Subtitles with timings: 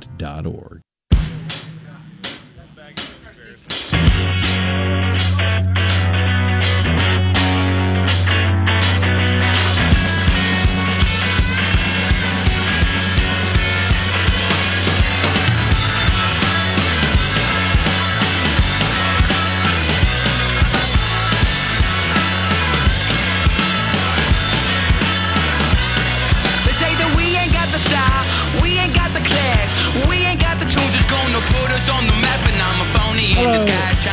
[0.00, 0.83] paramount.org.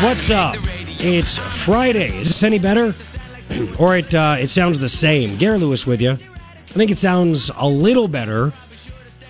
[0.02, 0.56] What's up?
[1.00, 2.18] It's Friday.
[2.18, 2.94] Is this any better?
[3.80, 5.38] or it uh, it sounds the same.
[5.38, 6.12] Garrett Lewis with you.
[6.12, 6.16] I
[6.74, 8.50] think it sounds a little better,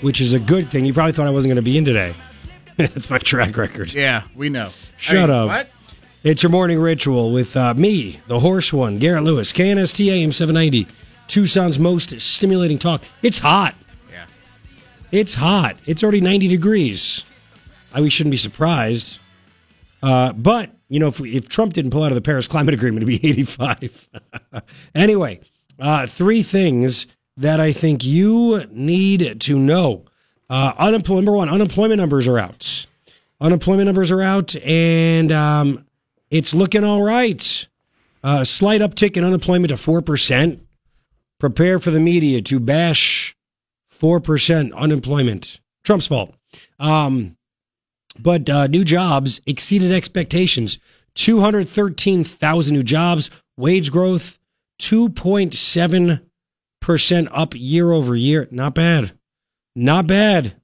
[0.01, 0.85] which is a good thing.
[0.85, 2.13] You probably thought I wasn't going to be in today.
[2.77, 3.93] That's my track record.
[3.93, 4.69] Yeah, we know.
[4.97, 5.47] Shut Hey, up.
[5.47, 5.69] What?
[6.23, 10.87] It's your morning ritual with uh, me, the hoarse one, Garrett Lewis, KNST AM 790,
[11.27, 13.03] Tucson's most stimulating talk.
[13.23, 13.75] It's hot.
[14.09, 14.25] Yeah.
[15.11, 15.77] It's hot.
[15.85, 17.25] It's already 90 degrees.
[17.93, 19.17] I, we shouldn't be surprised.
[20.01, 22.73] Uh, but, you know, if, we, if Trump didn't pull out of the Paris Climate
[22.73, 24.09] Agreement, it'd be 85.
[24.95, 25.39] anyway,
[25.79, 30.05] uh, three things that I think you need to know.
[30.49, 32.85] Uh, unemployment, number one, unemployment numbers are out.
[33.39, 35.85] Unemployment numbers are out, and um,
[36.29, 37.67] it's looking all right.
[38.23, 40.59] Uh, slight uptick in unemployment to 4%.
[41.39, 43.35] Prepare for the media to bash
[43.91, 45.59] 4% unemployment.
[45.83, 46.35] Trump's fault.
[46.79, 47.37] Um,
[48.19, 50.79] but uh, new jobs exceeded expectations
[51.15, 54.39] 213,000 new jobs, wage growth
[54.81, 58.47] 2.7% up year over year.
[58.49, 59.11] Not bad.
[59.75, 60.55] Not bad.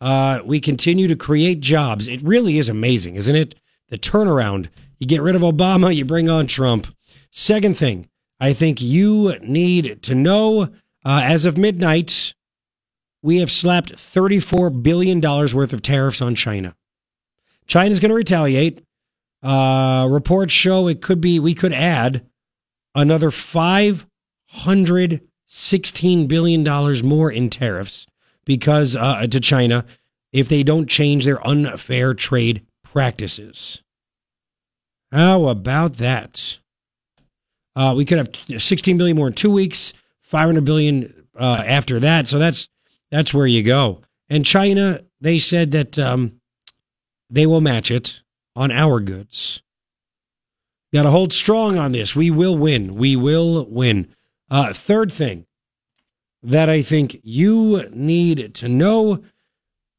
[0.00, 2.06] Uh, we continue to create jobs.
[2.06, 3.56] It really is amazing, isn't it?
[3.88, 4.68] The turnaround.
[4.98, 6.86] You get rid of Obama, you bring on Trump.
[7.30, 8.08] Second thing,
[8.40, 10.68] I think you need to know
[11.04, 12.34] uh, as of midnight,
[13.22, 16.74] we have slapped $34 billion worth of tariffs on China.
[17.68, 18.82] China's going to retaliate.
[19.42, 22.26] Uh, reports show it could be, we could add
[22.94, 28.06] another $516 billion more in tariffs
[28.44, 29.84] because uh, to China
[30.32, 33.82] if they don't change their unfair trade practices.
[35.12, 36.58] How about that?
[37.74, 39.92] Uh, we could have 16 billion more in two weeks,
[40.22, 42.26] 500 billion uh, after that.
[42.26, 42.68] So that's
[43.10, 44.02] that's where you go.
[44.28, 46.37] And China, they said that um,
[47.30, 48.22] they will match it
[48.56, 49.62] on our goods.
[50.92, 52.16] Got to hold strong on this.
[52.16, 52.94] We will win.
[52.94, 54.08] We will win.
[54.50, 55.46] Uh, third thing
[56.42, 59.22] that I think you need to know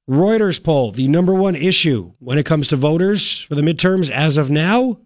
[0.09, 4.38] Reuters poll, the number one issue when it comes to voters for the midterms as
[4.38, 5.00] of now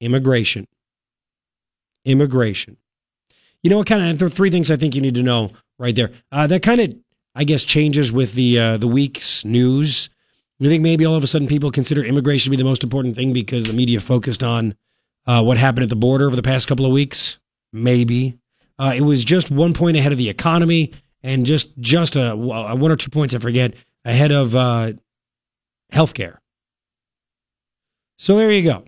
[0.00, 0.68] immigration.
[2.04, 2.76] Immigration.
[3.62, 6.10] You know what kind of, three things I think you need to know right there.
[6.30, 6.94] Uh, that kind of,
[7.34, 10.10] I guess, changes with the uh, the week's news.
[10.58, 13.16] You think maybe all of a sudden people consider immigration to be the most important
[13.16, 14.74] thing because the media focused on
[15.26, 17.38] uh, what happened at the border over the past couple of weeks?
[17.72, 18.38] Maybe.
[18.78, 20.92] Uh, it was just one point ahead of the economy
[21.22, 23.74] and just just a, a one or two points, I forget,
[24.04, 24.92] ahead of uh,
[25.92, 26.38] healthcare.
[28.18, 28.84] So there you go.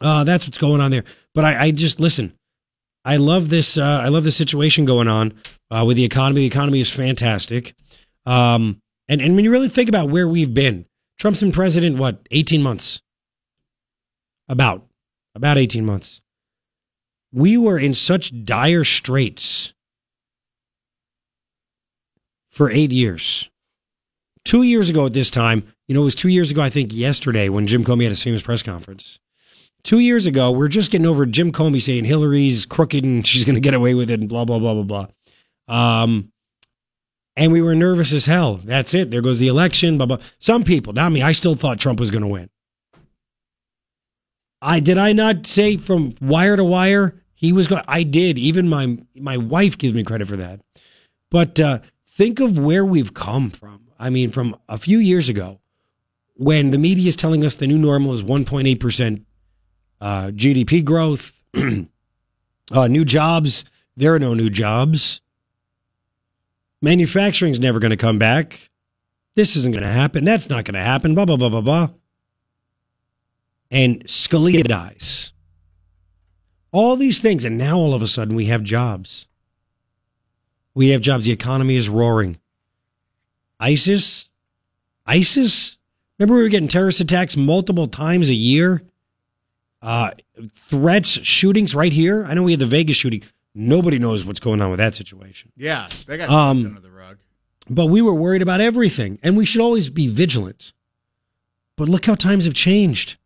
[0.00, 1.04] Uh, that's what's going on there.
[1.34, 2.34] But I, I just listen.
[3.04, 3.78] I love this.
[3.78, 5.34] Uh, I love the situation going on
[5.70, 6.40] uh, with the economy.
[6.40, 7.74] The economy is fantastic.
[8.26, 8.81] Um,
[9.12, 10.86] and and when you really think about where we've been,
[11.18, 13.02] Trump's been president what eighteen months.
[14.48, 14.86] About
[15.34, 16.22] about eighteen months.
[17.30, 19.74] We were in such dire straits
[22.50, 23.50] for eight years.
[24.44, 26.94] Two years ago at this time, you know, it was two years ago, I think
[26.94, 29.18] yesterday when Jim Comey had his famous press conference.
[29.84, 33.56] Two years ago, we're just getting over Jim Comey saying Hillary's crooked and she's going
[33.56, 35.06] to get away with it and blah, blah, blah, blah,
[35.68, 36.02] blah.
[36.02, 36.32] Um,
[37.36, 38.60] and we were nervous as hell.
[38.62, 39.10] That's it.
[39.10, 40.18] There goes the election, blah, blah.
[40.38, 42.50] Some people, not me, I still thought Trump was going to win.
[44.60, 48.38] I did I not say from wire to wire he was going I did.
[48.38, 50.60] Even my my wife gives me credit for that.
[51.28, 53.88] But uh, think of where we've come from.
[53.98, 55.60] I mean, from a few years ago,
[56.34, 59.26] when the media is telling us the new normal is 1.8 percent
[60.00, 61.42] uh, GDP growth,
[62.70, 63.64] uh, new jobs.
[63.96, 65.21] There are no new jobs.
[66.82, 68.70] Manufacturing's never going to come back.
[69.34, 70.24] This isn't going to happen.
[70.24, 71.14] That's not going to happen.
[71.14, 71.88] Blah blah blah blah blah.
[73.70, 75.32] And Scalia dies.
[76.72, 79.26] All these things, and now all of a sudden we have jobs.
[80.74, 81.24] We have jobs.
[81.24, 82.38] The economy is roaring.
[83.60, 84.28] ISIS,
[85.06, 85.76] ISIS.
[86.18, 88.82] Remember, we were getting terrorist attacks multiple times a year.
[89.80, 90.10] Uh,
[90.52, 92.24] threats, shootings right here.
[92.24, 93.22] I know we had the Vegas shooting.
[93.54, 95.52] Nobody knows what's going on with that situation.
[95.56, 97.18] Yeah, they got Um, under the rug.
[97.68, 100.72] But we were worried about everything, and we should always be vigilant.
[101.76, 103.16] But look how times have changed.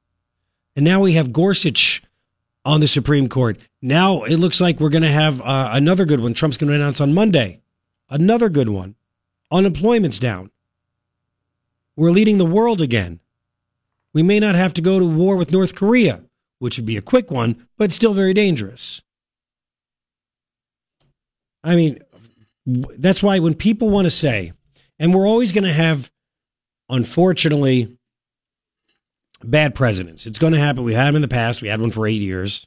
[0.74, 2.02] And now we have Gorsuch
[2.64, 3.58] on the Supreme Court.
[3.80, 6.34] Now it looks like we're going to have uh, another good one.
[6.34, 7.60] Trump's going to announce on Monday.
[8.10, 8.94] Another good one.
[9.50, 10.50] Unemployment's down.
[11.94, 13.20] We're leading the world again.
[14.12, 16.24] We may not have to go to war with North Korea,
[16.58, 19.02] which would be a quick one, but still very dangerous.
[21.66, 21.98] I mean,
[22.64, 24.52] that's why when people want to say,
[24.98, 26.10] and we're always going to have,
[26.88, 27.98] unfortunately,
[29.42, 30.26] bad presidents.
[30.26, 30.84] It's going to happen.
[30.84, 31.60] We had them in the past.
[31.60, 32.66] We had one for eight years.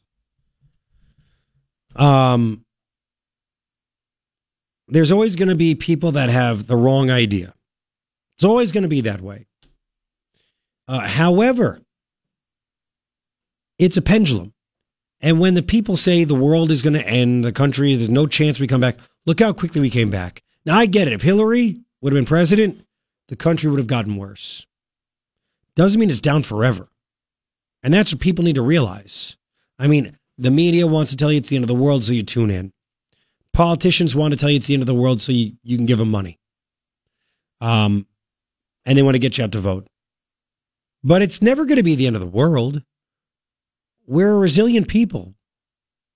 [1.95, 2.65] Um,
[4.89, 7.53] there's always going to be people that have the wrong idea.
[8.37, 9.47] It's always going to be that way.
[10.87, 11.79] Uh, however,
[13.77, 14.53] it's a pendulum.
[15.21, 18.25] And when the people say the world is going to end, the country, there's no
[18.25, 20.43] chance we come back, look how quickly we came back.
[20.65, 21.13] Now, I get it.
[21.13, 22.85] If Hillary would have been president,
[23.27, 24.65] the country would have gotten worse.
[25.75, 26.89] Doesn't mean it's down forever.
[27.83, 29.37] And that's what people need to realize.
[29.77, 32.13] I mean, the media wants to tell you it's the end of the world, so
[32.13, 32.73] you tune in.
[33.53, 35.85] Politicians want to tell you it's the end of the world, so you, you can
[35.85, 36.39] give them money.
[37.61, 38.07] Um,
[38.85, 39.87] and they want to get you out to vote.
[41.03, 42.83] But it's never going to be the end of the world.
[44.09, 45.35] We're a resilient people.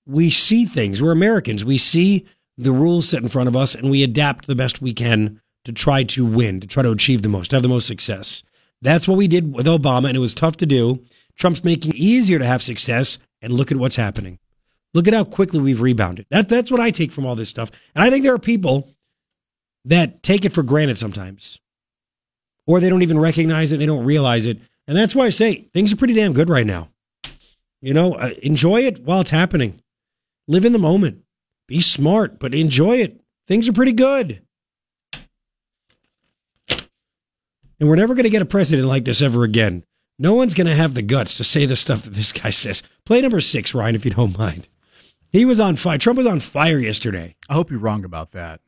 [0.07, 0.99] We see things.
[0.99, 1.63] We're Americans.
[1.63, 2.25] We see
[2.57, 5.71] the rules set in front of us and we adapt the best we can to
[5.71, 8.41] try to win, to try to achieve the most, to have the most success.
[8.81, 11.05] That's what we did with Obama, and it was tough to do.
[11.35, 14.39] Trump's making it easier to have success, and look at what's happening.
[14.95, 16.25] Look at how quickly we've rebounded.
[16.31, 17.71] That, that's what I take from all this stuff.
[17.93, 18.89] And I think there are people
[19.85, 21.59] that take it for granted sometimes,
[22.65, 24.59] or they don't even recognize it, they don't realize it.
[24.87, 26.89] And that's why I say things are pretty damn good right now.
[27.83, 29.81] You know, uh, enjoy it while it's happening.
[30.47, 31.21] Live in the moment.
[31.67, 33.19] Be smart, but enjoy it.
[33.45, 34.41] Things are pretty good.
[36.69, 39.83] And we're never going to get a president like this ever again.
[40.17, 42.83] No one's going to have the guts to say the stuff that this guy says.
[43.05, 44.69] Play number six, Ryan, if you don't mind.
[45.31, 45.97] He was on fire.
[45.97, 47.35] Trump was on fire yesterday.
[47.49, 48.61] I hope you're wrong about that.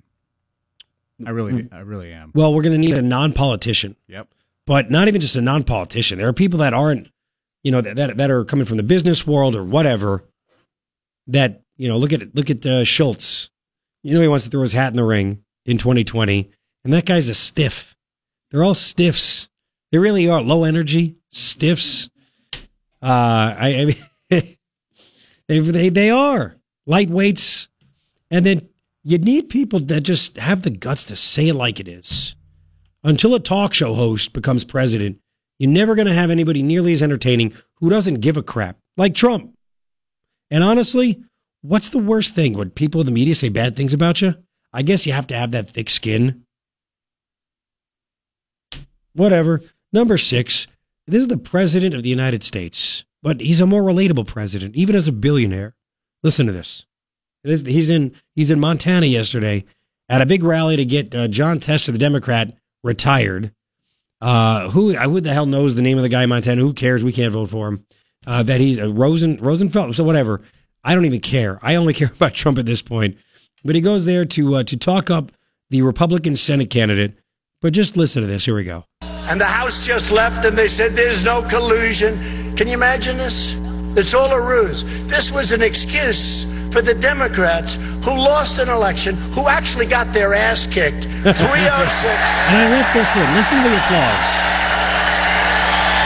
[1.26, 2.32] I really, I really am.
[2.36, 4.28] Well, we're going to need a non politician, Yep.
[4.66, 6.18] but not even just a non politician.
[6.18, 7.10] There are people that aren't,
[7.66, 10.24] you know, that, that, that are coming from the business world or whatever
[11.26, 13.50] that, you know, look at, look at uh, Schultz.
[14.04, 16.52] You know, he wants to throw his hat in the ring in 2020,
[16.84, 17.96] and that guy's a stiff.
[18.52, 19.50] They're all stiffs.
[19.92, 22.08] They really are low energy stiffs.
[23.02, 23.96] Uh, I, I mean,
[25.48, 26.58] they, they they are
[26.88, 27.68] lightweights,
[28.30, 28.70] and then
[29.04, 32.36] you need people that just have the guts to say it like it is.
[33.04, 35.18] Until a talk show host becomes president,
[35.60, 39.16] you're never going to have anybody nearly as entertaining who doesn't give a crap, like
[39.16, 39.56] Trump.
[40.52, 41.24] And honestly,
[41.62, 42.54] what's the worst thing?
[42.58, 44.36] When people in the media say bad things about you?
[44.74, 46.44] I guess you have to have that thick skin.
[49.14, 49.62] Whatever.
[49.94, 50.68] Number six,
[51.08, 54.96] this is the president of the United States, but he's a more relatable president, even
[54.96, 55.76] as a billionaire.
[56.24, 56.86] Listen to this.
[57.44, 59.64] This- He's in he's in Montana yesterday
[60.10, 63.54] at a big rally to get uh, Jon Tester, the Democrat, retired.
[64.22, 66.62] Uh, who I who the hell knows the name of the guy in Montana?
[66.62, 67.04] Who cares?
[67.04, 67.86] We can't vote for him.
[68.26, 69.96] Uh, that he's a Rosen Rosenfeld.
[69.96, 70.42] So whatever.
[70.84, 71.60] I don't even care.
[71.62, 73.18] I only care about Trump at this point.
[73.64, 75.32] But he goes there to uh, to talk up
[75.70, 77.18] the Republican Senate candidate.
[77.62, 78.46] But just listen to this.
[78.46, 78.86] Here we go.
[79.02, 82.14] And the House just left and they said there's no collusion.
[82.56, 83.60] Can you imagine this?
[83.98, 84.84] It's all a ruse.
[85.08, 90.34] This was an excuse for the Democrats who lost an election, who actually got their
[90.34, 91.06] ass kicked.
[91.26, 92.06] 306.
[92.50, 93.26] And I left this in.
[93.36, 94.30] Listen to the applause.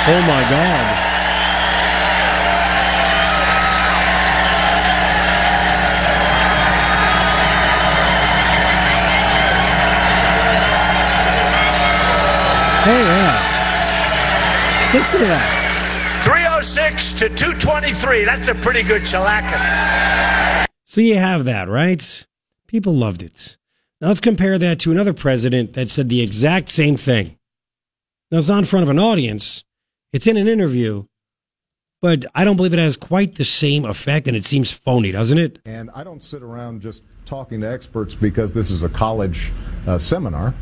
[0.08, 1.10] Oh my God.
[12.86, 14.94] Hey, yeah.
[14.94, 16.22] Listen to that.
[16.24, 18.24] 306 to 223.
[18.26, 20.49] That's a pretty good shellacking.
[20.90, 22.26] So you have that, right?
[22.66, 23.58] People loved it.
[24.02, 27.38] Now let's compare that to another president that said the exact same thing.
[28.32, 29.64] Now it's not in front of an audience,
[30.12, 31.06] it's in an interview,
[32.02, 35.38] but I don't believe it has quite the same effect and it seems phony, doesn't
[35.38, 35.60] it?
[35.64, 39.52] And I don't sit around just talking to experts because this is a college
[39.86, 40.56] uh, seminar.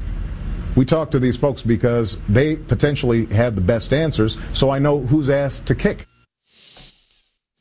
[0.75, 4.99] We talk to these folks because they potentially have the best answers, so I know
[4.99, 6.05] who's asked to kick.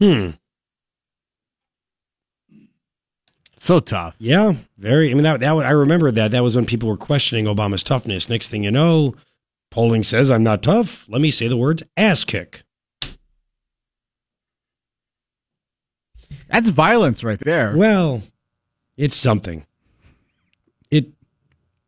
[0.01, 0.31] Hmm.
[3.67, 4.15] So tough.
[4.21, 5.11] Yeah, very.
[5.11, 6.31] I mean, that, that I remember that.
[6.31, 8.29] That was when people were questioning Obama's toughness.
[8.29, 9.17] Next thing you know,
[9.73, 11.05] polling says I'm not tough.
[11.09, 12.63] Let me say the words ass kick.
[16.49, 17.77] That's violence right there.
[17.77, 18.23] Well,
[18.97, 19.67] it's something.
[20.93, 21.09] It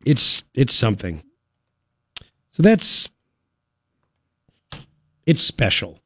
[0.05, 1.23] it's it's something.
[2.49, 3.07] So that's
[5.25, 5.98] it's special.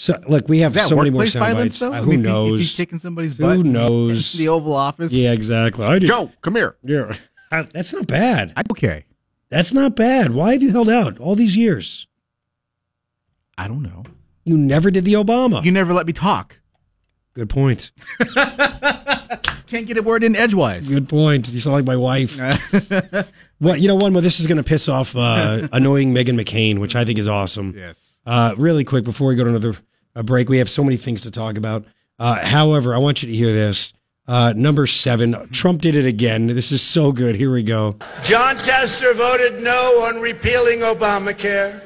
[0.00, 1.80] So look, we have so many more sound bites.
[1.80, 1.92] though?
[1.92, 2.60] Uh, I who mean, if he- If knows?
[2.60, 4.32] he's kicking somebody's Who butt Who knows?
[4.34, 5.10] the Oval Office.
[5.10, 5.84] yeah, exactly.
[5.84, 6.06] I do.
[6.06, 6.76] Joe, come here.
[6.84, 7.16] Yeah,
[7.50, 8.52] Uh, that's not bad.
[8.56, 9.06] I'm okay.
[9.48, 10.32] That's not bad.
[10.34, 12.06] Why have you held out all these years?
[13.56, 14.04] I don't know.
[14.44, 15.64] You never did the Obama.
[15.64, 16.58] You never let me talk.
[17.34, 17.90] Good point.
[19.66, 20.88] Can't get a word in edgewise.
[20.88, 21.52] Good point.
[21.52, 22.38] You sound like my wife.
[23.58, 24.22] what you know, one more.
[24.22, 27.74] This is going to piss off uh, annoying Meghan McCain, which I think is awesome.
[27.76, 28.07] Yes.
[28.28, 29.74] Uh, really quick before we go to another
[30.14, 31.86] uh, break, we have so many things to talk about.
[32.18, 33.94] Uh, however, I want you to hear this.
[34.26, 36.46] Uh, number seven, Trump did it again.
[36.48, 37.36] This is so good.
[37.36, 37.96] Here we go.
[38.22, 39.72] Jon Tester voted no
[40.04, 41.80] on repealing Obamacare.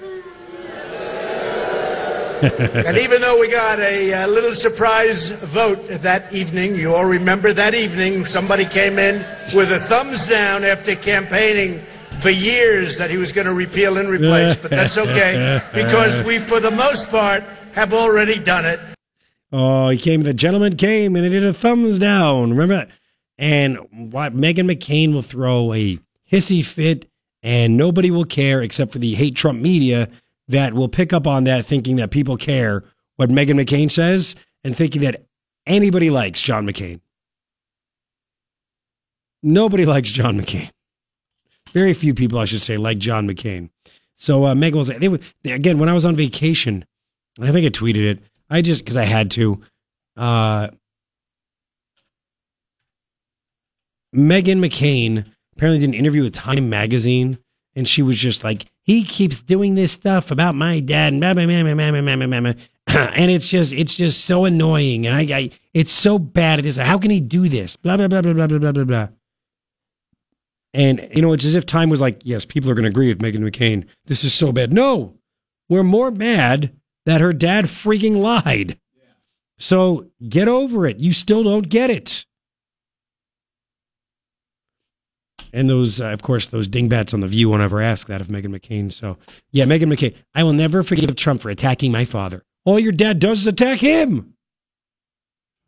[2.42, 7.52] and even though we got a, uh little surprise vote that evening, you all remember
[7.52, 9.18] that evening, somebody came in
[9.54, 11.78] with a thumbs down after campaigning
[12.22, 14.56] for years that he was going to repeal and replace.
[14.56, 17.42] But that's okay because we, for the most part,
[17.74, 18.78] have already done it.
[19.50, 20.22] Oh, he came.
[20.22, 22.50] The gentleman came and he did a thumbs down.
[22.50, 22.90] Remember that?
[23.38, 25.98] And what Meghan McCain will throw a
[26.30, 27.10] hissy fit,
[27.42, 30.08] and nobody will care except for the hate Trump media
[30.48, 32.84] that will pick up on that, thinking that people care
[33.16, 35.24] what Meghan McCain says, and thinking that
[35.66, 37.00] anybody likes John McCain.
[39.42, 40.70] Nobody likes John McCain.
[41.72, 43.70] Very few people, I should say, like John McCain.
[44.14, 46.84] So uh, Meghan will say, they, would- again, when I was on vacation,
[47.38, 49.60] and I think I tweeted it, I just, because I had to,
[50.16, 50.68] uh,
[54.14, 55.26] Meghan McCain
[55.56, 57.38] apparently did an interview with Time Magazine,
[57.74, 61.40] and she was just like, he keeps doing this stuff about my dad, and and
[63.30, 66.76] it's just, it's just so annoying, and I, I, it's so bad at this.
[66.76, 67.76] How can he do this?
[67.76, 69.08] Blah blah blah blah blah blah blah blah.
[70.74, 73.08] And you know, it's as if Time was like, yes, people are going to agree
[73.08, 73.86] with Meghan McCain.
[74.06, 74.72] This is so bad.
[74.72, 75.18] No,
[75.68, 76.74] we're more mad
[77.04, 78.78] that her dad freaking lied.
[79.58, 80.98] So get over it.
[80.98, 82.26] You still don't get it.
[85.52, 88.28] And those, uh, of course, those dingbats on the View won't ever ask that of
[88.28, 88.90] Meghan McCain.
[88.90, 89.18] So,
[89.50, 90.16] yeah, Meghan McCain.
[90.34, 92.42] I will never forgive Trump for attacking my father.
[92.64, 94.34] All your dad does is attack him.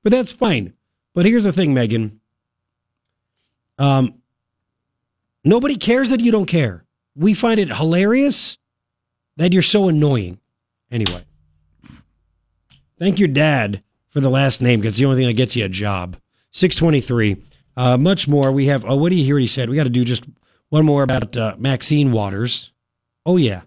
[0.03, 0.73] But that's fine.
[1.15, 2.19] But here's the thing, Meghan.
[3.79, 4.23] Um,
[5.45, 6.85] nobody cares that you don't care.
[7.15, 8.59] We find it hilarious
[9.37, 10.41] that you're so annoying.
[10.91, 11.25] Anyway,
[12.99, 15.69] thank your dad for the last name because the only thing that gets you a
[15.69, 16.17] job.
[16.53, 17.43] 623.
[17.77, 18.53] Uh, much more.
[18.53, 19.69] We have, oh, what do you hear what he said?
[19.69, 20.25] We got to do just
[20.69, 22.73] one more about uh, Maxine Waters.
[23.27, 23.63] Oh, yeah.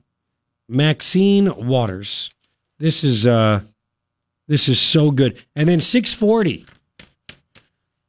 [0.69, 2.29] Maxine Waters.
[2.79, 3.61] This is, uh,
[4.47, 5.43] this is so good.
[5.55, 6.65] And then 640.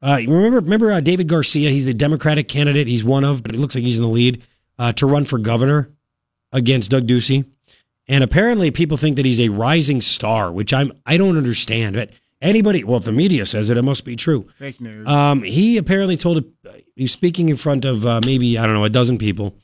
[0.00, 1.70] Uh, remember, remember uh, David Garcia?
[1.70, 2.86] He's the Democratic candidate.
[2.86, 4.44] He's one of, but it looks like he's in the lead
[4.78, 5.90] uh, to run for governor
[6.52, 7.44] against Doug Ducey.
[8.06, 11.96] And apparently, people think that he's a rising star, which I'm I don't understand.
[11.96, 14.48] But anybody, well, if the media says it, it must be true.
[14.58, 15.06] Fake news.
[15.06, 16.44] Um, he apparently told
[16.94, 19.54] he was speaking in front of uh, maybe I don't know a dozen people,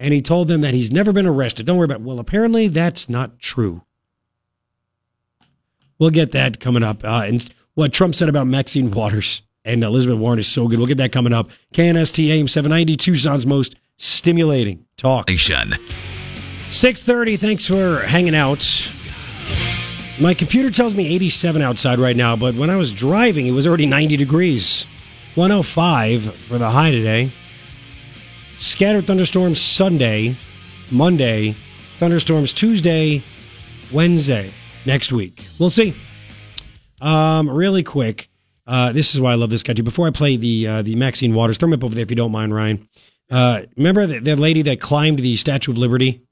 [0.00, 1.66] and he told them that he's never been arrested.
[1.66, 2.00] Don't worry about.
[2.00, 2.02] It.
[2.02, 3.82] Well, apparently that's not true.
[5.98, 7.04] We'll get that coming up.
[7.04, 10.78] Uh, and what Trump said about Maxine Waters and Elizabeth Warren is so good.
[10.78, 11.50] We'll get that coming up.
[11.74, 15.28] KNST AM 790, Tucson's most stimulating talk.
[15.28, 15.74] Nation.
[16.70, 17.36] 6:30.
[17.38, 18.62] Thanks for hanging out.
[20.20, 23.66] My computer tells me 87 outside right now, but when I was driving, it was
[23.66, 24.86] already 90 degrees.
[25.34, 27.30] 105 for the high today.
[28.58, 30.36] Scattered thunderstorms Sunday,
[30.90, 31.56] Monday,
[31.98, 33.22] thunderstorms Tuesday,
[33.90, 34.52] Wednesday
[34.84, 35.46] next week.
[35.58, 35.94] We'll see.
[37.00, 38.28] Um, really quick,
[38.66, 39.82] uh, this is why I love this guy too.
[39.82, 42.16] Before I play the uh, the Maxine Waters, throw him up over there if you
[42.16, 42.88] don't mind, Ryan.
[43.30, 46.22] Uh, remember the, the lady that climbed the Statue of Liberty?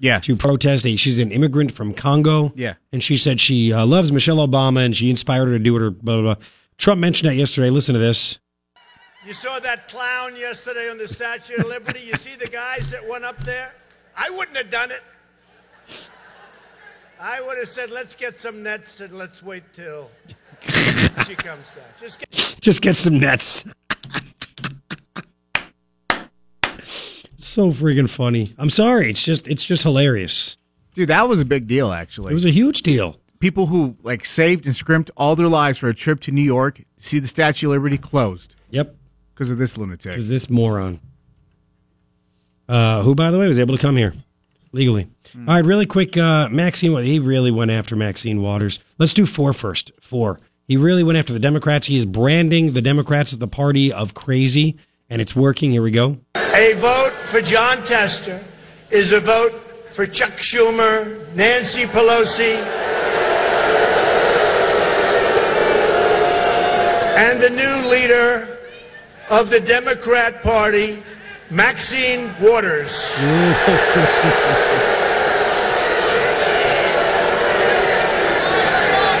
[0.00, 0.18] yeah.
[0.20, 0.86] to protest.
[0.86, 2.52] She's an immigrant from Congo.
[2.54, 2.74] Yeah.
[2.92, 5.82] And she said she uh, loves Michelle Obama and she inspired her to do it
[5.82, 6.44] or blah, blah, blah.
[6.78, 7.70] Trump mentioned that yesterday.
[7.70, 8.38] Listen to this.
[9.26, 12.00] You saw that clown yesterday on the Statue of Liberty?
[12.00, 13.72] You see the guys that went up there?
[14.16, 15.02] I wouldn't have done it.
[17.20, 20.10] I would have said, let's get some nets and let's wait till
[21.26, 21.84] she comes down.
[22.00, 23.64] Just get Just get some nets.
[27.36, 28.54] so freaking funny.
[28.58, 29.10] I'm sorry.
[29.10, 30.56] It's just it's just hilarious.
[30.94, 32.30] Dude, that was a big deal, actually.
[32.30, 33.20] It was a huge deal.
[33.38, 36.82] People who like saved and scrimped all their lives for a trip to New York
[36.96, 38.96] see the Statue of Liberty closed Yep.
[39.34, 40.12] because of this lunatic.
[40.12, 41.00] Because this moron.
[42.68, 44.14] Uh, who, by the way, was able to come here
[44.72, 45.08] legally.
[45.34, 46.16] All right, really quick.
[46.16, 48.80] Uh, Maxine, well, he really went after Maxine Waters.
[48.98, 49.92] Let's do four first.
[50.00, 50.40] Four.
[50.66, 51.86] He really went after the Democrats.
[51.86, 54.76] He is branding the Democrats as the party of crazy,
[55.08, 55.70] and it's working.
[55.70, 56.18] Here we go.
[56.36, 58.40] A vote for Jon Tester
[58.90, 62.56] is a vote for Chuck Schumer, Nancy Pelosi,
[67.16, 68.58] and the new leader
[69.30, 70.98] of the Democrat Party,
[71.50, 73.16] Maxine Waters.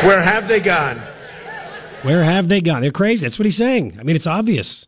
[0.04, 0.96] Where have they gone?
[2.02, 2.82] Where have they gone?
[2.82, 3.24] They're crazy.
[3.24, 3.96] That's what he's saying.
[3.98, 4.86] I mean, it's obvious.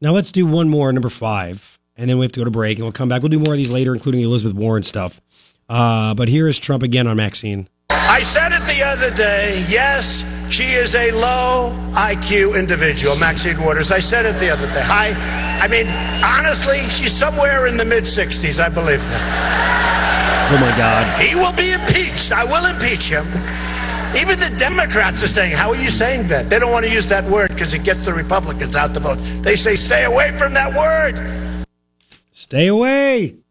[0.00, 2.78] Now let's do one more, number five, and then we have to go to break,
[2.78, 3.22] and we'll come back.
[3.22, 5.20] We'll do more of these later, including the Elizabeth Warren stuff.
[5.68, 7.68] Uh, but here is Trump again on Maxine.
[8.12, 9.64] I said it the other day.
[9.68, 10.20] Yes,
[10.52, 13.90] she is a low IQ individual, Maxine Waters.
[13.90, 14.82] I said it the other day.
[14.84, 15.16] Hi.
[15.64, 15.88] I mean,
[16.22, 18.62] honestly, she's somewhere in the mid 60s.
[18.62, 20.52] I believe that.
[20.52, 21.08] Oh my God.
[21.18, 22.32] He will be impeached.
[22.32, 23.24] I will impeach him.
[24.14, 26.50] Even the Democrats are saying, How are you saying that?
[26.50, 29.20] They don't want to use that word because it gets the Republicans out to vote.
[29.40, 31.64] They say, Stay away from that word.
[32.30, 33.41] Stay away.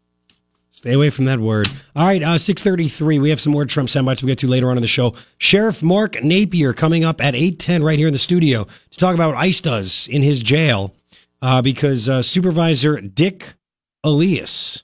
[0.82, 1.68] Stay away from that word.
[1.94, 3.20] All right, uh, 633.
[3.20, 5.14] We have some more Trump soundbites we'll get to later on in the show.
[5.38, 9.28] Sheriff Mark Napier coming up at 810 right here in the studio to talk about
[9.28, 10.92] what ICE does in his jail
[11.40, 13.54] uh, because uh, Supervisor Dick
[14.02, 14.82] Elias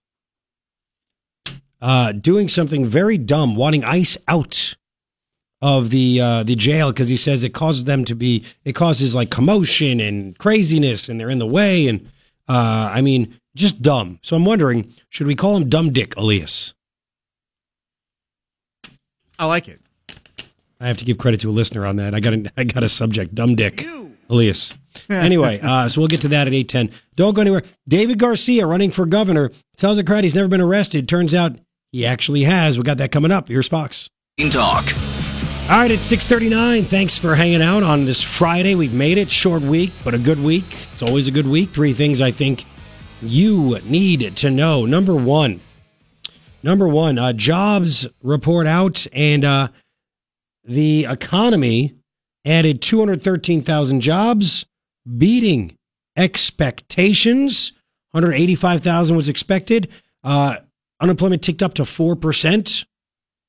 [1.80, 4.76] uh, doing something very dumb, wanting ICE out
[5.60, 9.16] of the uh, the jail because he says it causes them to be it causes
[9.16, 12.08] like commotion and craziness and they're in the way and
[12.48, 14.18] uh, I mean just dumb.
[14.22, 16.74] So I'm wondering, should we call him Dumb Dick Elias?
[19.38, 19.80] I like it.
[20.80, 22.14] I have to give credit to a listener on that.
[22.14, 23.84] I got a, I got a subject, Dumb Dick
[24.28, 24.74] Elias.
[25.10, 26.90] anyway, uh, so we'll get to that at 810.
[27.16, 27.62] Don't go anywhere.
[27.86, 31.08] David Garcia running for governor tells the crowd he's never been arrested.
[31.08, 31.58] Turns out
[31.92, 32.78] he actually has.
[32.78, 33.48] We got that coming up.
[33.48, 34.10] Here's Fox.
[34.36, 34.86] In Talk.
[35.70, 36.84] All right, it's 639.
[36.84, 38.74] Thanks for hanging out on this Friday.
[38.74, 39.30] We've made it.
[39.30, 40.64] Short week, but a good week.
[40.92, 41.70] It's always a good week.
[41.70, 42.64] Three things I think
[43.22, 44.86] you need to know.
[44.86, 45.60] Number one,
[46.62, 49.68] number one, uh, jobs report out, and uh,
[50.64, 51.94] the economy
[52.44, 54.66] added 213,000 jobs,
[55.16, 55.76] beating
[56.16, 57.72] expectations.
[58.12, 59.88] 185,000 was expected.
[60.24, 60.56] Uh,
[61.00, 62.86] unemployment ticked up to 4%.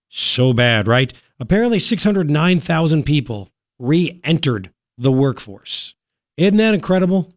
[0.10, 1.13] So bad, right?
[1.39, 5.94] Apparently, 609,000 people re entered the workforce.
[6.36, 7.30] Isn't that incredible?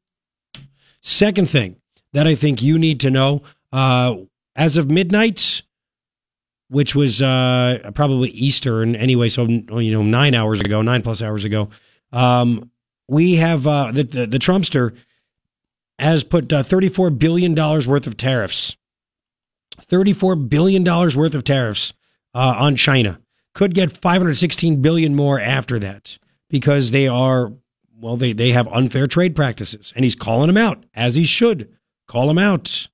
[1.03, 1.77] Second thing
[2.13, 4.17] that I think you need to know uh,
[4.55, 5.63] as of midnight,
[6.69, 11.45] which was uh, probably Eastern anyway, so you know nine hours ago, nine plus hours
[11.45, 11.69] ago,
[12.13, 12.71] um,
[13.09, 14.97] we have uh, the, the the Trumpster
[15.99, 18.77] has put uh, thirty four billion dollars worth of tariffs,
[19.79, 21.95] thirty four billion dollars worth of tariffs
[22.35, 23.21] uh, on China.
[23.55, 27.53] Could get five hundred sixteen billion more after that because they are
[28.01, 31.69] well, they they have unfair trade practices, and he's calling them out as he should.
[32.13, 32.89] Call them out.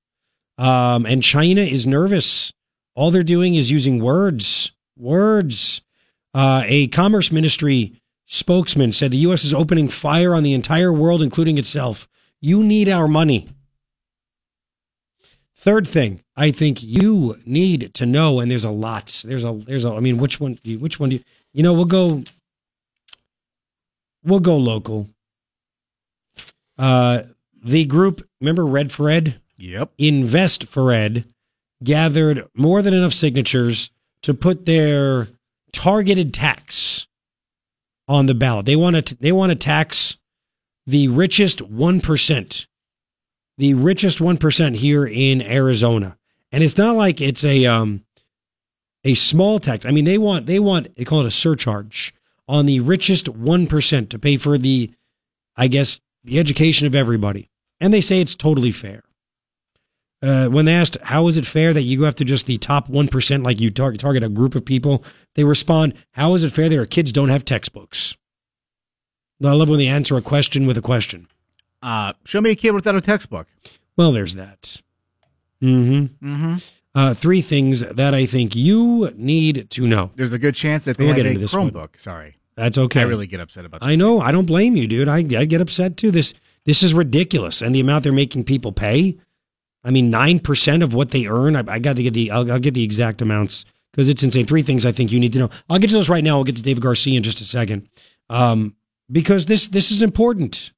[0.58, 2.52] Um, and China is nervous.
[2.94, 4.70] All they're doing is using words.
[4.96, 5.82] Words.
[6.32, 9.44] Uh, a commerce ministry spokesman said the U.S.
[9.44, 12.06] is opening fire on the entire world, including itself.
[12.40, 13.48] You need our money.
[15.56, 19.22] Third thing, I think you need to know, and there's a lot.
[19.26, 19.90] There's a there's a.
[19.94, 20.60] I mean, which one?
[20.62, 21.24] do you- Which one do you?
[21.52, 22.22] You know, we'll go.
[24.22, 25.08] We'll go local.
[26.78, 27.22] Uh,
[27.62, 29.40] the group, remember Red for Ed?
[29.56, 29.92] Yep.
[29.98, 31.24] Invest for Ed
[31.82, 33.90] gathered more than enough signatures
[34.22, 35.28] to put their
[35.72, 37.06] targeted tax
[38.06, 38.66] on the ballot.
[38.66, 40.16] They want to they want to tax
[40.86, 42.66] the richest 1%.
[43.58, 46.16] The richest 1% here in Arizona.
[46.50, 48.04] And it's not like it's a um
[49.04, 49.84] a small tax.
[49.86, 52.14] I mean, they want they want they call it a surcharge
[52.48, 54.90] on the richest 1% to pay for the
[55.56, 57.50] I guess the education of everybody.
[57.80, 59.04] And they say it's totally fair.
[60.20, 62.88] Uh, when they asked, how is it fair that you go after just the top
[62.88, 65.04] 1%, like you tar- target a group of people,
[65.36, 68.16] they respond, how is it fair that our kids don't have textbooks?
[69.44, 71.28] I love when they answer a question with a question.
[71.80, 73.46] Uh, show me a kid without a textbook.
[73.96, 74.82] Well, there's that.
[75.62, 76.26] Mm-hmm.
[76.28, 76.56] Mm-hmm.
[76.94, 80.10] Uh, three things that I think you need to know.
[80.16, 81.70] There's a good chance that they We'll have get a into this one.
[81.70, 82.00] Chromebook.
[82.00, 82.37] Sorry.
[82.58, 83.02] That's okay.
[83.02, 83.86] I really get upset about that.
[83.86, 84.18] I know.
[84.20, 85.06] I don't blame you, dude.
[85.06, 86.10] I, I get upset too.
[86.10, 89.16] This this is ridiculous, and the amount they're making people pay.
[89.84, 91.54] I mean, nine percent of what they earn.
[91.54, 92.32] I, I got to get the.
[92.32, 94.44] I'll, I'll get the exact amounts because it's insane.
[94.44, 95.50] Three things I think you need to know.
[95.70, 96.38] I'll get to those right now.
[96.38, 97.88] I'll get to David Garcia in just a second,
[98.28, 98.74] um,
[99.08, 100.72] because this this is important.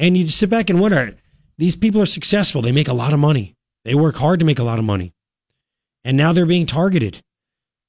[0.00, 1.14] And you just sit back and wonder:
[1.56, 2.62] these people are successful.
[2.62, 3.54] They make a lot of money.
[3.84, 5.14] They work hard to make a lot of money,
[6.04, 7.22] and now they're being targeted.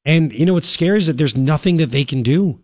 [0.06, 2.62] And you know what's scary is that there's nothing that they can do.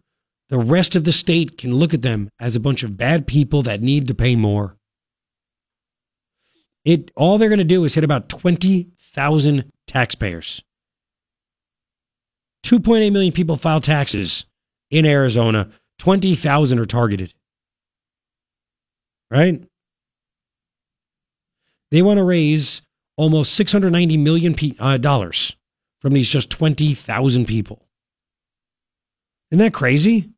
[0.53, 3.63] The rest of the state can look at them as a bunch of bad people
[3.63, 4.77] that need to pay more.
[6.85, 10.61] It all they're going to do is hit about 20,000 taxpayers.
[12.67, 14.45] 2.8 million people file taxes
[14.91, 15.71] in Arizona.
[15.97, 17.33] 20,000 are targeted.
[19.31, 19.63] Right?
[21.89, 22.83] They want to raise
[23.17, 25.55] almost 690 million uh, dollars
[25.99, 27.87] from these just 20,000 people.
[29.49, 30.32] Isn't that crazy?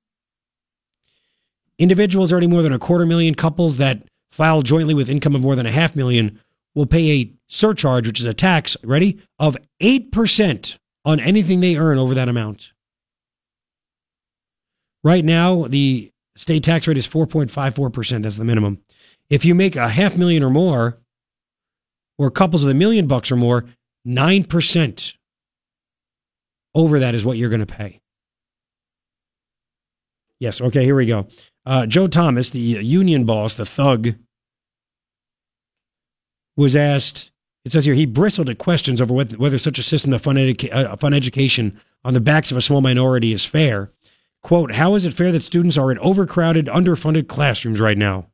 [1.77, 5.55] Individuals earning more than a quarter million, couples that file jointly with income of more
[5.55, 6.39] than a half million
[6.73, 11.97] will pay a surcharge, which is a tax, ready, of 8% on anything they earn
[11.97, 12.73] over that amount.
[15.03, 18.23] Right now, the state tax rate is 4.54%.
[18.23, 18.79] That's the minimum.
[19.29, 20.99] If you make a half million or more,
[22.17, 23.65] or couples with a million bucks or more,
[24.07, 25.15] 9%
[26.73, 28.01] over that is what you're going to pay.
[30.39, 31.27] Yes, okay, here we go.
[31.65, 34.15] Uh, Joe Thomas, the union boss, the thug,
[36.55, 37.31] was asked,
[37.65, 40.35] it says here, he bristled at questions over whether, whether such a system of fun,
[40.35, 43.91] educa- uh, fun education on the backs of a small minority is fair.
[44.43, 48.27] Quote, how is it fair that students are in overcrowded, underfunded classrooms right now?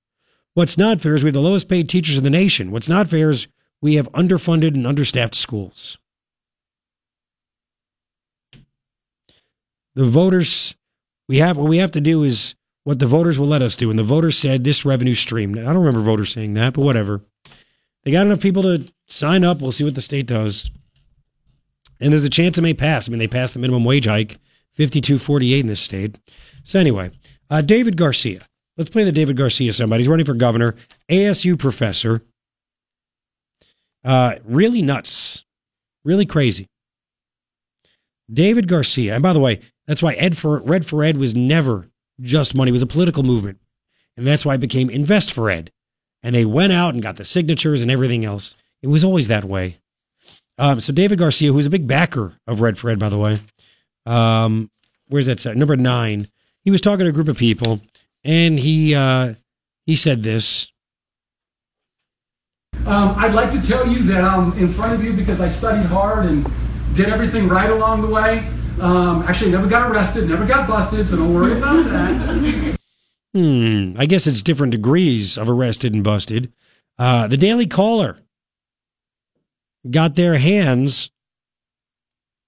[0.54, 2.72] What's not fair is we have the lowest paid teachers in the nation.
[2.72, 3.48] What's not fair is
[3.82, 5.98] we have underfunded and understaffed schools.
[9.96, 10.76] The voters,
[11.30, 13.90] we have what we have to do is what the voters will let us do.
[13.90, 15.58] And the voters said this revenue stream.
[15.58, 17.22] I don't remember voters saying that, but whatever.
[18.04, 19.62] They got enough people to sign up.
[19.62, 20.72] We'll see what the state does.
[22.00, 23.08] And there's a chance it may pass.
[23.08, 24.40] I mean, they passed the minimum wage hike,
[24.78, 26.18] 52.48 in this state.
[26.64, 27.12] So anyway,
[27.50, 28.48] uh, David Garcia.
[28.78, 30.02] Let's play the David Garcia somebody.
[30.02, 30.76] He's running for governor,
[31.10, 32.24] ASU professor.
[34.04, 35.46] Uh, really nuts,
[36.04, 36.68] really crazy.
[38.32, 41.91] David Garcia, and by the way, that's why Ed for Red for Ed was never
[42.20, 43.60] just money; it was a political movement,
[44.18, 45.72] and that's why it became Invest for Ed.
[46.24, 48.56] And they went out and got the signatures and everything else.
[48.82, 49.78] It was always that way.
[50.58, 53.42] Um, so David Garcia, who's a big backer of Red for Ed, by the way,
[54.06, 54.70] um,
[55.08, 55.40] where's that?
[55.40, 55.58] Set?
[55.58, 56.28] Number nine.
[56.64, 57.82] He was talking to a group of people,
[58.24, 59.34] and he uh,
[59.86, 60.72] he said this.
[62.86, 65.86] Um, I'd like to tell you that I'm in front of you because I studied
[65.86, 66.50] hard and
[66.94, 68.48] did everything right along the way.
[68.82, 72.78] Um, actually, never got arrested, never got busted, so don't worry about that.
[73.34, 73.94] Hmm.
[73.98, 76.52] I guess it's different degrees of arrested and busted.
[76.98, 78.18] Uh, the Daily Caller
[79.90, 81.12] got their hands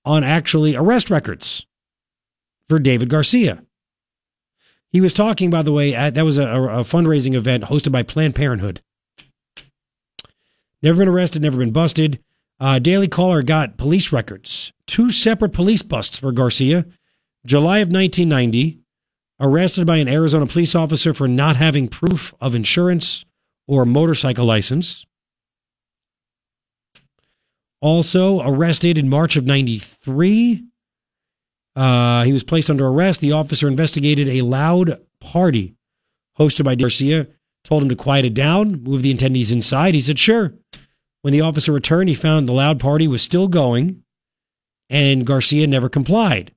[0.03, 1.65] on actually arrest records
[2.67, 3.63] for David Garcia.
[4.91, 8.03] He was talking, by the way, at, that was a, a fundraising event hosted by
[8.03, 8.81] Planned Parenthood.
[10.81, 12.19] Never been arrested, never been busted.
[12.59, 16.85] Uh, Daily Caller got police records, two separate police busts for Garcia.
[17.45, 18.79] July of 1990,
[19.39, 23.25] arrested by an Arizona police officer for not having proof of insurance
[23.67, 25.05] or motorcycle license.
[27.81, 30.63] Also arrested in March of 93.
[31.75, 33.19] Uh, he was placed under arrest.
[33.19, 35.75] The officer investigated a loud party
[36.39, 37.27] hosted by Garcia,
[37.63, 39.93] told him to quiet it down, move the attendees inside.
[39.93, 40.53] He said, sure.
[41.23, 44.03] When the officer returned, he found the loud party was still going,
[44.89, 46.51] and Garcia never complied.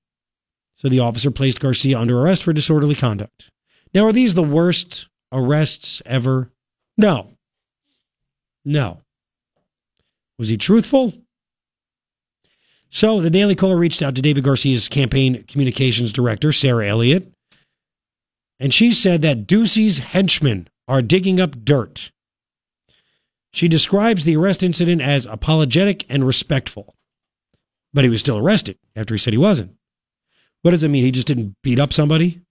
[0.75, 3.49] So the officer placed Garcia under arrest for disorderly conduct.
[3.95, 6.51] Now, are these the worst arrests ever?
[6.99, 7.37] No.
[8.65, 8.99] No.
[10.37, 11.15] Was he truthful?
[12.91, 17.33] So the Daily Caller reached out to David Garcia's campaign communications director, Sarah Elliott,
[18.59, 22.11] and she said that Ducey's henchmen are digging up dirt.
[23.57, 26.95] She describes the arrest incident as apologetic and respectful,
[27.91, 29.75] but he was still arrested after he said he wasn't.
[30.61, 31.05] What does it mean?
[31.05, 32.43] He just didn't beat up somebody?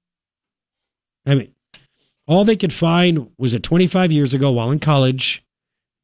[1.28, 1.54] I mean,
[2.26, 5.46] all they could find was that 25 years ago while in college,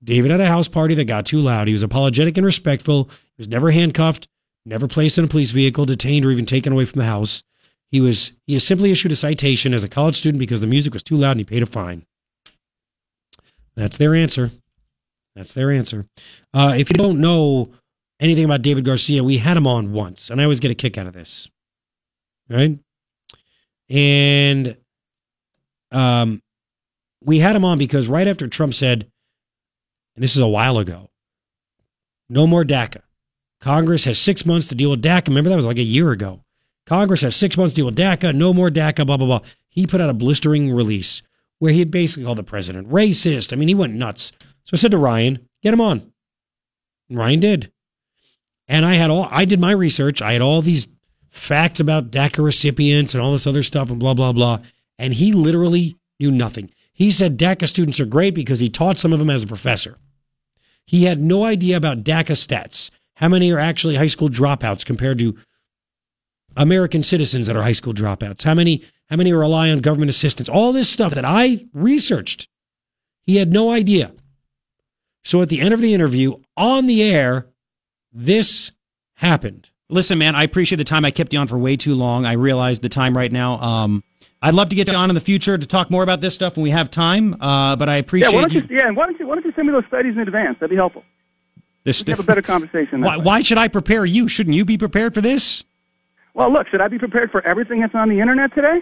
[0.04, 1.66] David had a house party that got too loud.
[1.66, 3.06] He was apologetic and respectful.
[3.06, 4.28] He was never handcuffed,
[4.68, 7.42] never placed in a police vehicle, detained, or even taken away from the house.
[7.90, 10.94] He was he has simply issued a citation as a college student because the music
[10.94, 12.06] was too loud and he paid a fine.
[13.76, 14.52] That's their answer.
[15.36, 16.08] That's their answer.
[16.54, 17.72] Uh, if you don't know
[18.20, 20.98] anything about David Garcia, we had him on once, and I always get a kick
[20.98, 21.50] out of this.
[22.50, 22.80] Right?
[23.89, 24.78] And
[25.91, 26.41] um,
[27.24, 29.10] we had him on because right after Trump said,
[30.15, 31.10] and this is a while ago,
[32.30, 33.02] no more DACA.
[33.60, 35.28] Congress has six months to deal with DACA.
[35.28, 36.44] Remember, that was like a year ago.
[36.86, 39.41] Congress has six months to deal with DACA, no more DACA, blah, blah, blah.
[39.70, 41.22] He put out a blistering release
[41.60, 43.54] where he basically called the president racist.
[43.54, 44.32] I mean, he went nuts.
[44.63, 46.12] So I said to Ryan, get him on.
[47.10, 47.71] And Ryan did.
[48.67, 50.21] And I had all, I did my research.
[50.21, 50.88] I had all these
[51.30, 54.60] facts about DACA recipients and all this other stuff and blah, blah, blah.
[54.97, 56.71] And he literally knew nothing.
[56.93, 59.97] He said DACA students are great because he taught some of them as a professor.
[60.86, 62.91] He had no idea about DACA stats.
[63.15, 65.38] How many are actually high school dropouts compared to
[66.56, 68.43] American citizens that are high school dropouts?
[68.43, 70.47] How many how many rely on government assistance?
[70.47, 72.47] All this stuff that I researched.
[73.24, 74.13] He had no idea.
[75.23, 77.47] So at the end of the interview, on the air,
[78.12, 78.71] this
[79.15, 79.69] happened.
[79.89, 81.05] Listen, man, I appreciate the time.
[81.05, 82.25] I kept you on for way too long.
[82.25, 83.60] I realize the time right now.
[83.60, 84.03] Um,
[84.41, 86.55] I'd love to get you on in the future to talk more about this stuff
[86.55, 87.36] when we have time.
[87.39, 88.75] Uh, but I appreciate Yeah, appreciate why don't you.
[88.75, 90.57] you, yeah, why don't you why don't you send me those studies in advance?
[90.60, 91.03] That'd be helpful.
[91.84, 93.01] this We can have a better conversation.
[93.01, 94.27] why, why should I prepare you?
[94.27, 95.63] Shouldn't you be prepared for this?
[96.34, 98.79] Well, look, should I be prepared for everything that's on the internet today?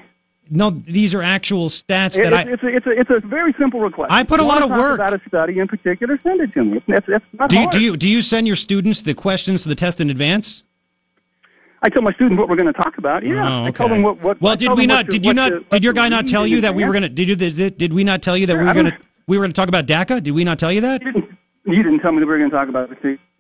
[0.52, 2.42] No, these are actual stats that I.
[2.42, 4.12] it's, it's, a, it's, a, it's a very simple request.
[4.12, 4.96] I put a lot of work.
[4.96, 6.20] about a study in particular.
[6.24, 6.78] Send it to me.
[6.78, 7.72] It's, it's, it's not Do you, hard.
[7.74, 10.64] do you do you send your students the questions to the test in advance?
[11.82, 13.24] I tell my students what we're going to talk about.
[13.24, 14.22] Yeah, Oh, I tell them what.
[14.22, 15.06] what Well, did we not?
[15.06, 15.50] to- Did you not?
[15.50, 17.10] to- Did your guy not tell you that we were gonna?
[17.10, 17.36] Did you?
[17.36, 18.98] Did, did we not tell you that we were gonna?
[19.28, 20.22] We were gonna talk about DACA.
[20.24, 21.02] Did we not tell you that?
[21.04, 22.96] You didn't, you didn't tell me that we were going to talk about a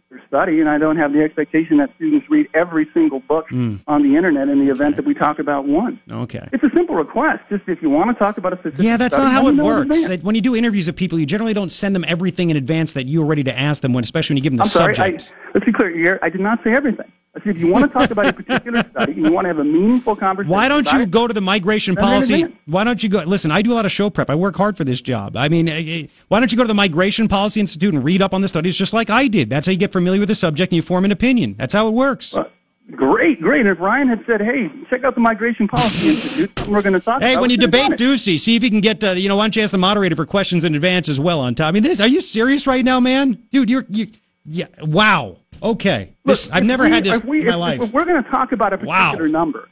[0.09, 3.75] particular study, and I don't have the expectation that students read every single book Hmm.
[3.87, 5.99] on the internet in the event that we talk about one.
[6.09, 6.47] Okay.
[6.51, 7.43] It's a simple request.
[7.49, 9.51] Just if you want to talk about a specific Yeah, that's study, not how it
[9.51, 10.23] me know in works.
[10.23, 13.07] When you do interviews of people, you generally don't send them everything in advance that
[13.07, 13.93] you're ready to ask them.
[13.93, 14.95] When, especially when you give them the I'm sorry.
[14.95, 15.31] subject.
[15.31, 16.19] I, let's be clear here.
[16.21, 17.11] I did not say everything.
[17.35, 19.49] I said if you want to talk about a particular study and you want to
[19.49, 20.51] have a meaningful conversation.
[20.51, 22.59] Why don't you it, go to the migration Send it in policy?
[22.65, 23.19] Why don't you go?
[23.23, 24.29] Listen, I do a lot of show prep.
[24.29, 25.37] I work hard for this job.
[25.37, 28.21] I mean, eh, eh, why don't you go to the Migration Policy Institute and read
[28.21, 29.49] up on the studies just like I did?
[29.49, 31.55] That's how you get familiar with the subject and you form an opinion.
[31.57, 32.35] That's how it works.
[32.35, 32.45] Uh,
[32.93, 33.61] Great, great.
[33.61, 36.09] And if Ryan had said, "Hey, check out the Migration Policy
[36.47, 37.41] Institute," we're going to talk Hey, about.
[37.41, 37.91] when you debate.
[37.91, 40.15] Ducey, see if you can get, uh, you know, why don't you ask the moderator
[40.15, 41.67] for questions in advance as well on top?
[41.67, 43.43] I mean, this, are you serious right now, man?
[43.51, 44.07] Dude, you're, you,
[44.43, 45.37] yeah, wow.
[45.61, 46.13] Okay.
[46.25, 47.81] This, I've never we- had this we, in my if, life.
[47.81, 49.11] If we're going to talk about a Wow.
[49.11, 49.69] particular number,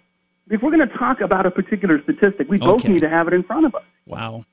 [0.49, 3.33] if we're going to talk about a particular statistic, we both need to have it
[3.33, 3.83] in front of us.
[4.05, 4.45] Wow.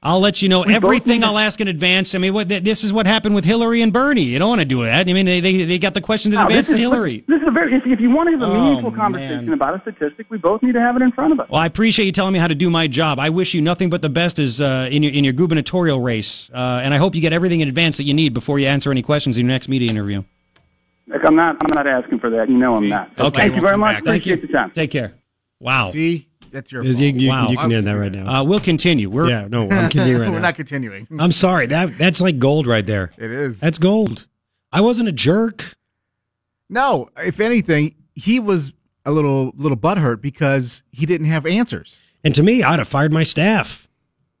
[0.00, 2.14] I'll let you know We everything I'll ask in advance.
[2.14, 4.22] I mean, what, th- this is what happened with Hillary and Bernie.
[4.22, 5.08] You don't want to do that.
[5.08, 7.24] I mean, they, they, they got the questions in Now, advance this to is, Hillary.
[7.26, 7.74] This is a very.
[7.74, 9.00] If, if you want to have a Oh, meaningful man.
[9.00, 11.48] conversation about a statistic, we both need to have it in front of us.
[11.50, 13.18] Well, I appreciate you telling me how to do my job.
[13.18, 16.48] I wish you nothing but the best as, uh, in, your, in your gubernatorial race.
[16.54, 18.92] Uh, and I hope you get everything in advance that you need before you answer
[18.92, 20.22] any questions in your next media interview.
[21.08, 21.56] Like, I'm not.
[21.62, 22.48] I'm not asking for that.
[22.48, 23.18] You know, I'm not.
[23.18, 23.40] Okay.
[23.42, 24.04] Thank you very much.
[24.04, 24.34] Thank you.
[24.34, 24.70] Appreciate the time.
[24.72, 25.14] Take care.
[25.60, 25.90] Wow.
[25.90, 27.48] See, that's your You, you- Wow.
[27.50, 28.40] you can end that right now.
[28.40, 29.08] Uh, we'll continue.
[29.10, 30.38] We're, yeah, no, I'm kidding right We're now.
[30.40, 31.08] not continuing.
[31.18, 31.66] I'm sorry.
[31.66, 33.10] That that's like gold right there.
[33.18, 33.58] It is.
[33.60, 34.26] That's gold.
[34.72, 35.74] I wasn't a jerk.
[36.68, 38.72] No, if anything, he was
[39.04, 41.98] a little little butthurt because he didn't have answers.
[42.22, 43.88] And to me, I'd have fired my staff.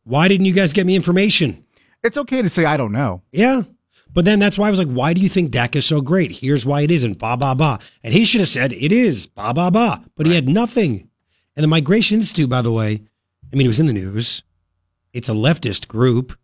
[0.04, 1.64] Why didn't you guys get me information?
[2.04, 3.22] It's okay to say I don't know.
[3.32, 3.62] Yeah.
[4.12, 6.38] But then that's why I was like, why do you think DACA is so great?
[6.38, 7.18] Here's why it isn't.
[7.18, 7.78] Ba, ba, ba.
[8.02, 9.26] And he should have said, it is.
[9.26, 10.04] Ba, ba, ba.
[10.16, 11.08] But he had nothing.
[11.54, 13.02] And the Migration Institute, by the way,
[13.52, 14.42] I mean, it was in the news.
[15.12, 16.36] It's a leftist group.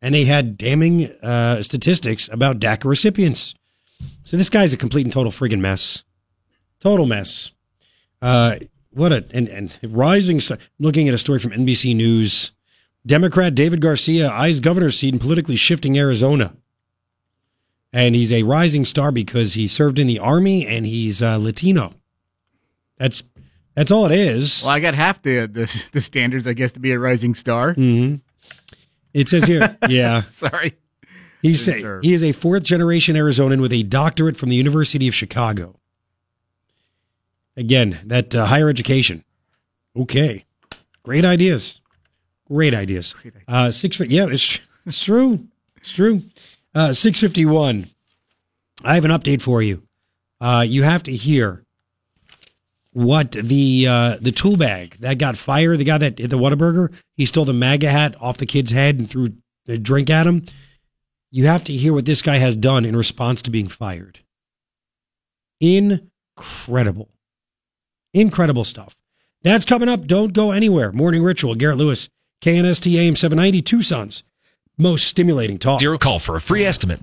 [0.00, 3.54] And they had damning uh, statistics about DACA recipients.
[4.22, 6.04] So this guy's a complete and total friggin' mess.
[6.80, 7.52] Total mess.
[8.22, 8.56] Uh,
[8.90, 10.40] what a, and, and rising,
[10.78, 12.52] looking at a story from NBC News.
[13.06, 16.54] Democrat David Garcia eyes governor's seat in politically shifting Arizona.
[17.92, 21.94] And he's a rising star because he served in the army and he's uh, Latino.
[22.98, 23.22] That's
[23.74, 24.62] that's all it is.
[24.62, 27.72] Well, I got half the the, the standards, I guess, to be a rising star.
[27.74, 28.16] hmm
[29.14, 30.22] It says here, yeah.
[30.22, 30.76] Sorry.
[31.40, 35.14] He's a, he is a fourth generation Arizonan with a doctorate from the University of
[35.14, 35.76] Chicago.
[37.56, 39.24] Again, that uh, higher education.
[39.96, 40.44] Okay,
[41.02, 41.80] great ideas,
[42.46, 43.14] great ideas.
[43.48, 45.46] Uh, six, fif- yeah, it's it's true,
[45.76, 46.22] it's true.
[46.78, 47.88] Uh, six fifty one.
[48.84, 49.82] I have an update for you.
[50.40, 51.64] Uh, you have to hear
[52.92, 55.78] what the uh, the tool bag that got fired.
[55.78, 59.10] The guy that the Whataburger, he stole the MAGA hat off the kid's head and
[59.10, 59.30] threw
[59.66, 60.46] the drink at him.
[61.32, 64.20] You have to hear what this guy has done in response to being fired.
[65.60, 67.08] Incredible.
[68.14, 68.96] Incredible stuff.
[69.42, 70.06] That's coming up.
[70.06, 70.92] Don't go anywhere.
[70.92, 72.08] Morning Ritual, Garrett Lewis,
[72.40, 74.22] KNST AM 790, Tucson's
[74.78, 75.80] most stimulating talk.
[75.80, 77.00] Zero call for a free estimate.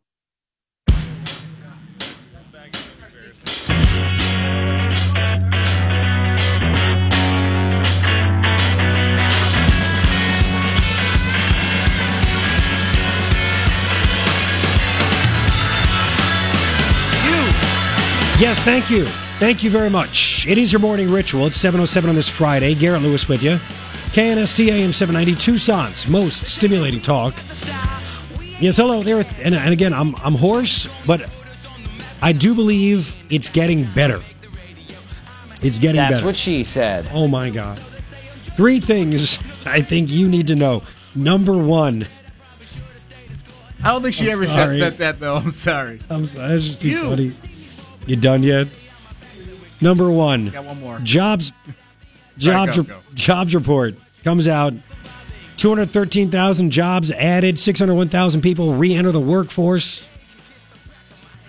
[18.38, 19.05] Yes, thank you.
[19.39, 20.45] Thank you very much.
[20.45, 21.47] It is your morning ritual.
[21.47, 22.75] It's 7.07 on this Friday.
[22.75, 23.57] Garrett Lewis with you.
[24.15, 27.34] KNST AM 790, Tucson's most stimulating talk.
[28.62, 29.25] Yes, hello there.
[29.41, 31.30] And, and again, I'm, I'm hoarse, but
[32.21, 34.21] I do believe it's getting better.
[35.62, 36.13] It's getting That's better.
[36.13, 37.10] That's what she said.
[37.12, 37.78] Oh my God.
[38.56, 40.84] Three things I think you need to know.
[41.13, 42.08] Number one,
[43.84, 44.80] I don't think she I'm ever sorry.
[44.80, 45.36] said that though.
[45.36, 45.99] I'm sorry.
[46.10, 46.47] I'm sorry.
[46.51, 47.01] That's just too You.
[47.10, 47.32] funny.
[48.06, 48.67] You done yet?
[49.82, 50.51] Number one.
[50.51, 50.99] Got one more.
[50.99, 51.51] Jobs.
[52.39, 52.75] Sorry, Jobs.
[52.78, 52.99] go, re- go.
[53.13, 54.73] Jobs report comes out.
[55.57, 57.57] 213,000 jobs added.
[57.57, 60.05] 601,000 people re-enter the workforce.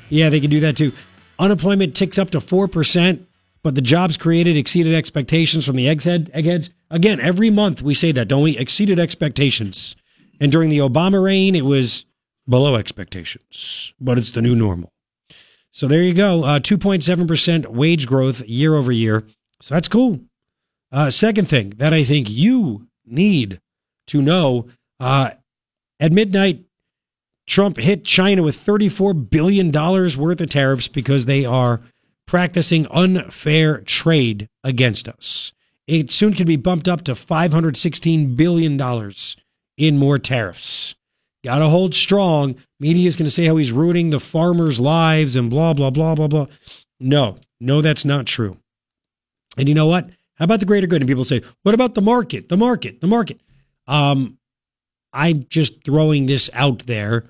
[0.08, 0.92] Yeah, they can do that too.
[1.38, 3.24] Unemployment ticks up to 4%,
[3.62, 6.70] but the jobs created exceeded expectations from the egghead, eggheads.
[6.90, 8.56] Again, every month we say that, don't we?
[8.56, 9.96] Exceeded expectations.
[10.38, 12.04] And during the Obama reign, it was
[12.48, 14.92] below expectations, but it's the new normal.
[15.70, 16.44] So there you go.
[16.44, 19.26] Uh, 2.7% wage growth year over year.
[19.60, 20.20] So that's cool.
[20.92, 23.60] Uh, second thing that I think you need
[24.08, 24.68] to know
[25.00, 25.30] uh,
[26.00, 26.64] at midnight,
[27.46, 31.80] Trump hit China with $34 billion worth of tariffs because they are
[32.26, 35.52] practicing unfair trade against us.
[35.86, 39.12] It soon could be bumped up to $516 billion
[39.76, 40.96] in more tariffs.
[41.44, 42.56] Got to hold strong.
[42.80, 46.16] Media is going to say how he's ruining the farmers' lives and blah, blah, blah,
[46.16, 46.46] blah, blah.
[46.98, 48.56] No, no, that's not true.
[49.56, 50.10] And you know what?
[50.36, 51.02] How about the greater good?
[51.02, 52.48] And people say, what about the market?
[52.48, 53.40] The market, the market.
[53.86, 54.38] Um,
[55.12, 57.24] I'm just throwing this out there.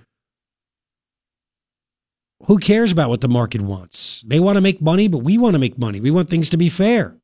[2.47, 4.23] Who cares about what the market wants?
[4.27, 6.01] They want to make money, but we want to make money.
[6.01, 7.17] We want things to be fair.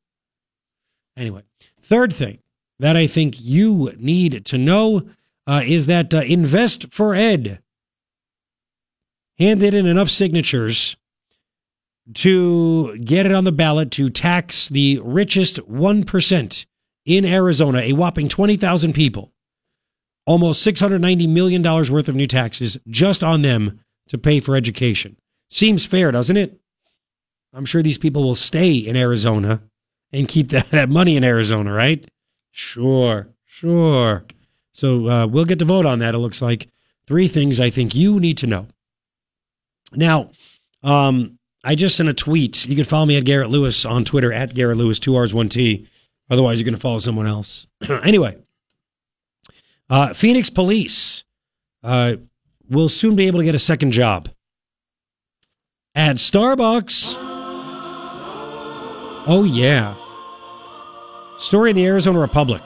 [1.15, 1.43] Anyway,
[1.81, 2.39] third thing
[2.79, 5.03] that I think you need to know
[5.45, 7.59] uh, is that uh, Invest for Ed
[9.37, 10.95] handed in enough signatures
[12.13, 16.65] to get it on the ballot to tax the richest 1%
[17.05, 19.31] in Arizona, a whopping 20,000 people.
[20.25, 25.17] Almost $690 million worth of new taxes just on them to pay for education.
[25.49, 26.59] Seems fair, doesn't it?
[27.53, 29.61] I'm sure these people will stay in Arizona
[30.11, 32.09] and keep that, that money in Arizona, right?
[32.51, 34.25] Sure, sure.
[34.71, 36.69] So uh, we'll get to vote on that, it looks like.
[37.05, 38.67] Three things I think you need to know.
[39.91, 40.31] Now,
[40.81, 42.65] um, I just sent a tweet.
[42.65, 45.49] You can follow me at Garrett Lewis on Twitter, at Garrett Lewis, two R's, one
[45.49, 45.87] T.
[46.29, 47.67] Otherwise, you're going to follow someone else.
[48.03, 48.37] anyway,
[49.89, 51.23] uh, Phoenix Police
[51.83, 52.15] uh,
[52.69, 54.29] will soon be able to get a second job
[55.95, 57.15] at Starbucks.
[59.25, 59.95] Oh, yeah.
[61.37, 62.61] Story in the Arizona Republic.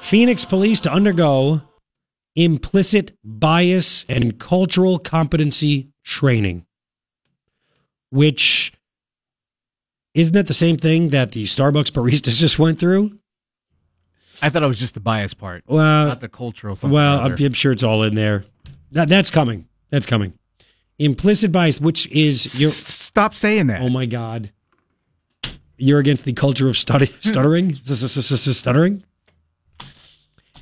[0.00, 1.62] Phoenix police to undergo
[2.36, 6.66] implicit bias and cultural competency training,
[8.14, 8.72] which
[10.14, 13.18] isn't that the same thing that the Starbucks baristas just went through?
[14.40, 16.76] I thought it was just the bias part, Well, not the cultural.
[16.82, 17.36] Well, I'm.
[17.38, 18.44] I'm sure it's all in there.
[18.92, 19.68] That, that's coming.
[19.90, 20.34] That's coming.
[20.98, 22.70] Implicit bias, which is your.
[22.70, 23.80] Stop saying that.
[23.80, 24.52] Oh my God.
[25.76, 27.74] You're against the culture of study, stuttering?
[27.74, 29.04] stuttering?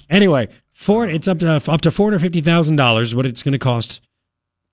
[0.08, 3.14] Anyway, for it's up to up to four hundred fifty thousand dollars.
[3.14, 4.00] What it's going to cost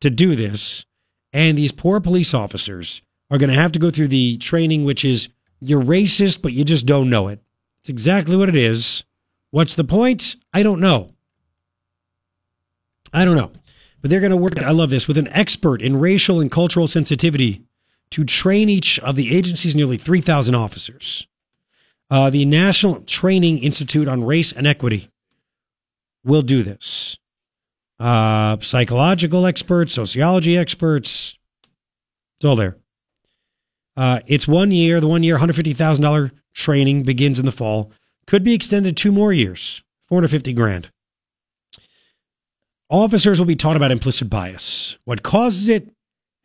[0.01, 0.85] to do this,
[1.33, 5.05] and these poor police officers are going to have to go through the training, which
[5.05, 5.29] is
[5.61, 7.41] you're racist, but you just don't know it.
[7.81, 9.03] It's exactly what it is.
[9.51, 10.35] What's the point?
[10.53, 11.13] I don't know.
[13.13, 13.51] I don't know.
[14.01, 16.87] But they're going to work, I love this, with an expert in racial and cultural
[16.87, 17.63] sensitivity
[18.11, 21.27] to train each of the agency's nearly 3,000 officers.
[22.09, 25.09] Uh, the National Training Institute on Race and Equity
[26.23, 27.17] will do this.
[27.99, 31.37] Uh, psychological experts, sociology experts,
[32.37, 32.77] it's all there.
[33.97, 35.01] Uh, it's one year.
[35.01, 37.91] The one year, $150,000 training begins in the fall.
[38.25, 40.89] Could be extended two more years, 450 grand.
[42.89, 45.89] Officers will be taught about implicit bias, what causes it,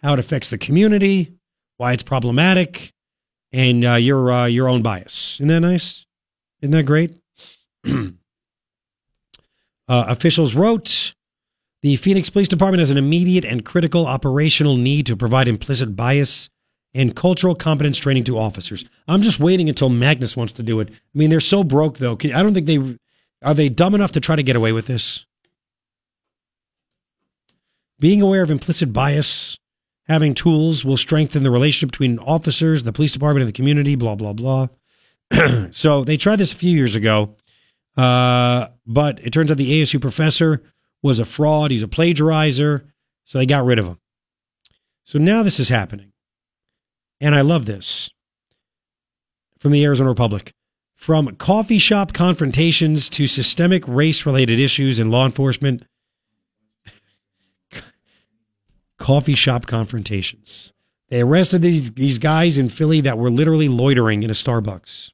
[0.03, 1.33] how it affects the community,
[1.77, 2.93] why it's problematic,
[3.53, 5.37] and uh, your uh, your own bias.
[5.37, 6.05] Isn't that nice?
[6.61, 7.17] Isn't that great?
[7.87, 8.11] uh,
[9.89, 11.15] officials wrote
[11.85, 16.49] the Phoenix Police Department has an immediate and critical operational need to provide implicit bias
[16.95, 18.87] and cultural competence training to officers.
[19.07, 20.89] I'm just waiting until Magnus wants to do it.
[20.89, 22.15] I mean, they're so broke though.
[22.15, 22.97] I don't think they
[23.43, 25.27] are they dumb enough to try to get away with this.
[28.01, 29.59] Being aware of implicit bias,
[30.09, 33.95] having tools will strengthen the relationship between officers, the police department, and the community.
[33.95, 34.69] Blah blah blah.
[35.71, 37.37] so they tried this a few years ago,
[37.95, 40.63] uh, but it turns out the ASU professor
[41.05, 41.71] was a fraud.
[41.71, 42.87] He's a plagiarizer,
[43.25, 43.99] so they got rid of him.
[45.05, 46.13] So now this is happening,
[47.21, 48.11] and I love this
[49.59, 50.53] from the Arizona Republic.
[50.97, 55.85] From coffee shop confrontations to systemic race related issues in law enforcement,
[58.99, 60.73] coffee shop confrontations.
[61.11, 65.13] They arrested these, these guys in Philly that were literally loitering in a Starbucks.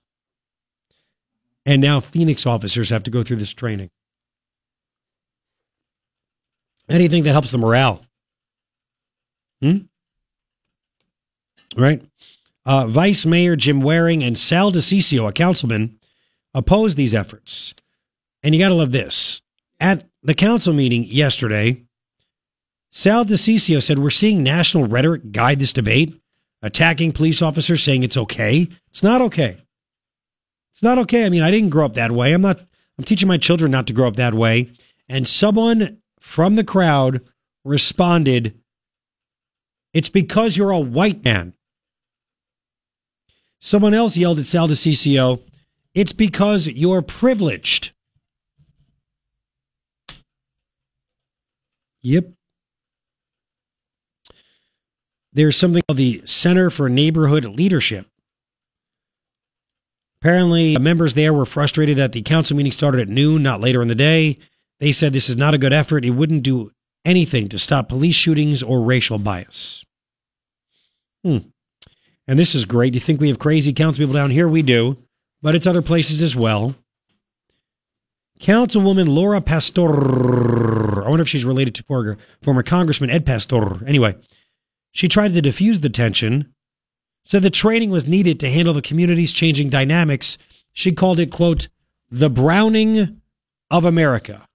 [1.66, 3.90] And now Phoenix officers have to go through this training.
[6.90, 8.04] Anything that helps the morale.
[9.62, 9.78] Hmm?
[11.76, 12.02] Right?
[12.66, 15.98] Uh, Vice Mayor Jim Waring and Sal DiCiccio, a councilman,
[16.52, 17.74] opposed these efforts.
[18.42, 19.40] And you got to love this.
[19.78, 21.84] At the council meeting yesterday,
[22.90, 26.20] Sal DiCiccio said, We're seeing national rhetoric guide this debate,
[26.60, 28.68] attacking police officers, saying it's okay.
[28.88, 29.58] It's not okay.
[30.72, 31.24] It's not okay.
[31.24, 32.32] I mean, I didn't grow up that way.
[32.32, 32.60] I'm not,
[32.98, 34.70] I'm teaching my children not to grow up that way.
[35.08, 37.22] And someone from the crowd
[37.64, 38.54] responded,
[39.92, 41.54] It's because you're a white man.
[43.60, 45.42] Someone else yelled at Sal DiCiccio,
[45.94, 47.92] It's because you're privileged.
[52.02, 52.30] Yep.
[55.32, 58.06] There's something called the Center for Neighborhood Leadership.
[60.20, 63.88] Apparently, members there were frustrated that the council meeting started at noon, not later in
[63.88, 64.38] the day.
[64.80, 66.04] They said this is not a good effort.
[66.04, 66.70] It wouldn't do
[67.04, 69.84] anything to stop police shootings or racial bias.
[71.22, 71.38] Hmm.
[72.26, 72.94] And this is great.
[72.94, 74.48] You think we have crazy council people down here?
[74.48, 74.98] We do,
[75.42, 76.74] but it's other places as well.
[78.40, 81.04] Councilwoman Laura Pastor.
[81.04, 83.86] I wonder if she's related to former, former Congressman Ed Pastor.
[83.86, 84.14] Anyway,
[84.92, 86.54] she tried to diffuse the tension,
[87.26, 90.38] said the training was needed to handle the community's changing dynamics.
[90.72, 91.68] She called it, quote,
[92.10, 93.20] the Browning
[93.70, 94.46] of America.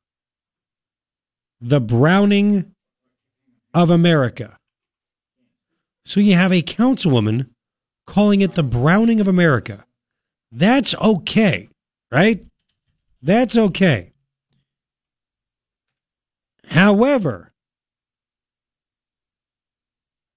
[1.62, 2.74] The Browning
[3.74, 4.58] of America.
[6.06, 7.50] So you have a councilwoman
[8.06, 9.86] calling it the Browning of America.
[10.52, 11.70] That's okay,
[12.12, 12.46] right?
[13.22, 14.14] That's okay.
[16.70, 17.52] However,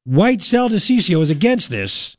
[0.04, 2.16] white Sal DiCiccio is against this,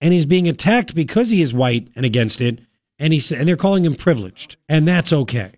[0.00, 2.60] and he's being attacked because he is white and against it,
[2.98, 5.52] and he's and they're calling him privileged, and that's okay.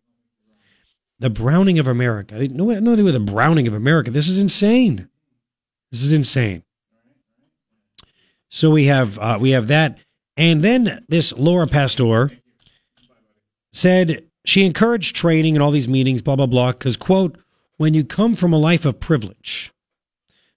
[1.19, 2.47] The Browning of America.
[2.49, 4.11] No, nothing with the Browning of America.
[4.11, 5.09] This is insane.
[5.91, 6.63] This is insane.
[8.49, 9.99] So we have uh, we have that,
[10.37, 12.31] and then this Laura Pastor
[13.73, 16.73] said she encouraged training and all these meetings, blah blah blah.
[16.73, 17.39] Because quote,
[17.77, 19.73] when you come from a life of privilege,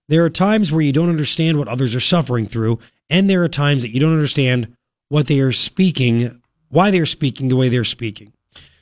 [0.08, 2.80] there are times where you don't understand what others are suffering through,
[3.10, 4.76] and there are times that you don't understand
[5.08, 8.34] what they are speaking, why they are speaking the way they're speaking.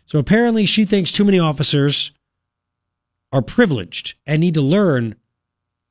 [0.08, 2.12] So apparently, she thinks too many officers
[3.32, 5.16] are privileged and need to learn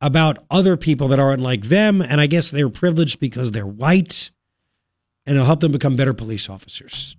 [0.01, 2.01] about other people that aren't like them.
[2.01, 4.31] And I guess they're privileged because they're white,
[5.27, 7.15] and it'll help them become better police officers.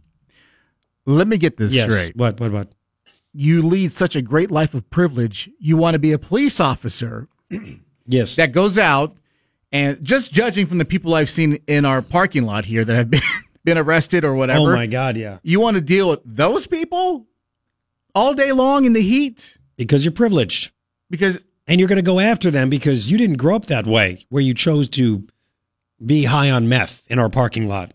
[1.05, 1.89] Let me get this yes.
[1.89, 2.17] straight.
[2.17, 2.39] What?
[2.39, 2.51] What?
[2.51, 2.71] What?
[3.31, 5.49] You lead such a great life of privilege.
[5.59, 7.27] You want to be a police officer
[8.07, 8.35] Yes.
[8.37, 9.15] that goes out
[9.71, 13.11] and just judging from the people I've seen in our parking lot here that have
[13.11, 13.21] been
[13.67, 14.71] been arrested or oh whatever.
[14.71, 15.17] oh my God!
[15.17, 15.39] Yeah.
[15.43, 17.27] You want to deal with those people
[18.15, 20.71] all day long in the heat Because you're privileged.
[21.09, 21.37] because
[21.67, 24.41] And you're going to go after them because you didn't grow up that way, where
[24.41, 25.27] you chose to
[26.03, 27.91] be high on meth in our parking lot.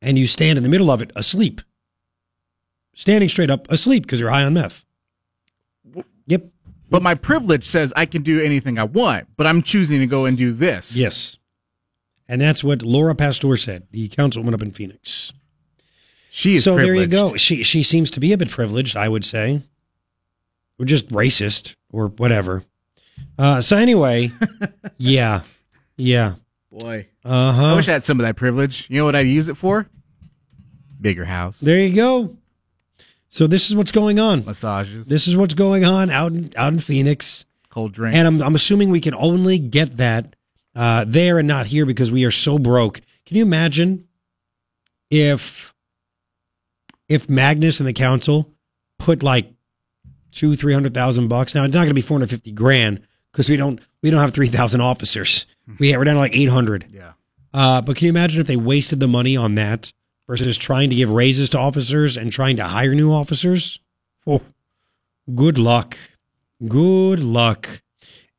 [0.00, 1.60] And you stand in the middle of it asleep.
[2.94, 4.84] Standing straight up asleep because you're high on meth.
[6.26, 6.44] Yep.
[6.88, 10.24] but my privilege says I can do anything I want, but I'm choosing to go
[10.26, 10.94] and do this.
[10.94, 11.38] Yes.
[12.32, 15.34] And that's what Laura Pastor said, the councilwoman up in Phoenix.
[16.30, 17.36] She is so there you go.
[17.36, 19.60] She she seems to be a bit privileged, I would say.
[20.78, 22.64] Or just racist or whatever.
[23.38, 24.32] Uh, so anyway,
[24.96, 25.42] yeah.
[25.98, 26.36] Yeah.
[26.70, 27.08] Boy.
[27.22, 27.66] Uh huh.
[27.74, 28.88] I wish I had some of that privilege.
[28.88, 29.86] You know what I'd use it for?
[30.98, 31.60] Bigger house.
[31.60, 32.38] There you go.
[33.28, 34.46] So this is what's going on.
[34.46, 35.06] Massages.
[35.06, 38.16] This is what's going on out in out in Phoenix, cold drinks.
[38.16, 40.34] and I'm I'm assuming we can only get that
[40.74, 43.00] uh, there and not here because we are so broke.
[43.26, 44.08] Can you imagine
[45.10, 45.74] if
[47.08, 48.50] if Magnus and the council
[48.98, 49.52] put like
[50.30, 51.54] two three hundred thousand bucks?
[51.54, 54.20] Now it's not going to be four hundred fifty grand because we don't we don't
[54.20, 55.46] have three thousand officers.
[55.78, 56.86] We we're down to like eight hundred.
[56.90, 57.12] yeah.
[57.54, 59.92] Uh, but can you imagine if they wasted the money on that
[60.26, 63.78] versus trying to give raises to officers and trying to hire new officers?
[64.26, 64.40] Oh,
[65.34, 65.98] good luck.
[66.66, 67.81] Good luck.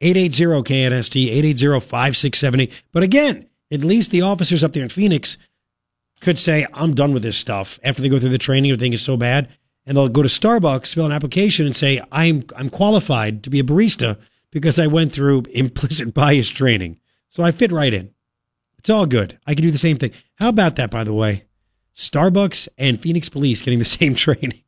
[0.04, 2.84] 880-KNST, 880-5678.
[2.91, 5.38] But again, at least the officers up there in Phoenix
[6.20, 9.01] could say, I'm done with this stuff after they go through the training, everything is
[9.01, 9.49] so bad.
[9.86, 13.60] And they'll go to Starbucks, fill an application, and say, I'm I'm qualified to be
[13.60, 14.18] a barista
[14.49, 16.99] because I went through implicit bias training.
[17.30, 18.14] So I fit right in.
[18.78, 19.39] It's all good.
[19.45, 20.12] I can do the same thing.
[20.36, 21.43] How about that, by the way?
[21.95, 24.62] Starbucks and Phoenix Police getting the same training.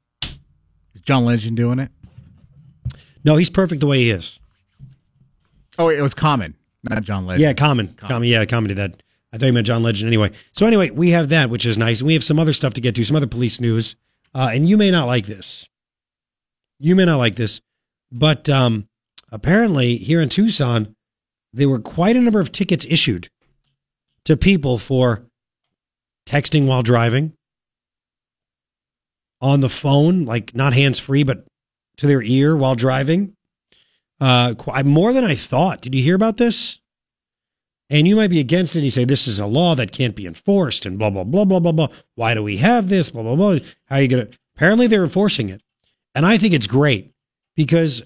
[0.94, 1.92] Is John Legend doing it?
[3.24, 4.40] No, he's perfect the way he is.
[5.78, 7.42] Oh, it was Common, not John Legend.
[7.42, 7.94] Yeah, Common.
[7.96, 8.28] Common.
[8.28, 9.02] Yeah, Common did that.
[9.34, 10.32] I thought you meant John Legend anyway.
[10.54, 12.00] So anyway, we have that, which is nice.
[12.00, 13.96] And we have some other stuff to get to, some other police news.
[14.34, 15.68] Uh, and you may not like this.
[16.80, 17.62] You may not like this,
[18.12, 18.88] but um,
[19.32, 20.96] apparently here in Tucson,
[21.54, 23.30] there were quite a number of tickets issued
[24.26, 25.26] to people for
[26.26, 27.34] texting while driving,
[29.42, 31.46] on the phone, like not hands free, but
[31.98, 33.34] to their ear while driving.
[34.20, 34.53] Uh,
[34.86, 35.82] more than I thought.
[35.82, 36.80] Did you hear about this?
[37.89, 38.84] And you might be against it.
[38.84, 41.59] You say this is a law that can't be enforced, and blah blah blah blah
[41.59, 41.88] blah blah.
[42.16, 43.11] Why do we have this?
[43.11, 43.59] Blah blah blah.
[43.86, 44.28] How are you gonna?
[44.55, 45.61] Apparently, they're enforcing it,
[46.16, 47.11] and I think it's great
[47.55, 48.01] because,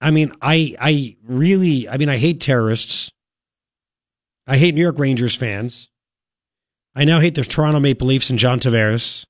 [0.00, 3.10] I mean, I I really, I mean, I hate terrorists.
[4.46, 5.90] I hate New York Rangers fans.
[6.94, 9.24] I now hate the Toronto Maple Leafs and John Tavares.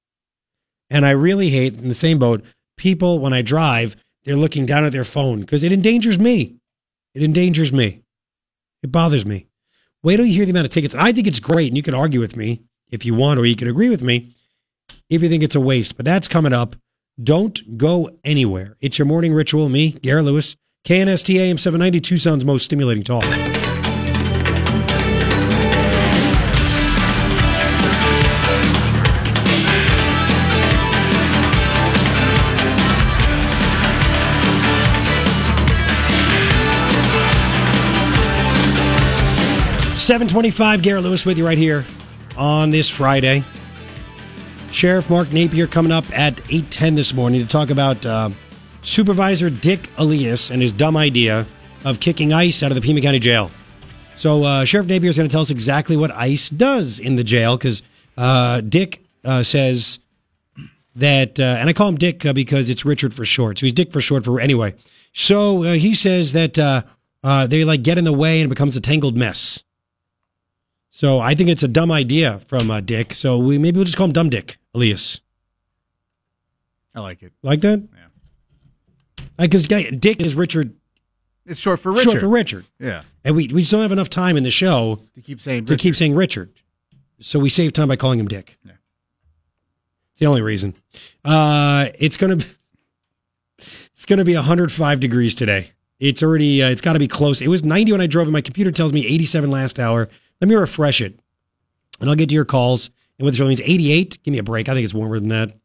[0.90, 2.44] And I really hate, in the same boat,
[2.76, 3.96] people when I drive,
[4.28, 6.56] they're looking down at their phone because it endangers me.
[7.14, 8.02] It endangers me.
[8.82, 9.46] It bothers me.
[10.02, 10.94] Wait till you hear the amount of tickets.
[10.94, 13.56] I think it's great, and you can argue with me if you want, or you
[13.56, 14.34] can agree with me
[15.08, 15.96] if you think it's a waste.
[15.96, 16.76] But that's coming up.
[17.22, 18.76] Don't go anywhere.
[18.80, 19.68] It's your morning ritual.
[19.68, 23.24] Me, Garrett Lewis, KNST AM 790, Tucson's most stimulating talk.
[40.08, 40.80] Seven twenty-five.
[40.80, 41.84] Garrett Lewis with you right here
[42.34, 43.44] on this Friday.
[44.70, 48.30] Sheriff Mark Napier coming up at eight ten this morning to talk about uh,
[48.80, 51.46] Supervisor Dick Elias and his dumb idea
[51.84, 53.50] of kicking ICE out of the Pima County Jail.
[54.16, 57.22] So uh, Sheriff Napier is going to tell us exactly what ICE does in the
[57.22, 57.82] jail because
[58.16, 59.98] uh, Dick uh, says
[60.96, 63.58] that, uh, and I call him Dick uh, because it's Richard for short.
[63.58, 64.74] So he's Dick for short for anyway.
[65.12, 69.14] So he says that they like get in the way and it becomes a tangled
[69.14, 69.64] mess.
[70.98, 73.14] So I think it's a dumb idea from uh, Dick.
[73.14, 75.20] So we maybe we'll just call him Dumb Dick Elias.
[76.92, 77.32] I like it.
[77.40, 77.84] Like that?
[77.94, 79.24] Yeah.
[79.38, 80.74] Because Dick is Richard.
[81.46, 82.02] It's short for Richard.
[82.02, 82.64] Short for Richard.
[82.80, 83.02] Yeah.
[83.24, 85.76] And we, we just don't have enough time in the show To keep saying to
[85.76, 85.96] keep Richard.
[85.98, 86.50] saying Richard.
[87.20, 88.58] So we save time by calling him Dick.
[88.64, 88.72] Yeah.
[90.10, 90.74] It's the only reason.
[91.24, 92.46] Uh, it's gonna be,
[93.56, 95.70] it's gonna be 105 degrees today.
[96.00, 97.40] It's already uh, it's got to be close.
[97.40, 100.08] It was 90 when I drove, and my computer tells me 87 last hour.
[100.40, 101.18] Let me refresh it,
[102.00, 102.90] and I'll get to your calls.
[103.18, 104.22] And what the show means 88.
[104.22, 104.68] Give me a break.
[104.68, 105.56] I think it's warmer than that.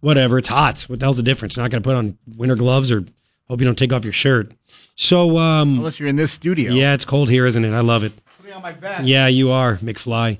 [0.00, 0.36] Whatever.
[0.38, 0.82] It's hot.
[0.82, 1.56] What the hell's the difference?
[1.56, 3.04] Not gonna put on winter gloves or
[3.48, 4.52] hope you don't take off your shirt.
[4.94, 6.72] So um, Unless you're in this studio.
[6.72, 7.72] yeah, it's cold here, isn't it?
[7.72, 8.12] I love it.
[8.54, 8.74] On my.
[9.02, 10.38] Yeah, you are McFly.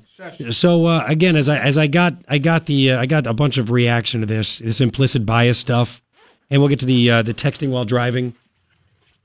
[0.52, 3.34] So uh, again, as I as I got I got the uh, I got a
[3.34, 6.02] bunch of reaction to this this implicit bias stuff,
[6.50, 8.34] and we'll get to the uh, the texting while driving.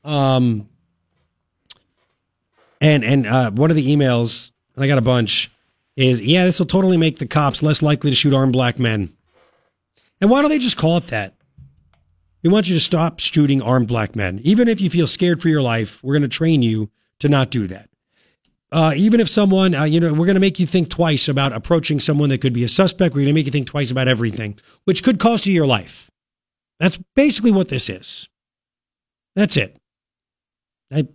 [0.03, 0.67] Um,
[2.81, 5.51] and and uh, one of the emails, and I got a bunch,
[5.95, 9.13] is yeah, this will totally make the cops less likely to shoot armed black men.
[10.19, 11.35] And why don't they just call it that?
[12.43, 14.39] We want you to stop shooting armed black men.
[14.43, 17.49] Even if you feel scared for your life, we're going to train you to not
[17.49, 17.89] do that.
[18.71, 21.53] Uh, even if someone, uh, you know, we're going to make you think twice about
[21.53, 23.13] approaching someone that could be a suspect.
[23.13, 26.09] We're going to make you think twice about everything, which could cost you your life.
[26.79, 28.27] That's basically what this is.
[29.35, 29.77] That's it.
[30.91, 31.07] I,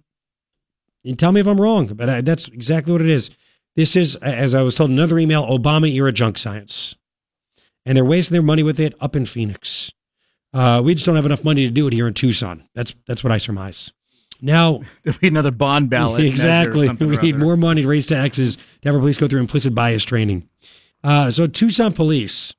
[1.17, 3.31] tell me if I'm wrong, but I, that's exactly what it is.
[3.79, 6.97] This is, as I was told another email, Obama era junk science.
[7.87, 9.93] And they're wasting their money with it up in Phoenix.
[10.53, 12.69] Uh, we just don't have enough money to do it here in Tucson.
[12.75, 13.93] That's that's what I surmise.
[14.43, 16.25] Now, There'll be another bond ballot.
[16.25, 16.89] exactly.
[16.89, 20.03] We need more money to raise taxes to have our police go through implicit bias
[20.03, 20.49] training.
[21.05, 22.57] Uh, so, Tucson police,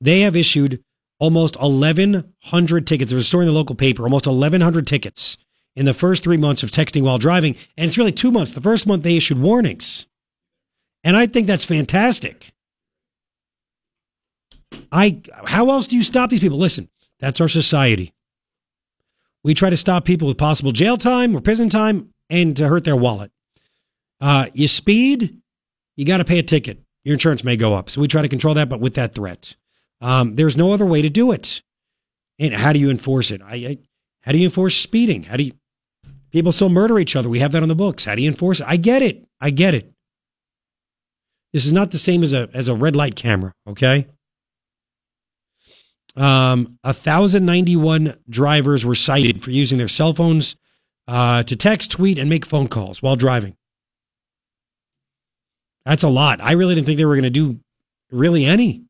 [0.00, 0.82] they have issued
[1.18, 3.12] almost 1,100 tickets.
[3.12, 5.36] A story in the local paper, almost 1,100 tickets
[5.76, 7.56] in the first three months of texting while driving.
[7.76, 8.52] And it's really two months.
[8.52, 10.06] The first month, they issued warnings.
[11.02, 12.52] And I think that's fantastic.
[14.90, 16.58] I how else do you stop these people?
[16.58, 16.88] Listen,
[17.20, 18.12] that's our society.
[19.42, 22.84] We try to stop people with possible jail time or prison time and to hurt
[22.84, 23.30] their wallet.
[24.20, 25.42] Uh, you speed,
[25.96, 26.80] you got to pay a ticket.
[27.04, 27.90] Your insurance may go up.
[27.90, 29.54] So we try to control that, but with that threat.
[30.00, 31.62] Um, there's no other way to do it.
[32.38, 33.42] And how do you enforce it?
[33.42, 33.78] I, I
[34.22, 35.24] how do you enforce speeding?
[35.24, 35.52] How do you
[36.34, 37.28] people still murder each other?
[37.30, 38.04] We have that on the books.
[38.04, 38.66] How do you enforce it?
[38.68, 39.24] I get it.
[39.40, 39.90] I get it.
[41.52, 44.08] This is not the same as a as a red light camera, okay?
[46.16, 50.54] Um, 1,091 drivers were cited for using their cell phones
[51.08, 53.56] uh, to text, tweet, and make phone calls while driving.
[55.84, 56.40] That's a lot.
[56.40, 57.60] I really didn't think they were going to do
[58.10, 58.84] really any.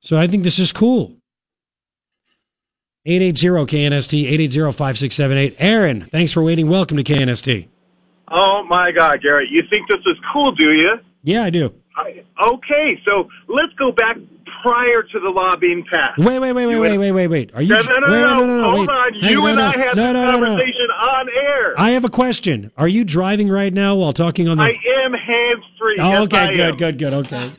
[0.00, 1.17] So I think this is cool.
[3.08, 5.56] 880-KNST, 880-5678.
[5.58, 6.68] Aaron, thanks for waiting.
[6.68, 7.66] Welcome to KNST.
[8.30, 10.96] Oh my God, Garrett, you think this is cool, do you?
[11.22, 11.72] Yeah, I do.
[11.98, 14.16] Okay, so let's go back
[14.62, 16.18] prior to the law being passed.
[16.18, 17.54] Wait, wait, wait, wait, wait, wait, wait, wait.
[17.54, 17.70] Are you?
[17.74, 18.88] No, no, no, wait, no, no, no, no, Hold wait.
[18.90, 19.12] on.
[19.14, 20.46] Hang You on, and no, I had no, this no, no, no.
[20.46, 21.74] conversation on air.
[21.80, 22.70] I have a question.
[22.76, 24.64] Are you driving right now while talking on the?
[24.64, 24.68] I
[25.04, 25.96] am hands free.
[25.98, 27.14] oh, yes, okay, good, good, good.
[27.14, 27.52] Okay.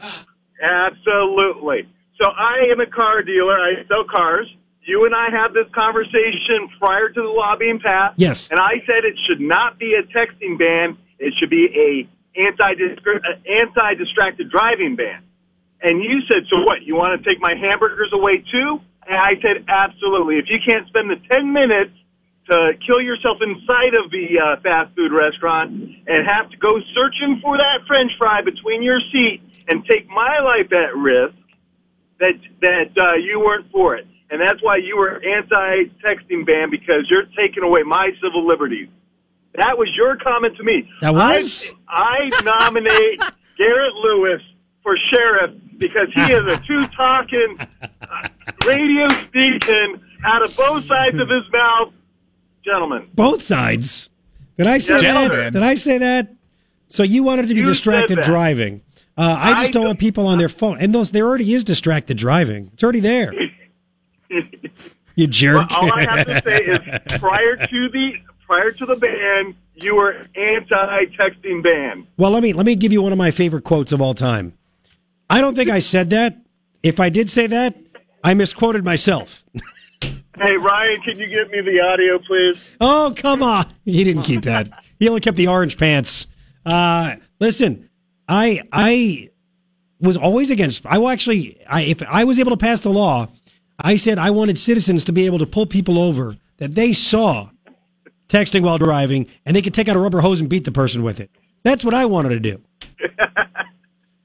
[0.61, 1.87] Absolutely.
[2.21, 3.57] So I am a car dealer.
[3.57, 4.47] I sell cars.
[4.83, 8.13] You and I had this conversation prior to the lobbying pass.
[8.17, 8.49] Yes.
[8.49, 10.97] And I said it should not be a texting ban.
[11.19, 12.09] It should be a
[12.39, 15.23] anti anti distracted driving ban.
[15.81, 16.81] And you said, so what?
[16.83, 18.79] You want to take my hamburgers away too?
[19.07, 20.37] And I said, absolutely.
[20.37, 21.93] If you can't spend the ten minutes
[22.49, 27.39] to kill yourself inside of the uh, fast food restaurant and have to go searching
[27.41, 31.35] for that French fry between your seat and take my life at risk,
[32.19, 37.07] that that uh, you weren't for it, and that's why you were anti-texting ban because
[37.09, 38.87] you're taking away my civil liberties.
[39.55, 40.89] That was your comment to me.
[41.01, 41.73] That was?
[41.87, 43.19] I, I nominate
[43.57, 44.41] Garrett Lewis
[44.83, 47.57] for sheriff because he is a two talking,
[48.01, 48.27] uh,
[48.65, 51.93] radio speaking out of both sides of his mouth,
[52.63, 53.09] gentlemen.
[53.13, 54.09] Both sides.
[54.57, 55.53] Did I say Yes, that?
[55.53, 56.33] Did I say that?
[56.87, 58.81] So you wanted to be You distracted driving.
[59.17, 60.77] Uh, I just I don't don't- want people on their phone.
[60.79, 62.69] And those there already is distracted driving.
[62.73, 63.33] It's already there.
[65.15, 65.71] You jerk.
[65.71, 68.13] All I have to say is prior to the
[68.45, 72.07] prior to the ban, you were anti-texting ban.
[72.17, 74.53] Well, let me let me give you one of my favorite quotes of all time.
[75.29, 76.37] I don't think I said that.
[76.81, 77.75] If I did say that,
[78.23, 79.43] I misquoted myself.
[80.01, 82.77] Hey Ryan, can you give me the audio, please?
[82.79, 83.65] Oh, come on.
[83.85, 84.69] He didn't keep that.
[84.99, 86.27] He only kept the orange pants.
[86.65, 87.89] Uh, listen,
[88.27, 89.29] I I
[89.99, 93.27] was always against I will actually I if I was able to pass the law,
[93.79, 97.49] I said I wanted citizens to be able to pull people over that they saw
[98.27, 101.03] texting while driving and they could take out a rubber hose and beat the person
[101.03, 101.31] with it.
[101.63, 102.61] That's what I wanted to do.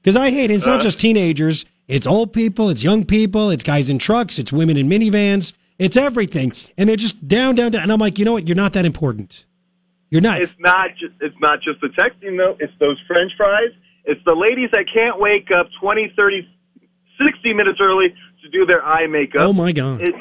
[0.03, 0.55] Cuz I hate it.
[0.55, 0.83] it's not uh-huh.
[0.83, 4.87] just teenagers, it's old people, it's young people, it's guys in trucks, it's women in
[4.87, 6.53] minivans, it's everything.
[6.77, 8.47] And they're just down down down and I'm like, "You know what?
[8.47, 9.45] You're not that important."
[10.11, 10.41] You're not.
[10.41, 12.55] It's not just it's not just the texting though.
[12.59, 13.71] It's those French fries.
[14.05, 16.47] It's the ladies that can't wake up 20, 30,
[17.19, 18.13] 60 minutes early
[18.45, 19.41] to do their eye makeup.
[19.41, 20.01] Oh my god.
[20.01, 20.17] It's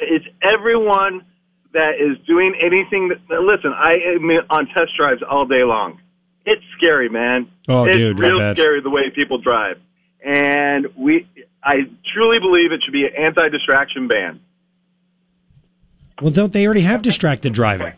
[0.00, 1.24] it's everyone
[1.72, 3.08] that is doing anything.
[3.28, 6.00] That, listen, I am on test drives all day long.
[6.44, 7.50] It's scary, man.
[7.68, 9.78] Oh, it's dude, real scary the way people drive.
[10.24, 11.28] And we,
[11.62, 14.40] I truly believe it should be an anti-distraction ban.
[16.20, 17.92] Well, don't they already have distracted driving?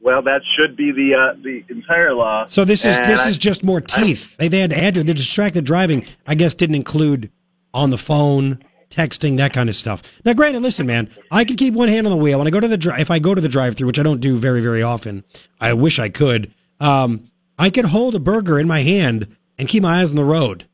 [0.00, 2.46] Well, that should be the uh, the entire law.
[2.46, 4.36] So this is And this I- is just more teeth.
[4.36, 6.04] They they had to add to the distracted driving.
[6.26, 7.30] I guess didn't include
[7.74, 10.20] on the phone, texting, that kind of stuff.
[10.24, 12.38] Now, granted, listen, man, I can keep one hand on the wheel.
[12.38, 14.20] When I go to the dri- if I go to the drive-through, which I don't
[14.20, 15.24] do very very often,
[15.60, 16.52] I wish I could.
[16.80, 20.24] Um, I could hold a burger in my hand and keep my eyes on the
[20.24, 20.66] road.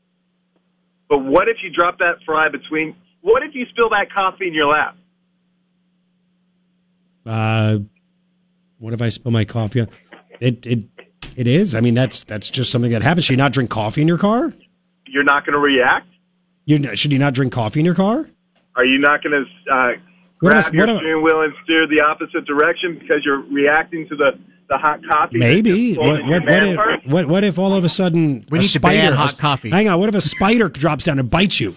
[1.09, 2.95] But what if you drop that fry between?
[3.21, 4.97] What if you spill that coffee in your lap?
[7.25, 7.77] Uh,
[8.79, 9.81] what if I spill my coffee?
[9.81, 9.89] on-
[10.39, 10.79] It it
[11.35, 11.73] it is.
[11.73, 13.25] I mean, that's that's just something that happens.
[13.25, 14.53] Should you not drink coffee in your car?
[15.07, 16.07] You're not going to react.
[16.65, 18.27] You should you not drink coffee in your car?
[18.75, 19.91] Are you not going to uh,
[20.39, 24.15] grab else- your what steering wheel and steer the opposite direction because you're reacting to
[24.15, 24.31] the,
[24.69, 25.37] the hot coffee?
[25.37, 25.95] Maybe.
[25.95, 28.79] What what what if, what what if all of a sudden We a need to
[28.79, 29.69] spider ban hot coffee.
[29.69, 29.99] Hang on.
[29.99, 31.75] What if a spider drops down and bites you?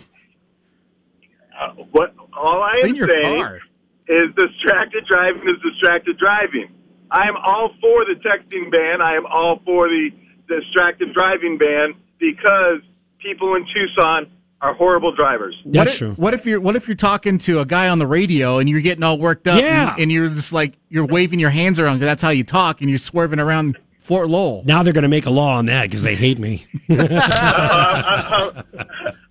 [1.61, 3.61] Uh, what all I am saying car.
[4.09, 6.69] is distracted driving is distracted driving.
[7.11, 9.01] I am all for the texting ban.
[9.01, 10.11] I am all for the
[10.49, 12.81] distracted driving ban because
[13.19, 14.31] people in Tucson
[14.61, 15.55] are horrible drivers.
[15.65, 16.13] What That's if, true.
[16.15, 18.81] What if you're What if you're talking to a guy on the radio and you're
[18.81, 19.61] getting all worked up?
[19.61, 19.93] Yeah.
[19.93, 22.81] And, and you're just like you're waving your hands around 'cause that's how you talk,
[22.81, 24.63] and you're swerving around Fort Lowell.
[24.65, 26.65] Now they're going to make a law on that because they hate me.
[26.89, 28.63] I,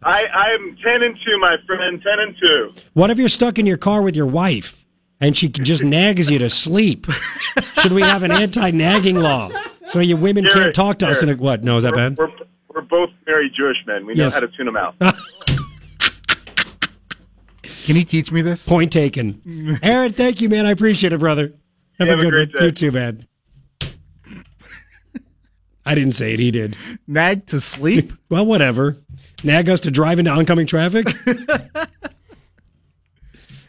[0.04, 2.02] I'm ten and two, my friend.
[2.02, 2.74] Ten and two.
[2.94, 4.86] What if you're stuck in your car with your wife
[5.20, 7.08] and she just nags you to sleep?
[7.82, 9.50] Should we have an anti-nagging law
[9.86, 11.22] so you women can't talk to us?
[11.22, 11.64] And Garrett, what?
[11.64, 12.18] No, is that we're, bad?
[12.18, 12.32] We're,
[12.76, 14.06] we're both married Jewish men.
[14.06, 14.34] We know Yes.
[14.36, 14.96] how to tune them out.
[17.86, 18.68] Can you teach me this?
[18.68, 19.80] Point taken.
[19.84, 20.66] Aaron, thank you, man.
[20.66, 21.54] I appreciate it, brother.
[22.00, 22.60] Have, Have a a good great one.
[22.60, 22.66] day.
[22.66, 23.28] You too, man.
[25.86, 26.40] I didn't say it.
[26.40, 26.76] He did.
[27.08, 28.12] Nag to sleep.
[28.30, 28.98] Well, whatever.
[29.44, 31.06] Nag us to drive into oncoming traffic.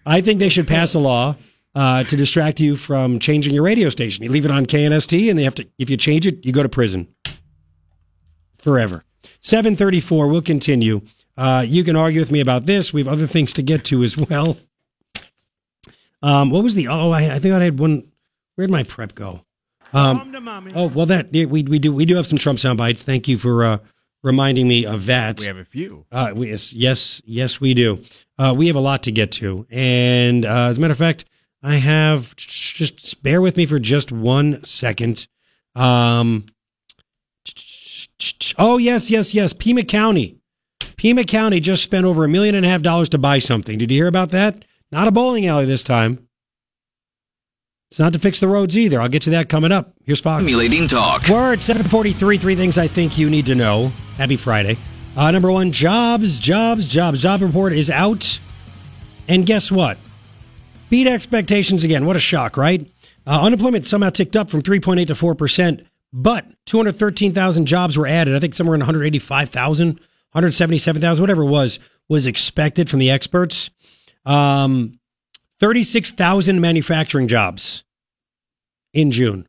[0.06, 1.36] I think they should pass a law
[1.74, 4.24] uh, to distract you from changing your radio station.
[4.24, 5.68] You leave it on KNST, and they have to.
[5.78, 7.06] If you change it, you go to prison
[8.66, 9.04] forever.
[9.40, 10.26] Seven thirty-four.
[10.26, 11.02] We'll continue.
[11.36, 12.92] Uh, you can argue with me about this.
[12.92, 14.58] We have other things to get to as well.
[16.20, 16.88] Um, what was the?
[16.88, 18.10] Oh, I, I think I had one.
[18.56, 19.44] Where'd my prep go?
[19.92, 20.34] Um,
[20.74, 23.04] oh well, that yeah, we we do we do have some Trump sound bites.
[23.04, 23.78] Thank you for uh,
[24.24, 25.38] reminding me of that.
[25.38, 26.06] We have a few.
[26.10, 28.02] Uh, we, yes, yes, yes, we do.
[28.36, 31.24] Uh, we have a lot to get to, and uh, as a matter of fact,
[31.62, 35.28] I have just bear with me for just one second.
[35.76, 36.46] Um,
[38.58, 39.52] oh yes, yes, yes.
[39.52, 40.38] Pima County,
[40.96, 43.78] Pima County just spent over a million and a half dollars to buy something.
[43.78, 44.64] Did you hear about that?
[44.90, 46.26] Not a bowling alley this time.
[47.90, 49.00] It's not to fix the roads either.
[49.00, 49.94] I'll get to that coming up.
[50.04, 50.42] Here's Fox.
[50.42, 51.28] Stimulating talk.
[51.28, 52.38] Word 743.
[52.38, 53.92] Three things I think you need to know.
[54.16, 54.76] Happy Friday.
[55.16, 57.20] Uh, number one, jobs, jobs, jobs.
[57.20, 58.40] Job report is out.
[59.28, 59.98] And guess what?
[60.90, 62.06] Beat expectations again.
[62.06, 62.86] What a shock, right?
[63.26, 65.86] Uh, unemployment somehow ticked up from 3.8 to 4%,
[66.16, 68.34] but 213,000 jobs were added.
[68.34, 73.68] I think somewhere in 185,000, 177,000, whatever it was, was expected from the experts.
[74.24, 74.98] Um,
[75.60, 77.84] 36,000 manufacturing jobs
[78.94, 79.46] in June.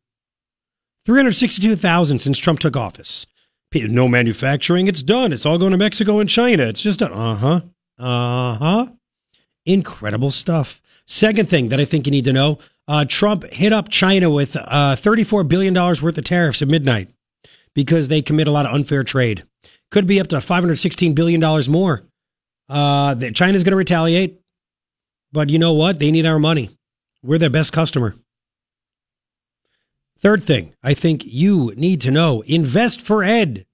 [1.05, 3.26] 362,000 since Trump took office.
[3.74, 5.32] No manufacturing, it's done.
[5.32, 6.63] It's all going to Mexico and China.
[6.63, 7.13] It's just done.
[7.13, 7.61] Uh huh.
[7.97, 8.88] Uh huh.
[9.68, 10.82] Incredible stuff.
[11.05, 12.57] Second thing that I think you need to know
[12.88, 17.09] uh, Trump hit up China with uh, $34 billion worth of tariffs at midnight
[17.74, 19.43] because they commit a lot of unfair trade.
[19.91, 22.03] Could be up to $516 billion more.
[22.70, 24.39] Uh, China's going to retaliate.
[25.34, 25.99] But you know what?
[25.99, 26.70] They need our money.
[27.22, 28.15] We're their best customer.
[30.18, 33.65] Third thing I think you need to know invest for Ed.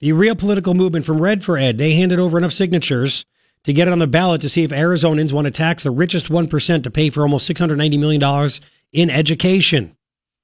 [0.00, 1.78] The real political movement from Red for Ed.
[1.78, 3.24] They handed over enough signatures
[3.64, 6.28] to get it on the ballot to see if Arizonans want to tax the richest
[6.28, 8.50] 1% to pay for almost $690 million
[8.92, 9.96] in education.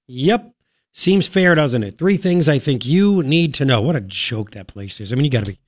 [0.06, 0.52] Yep.
[0.92, 1.98] Seems fair, doesn't it?
[1.98, 3.82] Three things I think you need to know.
[3.82, 5.12] What a joke that place is.
[5.12, 5.58] I mean, you got to be,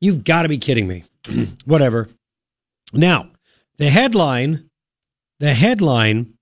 [0.00, 1.04] you've got to be kidding me.
[1.64, 2.08] Whatever.
[2.92, 3.30] Now,
[3.78, 4.70] the headline,
[5.40, 6.34] the headline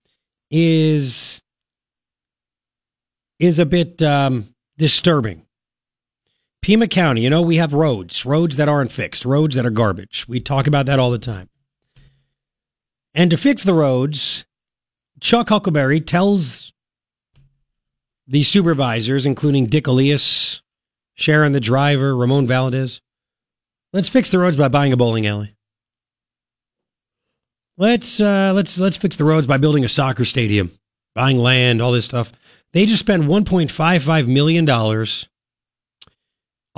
[0.50, 1.42] is
[3.38, 5.46] is a bit um, disturbing.
[6.62, 10.26] Pima County, you know, we have roads, roads that aren't fixed, roads that are garbage.
[10.28, 11.48] We talk about that all the time.
[13.14, 14.44] And to fix the roads,
[15.20, 16.72] Chuck Huckelberry tells
[18.26, 20.60] the supervisors, including Dick Elias,
[21.14, 23.00] Sharon the driver, Ramon Valdez,
[23.92, 25.56] let's fix the roads by buying a bowling alley.
[27.76, 30.70] Let's uh, let's let's fix the roads by building a soccer stadium,
[31.14, 32.30] buying land, all this stuff.
[32.72, 35.26] They just spent 1.55 million dollars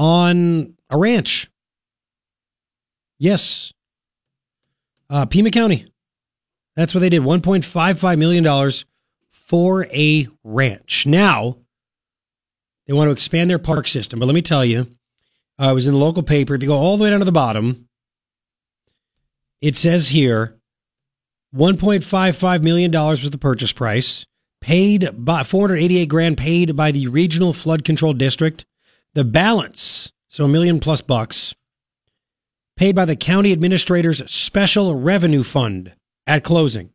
[0.03, 1.48] on a ranch.
[3.20, 3.72] Yes,
[5.09, 5.86] uh, Pima County.
[6.74, 7.22] That's what they did.
[7.22, 8.84] 1.55 million dollars
[9.30, 11.07] for a ranch.
[11.07, 11.59] Now
[12.86, 14.88] they want to expand their park system, but let me tell you,
[15.61, 16.57] uh, it was in the local paper.
[16.57, 17.88] If you go all the way down to the bottom,
[19.61, 20.59] it says here
[21.55, 24.26] $1.55 million was the purchase price,
[24.61, 28.64] paid by 488 grand paid by the regional flood control district.
[29.15, 31.55] The balance, so a million plus bucks,
[32.77, 35.93] paid by the county administrator's special revenue fund
[36.27, 36.91] at closing.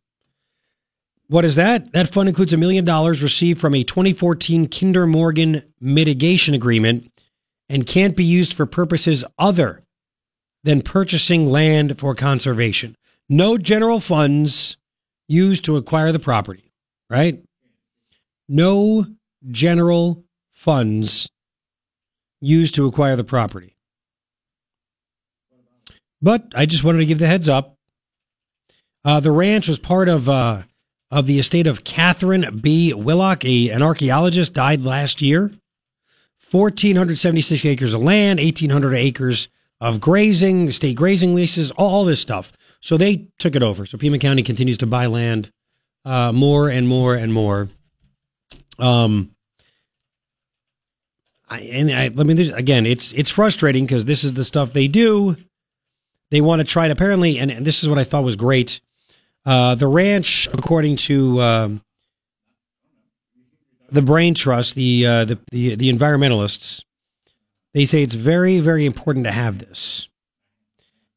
[1.28, 1.92] What is that?
[1.92, 7.12] That fund includes a million dollars received from a 2014 Kinder Morgan mitigation agreement
[7.68, 9.84] and can't be used for purposes other
[10.64, 12.96] than purchasing land for conservation.
[13.28, 14.76] No general funds
[15.28, 16.72] used to acquire the property,
[17.08, 17.44] right?
[18.48, 19.06] No
[19.50, 21.28] general funds
[22.40, 23.76] used to acquire the property.
[26.20, 27.76] But I just wanted to give the heads up.
[29.04, 30.62] Uh, the ranch was part of uh,
[31.10, 32.92] of the estate of Catherine B.
[32.92, 35.52] Willock, a, an archaeologist, died last year.
[36.50, 39.48] 1,476 acres of land, 1,800 acres
[39.80, 42.52] of grazing, state grazing leases, all, all this stuff.
[42.80, 43.86] So they took it over.
[43.86, 45.50] So Pima County continues to buy land
[46.04, 47.68] uh, more and more and more.
[48.78, 49.34] Um,
[51.50, 54.88] I, and I, me there's- again, it's it's frustrating because this is the stuff they
[54.88, 55.36] do.
[56.30, 58.80] They want to try it apparently, and, and this is what I thought was great.
[59.46, 61.82] Uh, the ranch, according to um,
[63.90, 66.82] the Brain Trust, the, uh, the the the environmentalists,
[67.72, 70.08] they say it's very very important to have this.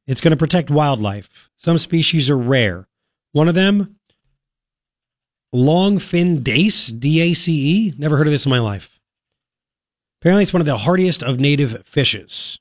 [0.07, 1.49] It's going to protect wildlife.
[1.57, 2.87] Some species are rare.
[3.33, 3.97] One of them,
[5.53, 7.93] longfin dace, D A C E.
[7.97, 8.99] Never heard of this in my life.
[10.21, 12.59] Apparently, it's one of the hardiest of native fishes,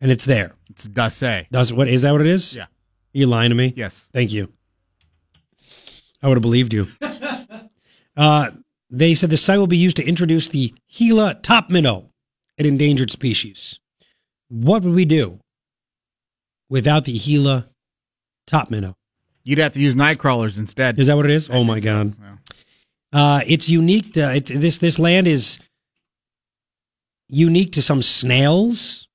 [0.00, 0.54] and it's there.
[0.68, 1.46] It's Dace.
[1.52, 2.10] Does what is that?
[2.10, 2.56] What it is?
[2.56, 2.66] Yeah.
[3.12, 3.72] you lying to me?
[3.76, 4.08] Yes.
[4.12, 4.52] Thank you.
[6.20, 6.88] I would have believed you.
[8.16, 8.50] uh,
[8.90, 12.10] they said the site will be used to introduce the Gila top minnow,
[12.58, 13.78] an endangered species.
[14.48, 15.38] What would we do
[16.68, 17.68] without the Gila
[18.48, 18.96] top minnow?
[19.44, 20.98] You'd have to use night crawlers instead.
[20.98, 21.48] Is that what it is?
[21.50, 22.14] Oh my god!
[23.12, 24.14] Uh, it's unique.
[24.14, 25.60] To, it's this this land is
[27.34, 29.08] unique to some snails.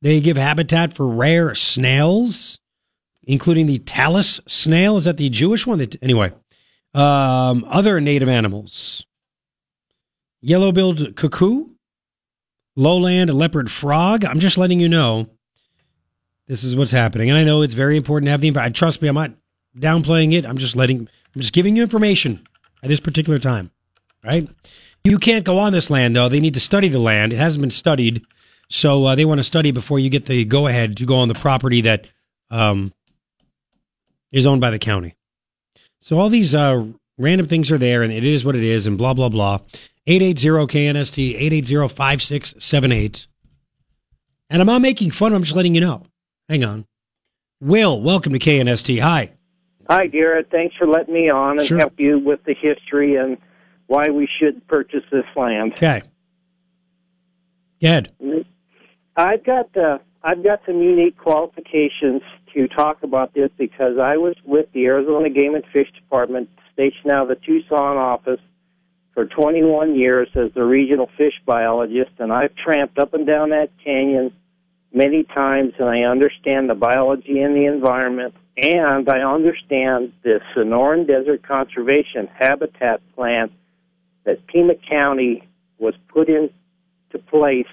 [0.00, 2.58] They give habitat for rare snails,
[3.22, 4.96] including the talus snail.
[4.96, 5.78] Is that the Jewish one?
[5.78, 6.32] That, anyway,
[6.94, 9.06] um, other native animals
[10.42, 11.66] yellow-billed cuckoo,
[12.74, 14.24] lowland leopard frog.
[14.24, 15.28] I'm just letting you know
[16.48, 18.48] this is what's happening, and I know it's very important to have the.
[18.48, 19.32] info- Trust me, I'm not
[19.78, 20.44] downplaying it.
[20.44, 21.08] I'm just letting.
[21.34, 22.44] I'm just giving you information
[22.82, 23.70] at this particular time.
[24.24, 24.48] Right?
[25.04, 26.28] You can't go on this land though.
[26.28, 27.32] They need to study the land.
[27.32, 28.22] It hasn't been studied,
[28.70, 31.28] so uh, they want to study before you get the go ahead to go on
[31.28, 32.06] the property that
[32.50, 32.92] um,
[34.32, 35.16] is owned by the county.
[36.00, 36.86] So all these uh,
[37.18, 39.58] random things are there, and it is what it is, and blah blah blah.
[40.06, 43.26] 880-KNST, 880-5678.
[44.50, 46.06] And I'm not making fun, I'm just letting you know.
[46.48, 46.86] Hang on.
[47.60, 49.00] Will, welcome to KNST.
[49.00, 49.30] Hi.
[49.88, 50.48] Hi, Garrett.
[50.50, 51.78] Thanks for letting me on and Sure.
[51.78, 53.38] help you with the history and
[53.92, 55.74] why we should purchase this land.
[55.74, 56.00] Okay.
[57.82, 58.14] Go ahead.
[59.14, 62.22] I've got uh, I've got some unique qualifications
[62.54, 67.12] to talk about this because I was with the Arizona Game and Fish Department, stationed
[67.12, 68.40] out of the Tucson office
[69.12, 73.68] for 21 years as the regional fish biologist, and I've tramped up and down that
[73.84, 74.32] canyon
[74.94, 81.06] many times, and I understand the biology and the environment, and I understand the Sonoran
[81.06, 83.50] Desert Conservation Habitat Plan
[84.24, 85.48] that Pima County
[85.78, 86.50] was put into
[87.28, 87.66] place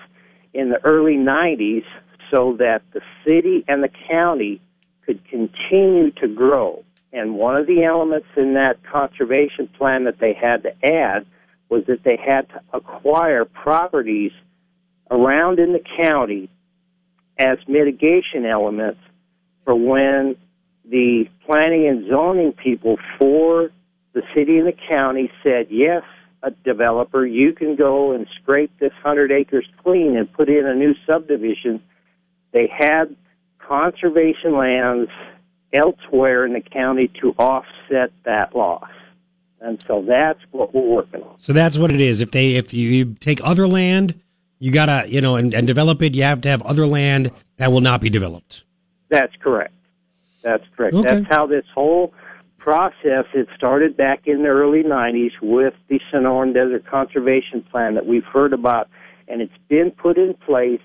[0.54, 1.86] in the early 90s
[2.32, 4.62] so that the city and the county
[5.06, 6.84] could continue to grow.
[7.12, 11.26] And one of the elements in that conservation plan that they had to add
[11.70, 14.32] was that they had to acquire properties
[15.10, 16.50] around in the county
[17.38, 19.00] as mitigation elements
[19.64, 20.36] for when
[20.90, 23.70] the planning and zoning people for
[24.14, 26.04] the city and the county said, yes,
[26.42, 30.76] a developer, you can go and scrape this 100 acres clean and put in a
[30.76, 31.82] new subdivision.
[32.52, 33.16] They had
[33.60, 35.12] conservation lands
[35.74, 38.90] elsewhere in the county to offset that loss.
[39.62, 41.38] And so that's what we're working on.
[41.38, 42.22] So that's what it is.
[42.22, 44.20] If they if you, you take other land,
[44.58, 46.16] you gotta you know and, and develop it.
[46.16, 48.64] You have to have other land that will not be developed.
[49.10, 49.74] That's correct.
[50.44, 50.96] That's correct.
[50.96, 51.08] Okay.
[51.08, 52.14] That's how this whole
[52.60, 58.06] process it started back in the early 90s with the Sonoran Desert Conservation Plan that
[58.06, 58.90] we've heard about
[59.28, 60.82] and it's been put in place.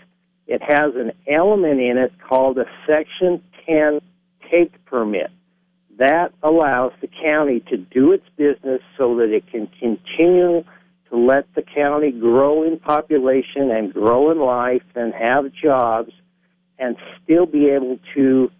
[0.46, 4.00] It has an element in it called a section 10
[4.50, 5.30] take permit.
[5.98, 10.64] That allows the county to do its business so that it can continue
[11.10, 16.12] to let the county grow in population and grow in life and have jobs
[16.78, 18.50] and still be able to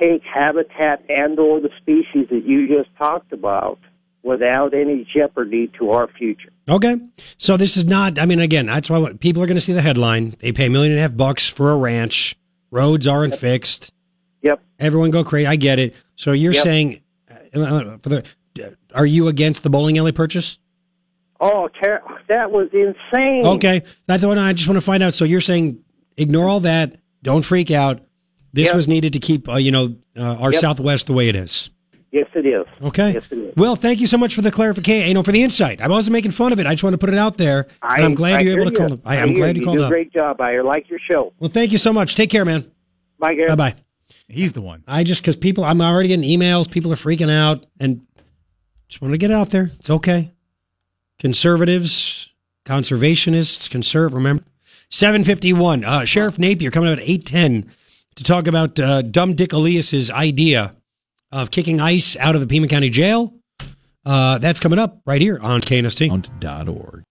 [0.00, 3.78] take habitat and or the species that you just talked about
[4.22, 6.50] without any jeopardy to our future.
[6.68, 6.96] Okay.
[7.38, 8.18] So this is not.
[8.18, 10.36] I mean, again, that's why people are going to see the headline.
[10.40, 12.36] They pay a million and a half bucks for a ranch.
[12.70, 13.92] Roads aren't fixed.
[14.42, 14.62] Yep.
[14.78, 15.46] Everyone go crazy.
[15.46, 15.94] I get it.
[16.16, 16.62] So you're Yep.
[16.62, 17.00] saying,
[17.54, 18.24] uh, for the,
[18.94, 20.58] are you against the bowling alley purchase?
[21.40, 23.46] Oh, ter- that was insane.
[23.46, 25.14] Okay, that's the one I just want to find out.
[25.14, 25.82] So you're saying
[26.18, 26.96] ignore all that.
[27.22, 28.00] Don't freak out.
[28.52, 28.74] This Yep.
[28.76, 30.60] was needed to keep, uh, you know, uh, our Yep.
[30.60, 31.70] Southwest the way it is.
[32.12, 32.66] Yes, it is.
[32.82, 33.12] Okay.
[33.12, 33.54] Yes, it is.
[33.56, 35.06] Well, thank you so much for the clarification.
[35.06, 35.80] You know, for the insight.
[35.80, 36.66] I wasn't making fun of it.
[36.66, 38.76] I just want to put it out there, and I'm glad I you're able to
[38.76, 39.00] call.
[39.04, 39.60] I, I I'm hear glad you.
[39.60, 39.90] you called do a up.
[39.90, 40.40] great job.
[40.40, 41.32] I like your show.
[41.38, 42.16] Well, thank you so much.
[42.16, 42.68] Take care, man.
[43.20, 43.50] Bye, Garrett.
[43.56, 43.74] Bye bye.
[44.28, 44.82] He's the one.
[44.88, 46.68] I just because people, I'm already getting emails.
[46.68, 48.00] People are freaking out, and
[48.88, 49.70] just want to get it out there.
[49.78, 50.32] It's okay.
[51.20, 52.32] Conservatives,
[52.64, 54.14] conservationists, conserve.
[54.14, 54.42] Remember,
[54.88, 55.84] seven fifty one.
[55.84, 57.70] Uh, Sheriff Napier coming out at eight ten
[58.20, 60.76] to talk about uh, dumb Dick Elias's idea
[61.32, 63.34] of kicking ICE out of the Pima County Jail.
[64.04, 66.10] Uh, that's coming up right here on KNST.
[66.68, 67.02] org.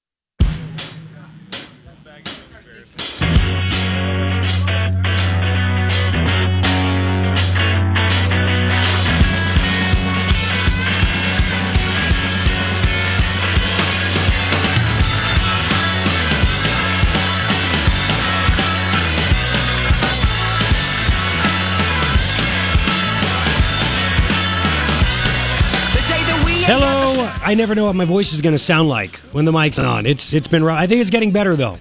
[27.43, 30.05] I never know what my voice is going to sound like when the mic's on.
[30.05, 30.63] It's it's been.
[30.63, 30.79] rough.
[30.79, 31.77] I think it's getting better though.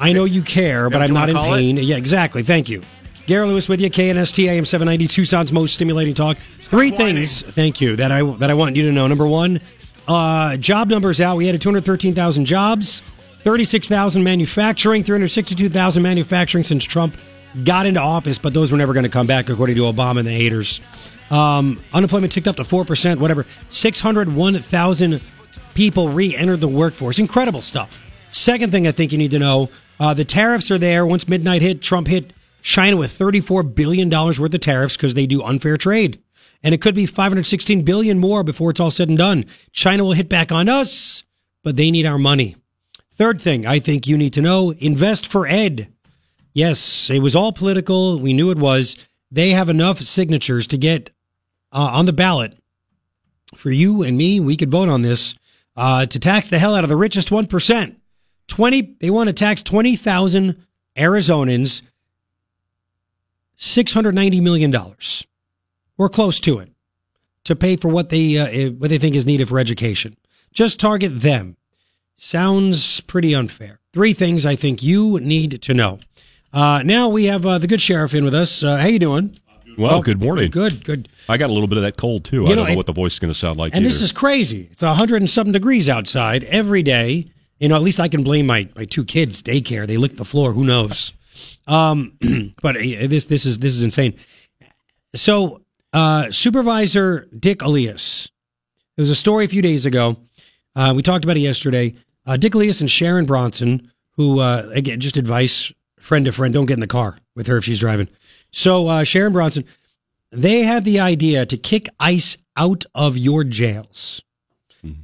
[0.00, 1.54] I know you care, but I'm not in wanna it?
[1.56, 1.76] pain.
[1.78, 2.42] Yeah, exactly.
[2.42, 2.82] Thank you.
[3.26, 6.36] Garrett Lewis with you, KNST AM 790, Tucson's most stimulating talk.
[6.38, 9.06] Three things, thank you, that I that I want you to know.
[9.06, 9.60] Number one,
[10.06, 11.36] uh, job numbers out.
[11.36, 13.00] We had 213,000 jobs,
[13.42, 17.16] 36,000 manufacturing, 362,000 manufacturing since Trump
[17.64, 20.28] got into office, but those were never going to come back, according to Obama and
[20.28, 20.80] the haters.
[21.30, 23.46] Um, unemployment ticked up to 4%, whatever.
[23.68, 25.20] 601,000
[25.74, 27.18] people re entered the workforce.
[27.18, 28.02] Incredible stuff.
[28.30, 31.06] Second thing I think you need to know uh, the tariffs are there.
[31.06, 35.42] Once midnight hit, Trump hit China with $34 billion worth of tariffs because they do
[35.42, 36.20] unfair trade.
[36.62, 39.44] And it could be 516 billion more before it's all said and done.
[39.72, 41.24] China will hit back on us,
[41.62, 42.56] but they need our money.
[43.14, 45.92] Third thing I think you need to know invest for Ed.
[46.52, 48.18] Yes, it was all political.
[48.18, 48.96] We knew it was.
[49.30, 51.10] They have enough signatures to get
[51.76, 52.56] uh, on the ballot
[53.54, 54.40] for you and me.
[54.40, 55.34] We could vote on this
[55.76, 57.96] uh, to tax the hell out of the richest 1%.
[58.48, 60.66] 20, they want to tax 20,000
[60.96, 61.82] Arizonans
[63.58, 64.74] $690 million
[65.98, 66.70] We're close to it
[67.44, 70.16] to pay for what they, uh, what they think is needed for education.
[70.52, 71.56] Just target them.
[72.16, 73.80] Sounds pretty unfair.
[73.92, 75.98] Three things I think you need to know.
[76.52, 78.62] Uh, now we have uh, the good sheriff in with us.
[78.62, 79.36] Uh, how you doing?
[79.78, 80.50] Well, Oh, good morning.
[80.50, 81.08] Good, good.
[81.28, 82.42] I got a little bit of that cold too.
[82.42, 83.74] You I know, don't know it- what the voice is going to sound like.
[83.74, 83.92] And either.
[83.92, 84.68] this is crazy.
[84.72, 87.26] It's a hundred and something degrees outside every day.
[87.58, 89.86] You know, at least I can blame my, my two kids' daycare.
[89.86, 90.52] They licked the floor.
[90.52, 91.12] Who knows?
[91.66, 92.12] Um,
[92.62, 94.14] but uh, this this is this is insane.
[95.14, 95.62] So,
[95.92, 98.30] uh, Supervisor Dick Elias.
[98.96, 100.16] There was a story a few days ago.
[100.74, 101.94] Uh, we talked about it yesterday.
[102.26, 106.66] Uh, Dick Elias and Sharon Bronson, who uh, again, just advice, friend to friend, don't
[106.66, 108.08] get in the car with her if she's driving.
[108.56, 109.64] So uh, Sharon Bronson,
[110.32, 114.22] they had the idea to kick ICE out of your jails,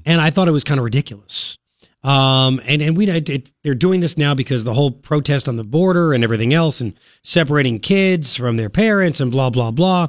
[0.07, 1.59] and I thought it was kind of ridiculous.
[2.03, 5.65] Um, and and we it- they're doing this now because the whole protest on the
[5.65, 10.09] border and everything else, and separating kids from their parents and blah blah blah.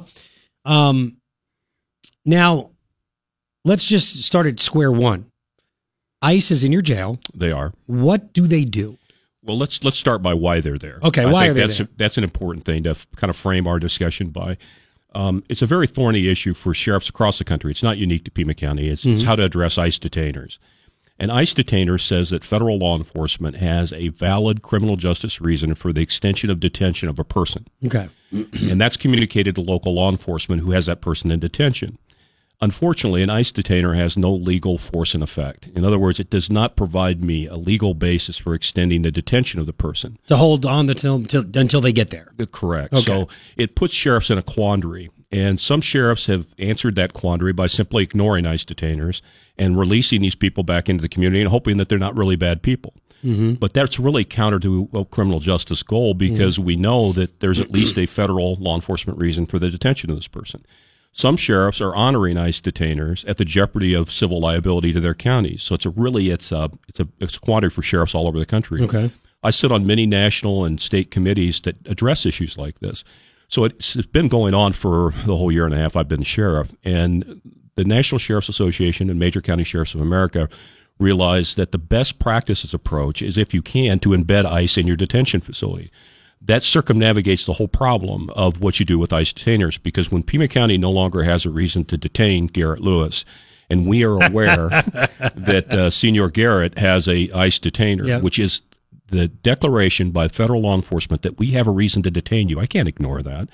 [0.64, 1.18] Um,
[2.24, 2.70] now,
[3.66, 5.26] let's just start at square one.
[6.22, 7.18] ICE is in your jail.
[7.34, 7.74] They are.
[7.84, 8.96] What do they do?
[9.44, 10.98] Well, let's let's start by why they're there.
[11.02, 11.88] Okay, I why think that's there?
[11.96, 14.56] that's an important thing to f- kind of frame our discussion by.
[15.14, 17.70] Um, it's a very thorny issue for sheriffs across the country.
[17.70, 18.88] It's not unique to Pima County.
[18.88, 19.26] It's, it's Mhm.
[19.26, 20.58] how to address ICE detainers.
[21.20, 25.92] An ICE detainer says that federal law enforcement has a valid criminal justice reason for
[25.92, 27.66] the extension of detention of a person.
[27.86, 28.08] Okay.
[28.32, 31.98] and that's communicated to local law enforcement who has that person in detention.
[32.60, 35.68] Unfortunately, an ICE detainer has no legal force in effect.
[35.74, 39.60] In other words, it does not provide me a legal basis for extending the detention
[39.60, 40.18] of the person.
[40.28, 42.32] To hold on until until, until they get there.
[42.52, 42.94] Correct.
[42.94, 43.02] Okay.
[43.02, 45.10] So it puts sheriffs in a quandary.
[45.32, 49.20] And some sheriffs have answered that quandary by simply ignoring ICE detainers
[49.58, 52.62] and releasing these people back into the community and hoping that they're not really bad
[52.62, 52.94] people.
[53.24, 53.58] Mhm.
[53.58, 57.72] But that's really counter to a criminal justice goal because we know that there's at
[57.72, 60.62] least a federal law enforcement reason for the detention of this person.
[61.16, 65.62] Some sheriffs are honoring ICE detainers at the jeopardy of civil liability to their counties.
[65.62, 68.36] So it's a really it's a it's a it's a quandary for sheriffs all over
[68.36, 68.82] the country.
[68.82, 69.12] Okay.
[69.40, 73.04] I sit on many national and state committees that address issues like this.
[73.46, 76.24] So it's it's been going on for the whole year and a half I've been
[76.24, 76.74] sheriff.
[76.82, 77.40] And
[77.76, 80.48] the National Sheriff's Association and Major County Sheriffs of America
[80.98, 84.96] realize that the best practices approach is, if you can, to embed ICE in your
[84.96, 85.92] detention facility.
[86.46, 90.46] That circumnavigates the whole problem of what you do with ICE detainers because when Pima
[90.48, 93.24] County no longer has a reason to detain Garrett Lewis,
[93.70, 94.68] and we are aware
[95.34, 98.18] that uh, Senior Garrett has a ICE detainer, Yeah.
[98.18, 98.60] which is
[99.08, 102.58] the declaration by federal law enforcement that we have a reason to detain you.
[102.60, 103.48] I can't ignore that.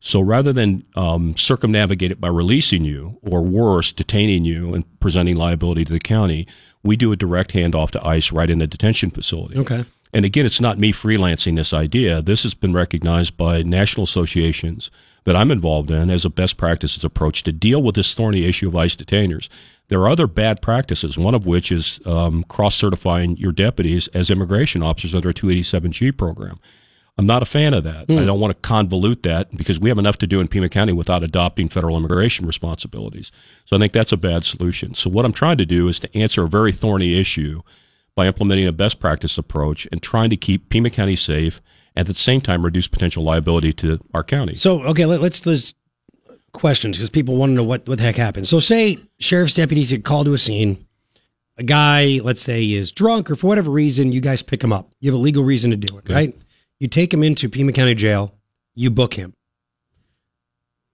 [0.00, 5.34] So rather than um, circumnavigate it by releasing you, or worse, detaining you and presenting
[5.36, 6.46] liability to the county,
[6.84, 9.58] we do a direct handoff to ICE right in the detention facility.
[9.58, 9.84] Okay.
[10.12, 12.22] And again, it's not me freelancing this idea.
[12.22, 14.90] This has been recognized by national associations
[15.24, 18.68] that I'm involved in as a best practices approach to deal with this thorny issue
[18.68, 19.48] of ICE detainers.
[19.88, 24.30] There are other bad practices, one of which is um, cross certifying your deputies as
[24.30, 26.58] immigration officers under a 287G program.
[27.18, 28.08] I'm not a fan of that.
[28.08, 30.92] I don't want to convolute that because we have enough to do in Pima County
[30.92, 33.32] without adopting federal immigration responsibilities.
[33.64, 34.94] So I think that's a bad solution.
[34.94, 37.62] So what I'm trying to do is to answer a very thorny issue
[38.18, 41.60] by implementing a best practice approach and trying to keep Pima County safe
[41.94, 44.54] and at the same time reduce potential liability to our county.
[44.54, 45.74] So okay, let, let's let's
[46.50, 48.48] questions because people want to know what what the heck happened.
[48.48, 50.84] So say sheriff's deputies get called to a scene.
[51.58, 54.90] A guy, let's say, is drunk or for whatever reason, you guys pick him up.
[54.98, 56.36] You have a legal reason to do it, right?
[56.80, 58.34] You take him into Pima County Jail.
[58.74, 59.32] You book him.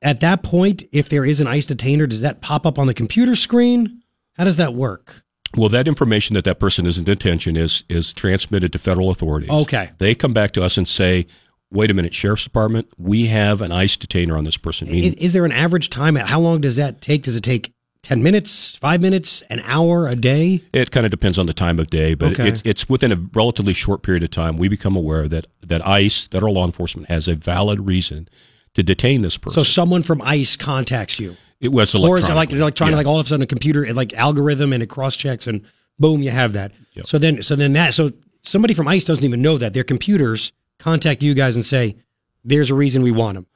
[0.03, 2.93] At that point, if there is an ICE detainer, does that pop up on the
[2.93, 4.03] computer screen?
[4.35, 5.24] How does that work?
[5.57, 9.51] Well, that information that that person is in detention is is transmitted to federal authorities.
[9.51, 9.91] Okay.
[9.99, 11.27] They come back to us and say,
[11.71, 15.15] "Wait a minute, sheriff's department, we have an ICE detainer on this person." Meaning, Is,
[15.15, 16.17] is there an average time?
[16.17, 17.23] How long does that take?
[17.23, 20.63] Does it take 10 minutes, five minutes, an hour, a day?
[20.75, 22.49] It kind of depends on the time of day, but Okay.
[22.49, 26.27] it, it's within a relatively short period of time we become aware that that ICE,
[26.29, 28.29] federal law enforcement, has a valid reason
[28.75, 29.63] to detain this person.
[29.63, 31.37] So someone from ICE contacts you.
[31.61, 32.91] It was Or is it like trying Yeah.
[32.91, 35.63] to like all of a sudden a computer like algorithm and it cross checks and
[35.97, 36.73] Boom, you have that.
[37.05, 38.11] So then, so then that, so
[38.43, 40.51] somebody from ICE doesn't even know that their computers
[40.81, 41.95] contact you guys and say,
[42.45, 43.47] "There's a reason we want them."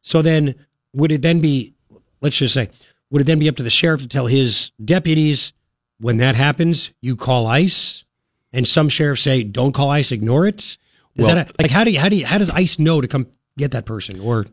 [0.00, 0.54] So then,
[0.92, 1.74] would it then be,
[2.20, 2.70] let's just say,
[3.10, 5.52] would it then be up to the sheriff to tell his deputies
[5.98, 8.04] when that happens, you call ICE,
[8.52, 10.78] and some sheriffs say, "Don't call ICE, ignore it."
[11.16, 13.00] Is Well- that a, like how do you, how do you, how does ICE know
[13.00, 14.46] to come get that person or?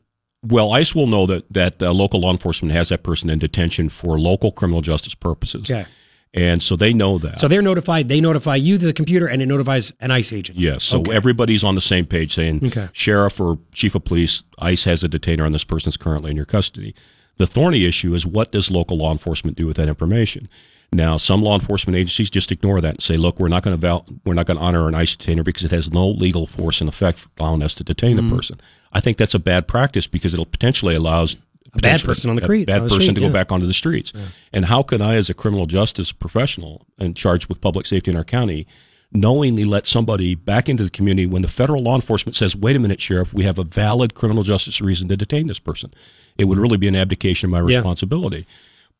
[0.48, 3.90] Well, ICE will know that that uh, local law enforcement has that person in detention
[3.90, 5.70] for local criminal justice purposes.
[5.72, 5.86] Okay.
[6.34, 7.40] And so they know that.
[7.40, 8.10] So they're notified.
[8.10, 10.60] They notify you, the computer, and it notifies an ICE agent.
[10.60, 10.84] Yes.
[10.84, 11.16] So Okay.
[11.16, 12.90] everybody's on the same page saying, Okay.
[12.92, 16.36] Sheriff or Chief of Police, ICE has a detainer on this person that's currently in
[16.38, 16.94] your custody.
[17.38, 20.50] The thorny issue is what does local law enforcement do with that information?
[20.96, 23.82] Now, some law enforcement agencies just ignore that and say, "Look, we're not going to
[23.82, 26.80] val- we're not going to honor an ICE detainer because it has no legal force
[26.80, 28.30] and effect for allowing us to detain Mhm.
[28.30, 28.58] the person."
[28.94, 31.36] I think that's a bad practice because it'll potentially allows
[31.74, 33.34] A bad person on the a bad on the person street, to go yeah.
[33.34, 34.14] back onto the streets.
[34.54, 38.16] And how can I, as a criminal justice professional and charged with public safety in
[38.16, 38.66] our county,
[39.12, 42.80] knowingly let somebody back into the community when the federal law enforcement says, "Wait a
[42.80, 45.94] minute, sheriff, we have a valid criminal justice reason to detain this person"?
[46.38, 47.82] It would really be an abdication of my Yeah.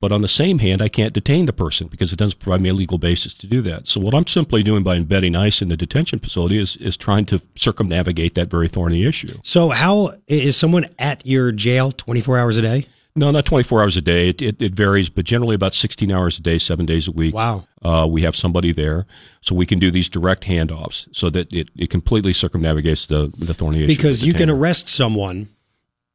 [0.02, 2.70] But on the same hand, I can't detain the person because it doesn't provide me
[2.70, 3.88] a legal basis to do that.
[3.88, 7.26] So what I'm simply doing by embedding ICE in the detention facility is is trying
[7.28, 9.40] to circumnavigate that very thorny issue.
[9.44, 12.88] So how is someone at your jail twenty four hours a day?
[13.18, 14.28] No, not 24 hours a day.
[14.28, 17.34] It, it, it varies, but generally about 16 hours a day, seven days a week.
[17.34, 17.66] Wow.
[17.82, 19.06] Uh, we have somebody there,
[19.40, 23.54] so we can do these direct handoffs, so that it, it completely circumnavigates the the
[23.54, 23.88] thorny issue.
[23.88, 25.48] Because you can arrest someone,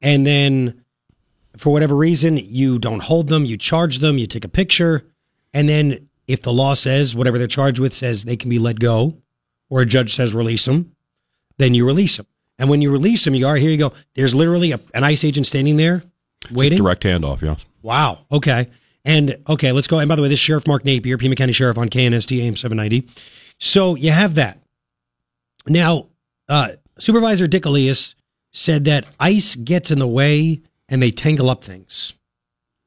[0.02, 0.84] and then
[1.56, 5.04] for whatever reason you don't hold them, you charge them, you take a picture,
[5.52, 8.78] and then if the law says whatever they're charged with says they can be let
[8.78, 9.16] go,
[9.68, 10.94] or a judge says release them,
[11.58, 12.26] then you release them.
[12.58, 13.92] And when you release them, you are here you go.
[14.14, 16.02] There's literally a, an ICE agent standing there
[16.52, 16.78] waiting.
[16.78, 17.40] direct handoff.
[17.40, 17.56] Yeah.
[17.82, 18.26] Wow.
[18.30, 18.68] Okay.
[19.04, 19.98] And okay, let's go.
[19.98, 22.56] And by the way, this is Sheriff Mark Napier, Pima County Sheriff on KNST AM
[22.56, 23.08] 790.
[23.58, 24.58] So you have that.
[25.66, 26.08] Now,
[26.48, 28.14] uh, Supervisor Dick Elias
[28.52, 30.60] said that ICE gets in the way
[30.90, 32.12] and they tangle up things.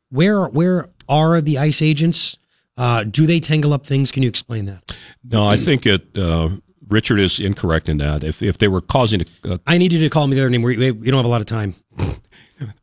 [0.10, 2.38] Where where are the ICE agents?
[2.78, 4.12] Uh, do they tangle up things?
[4.12, 4.96] Can you explain that?
[5.24, 6.16] No, I think it.
[6.16, 8.24] Uh, Richard is incorrect in that.
[8.24, 10.62] If if they were causing a, I need you to call me the other name.
[10.62, 11.76] We we don't have a lot of time.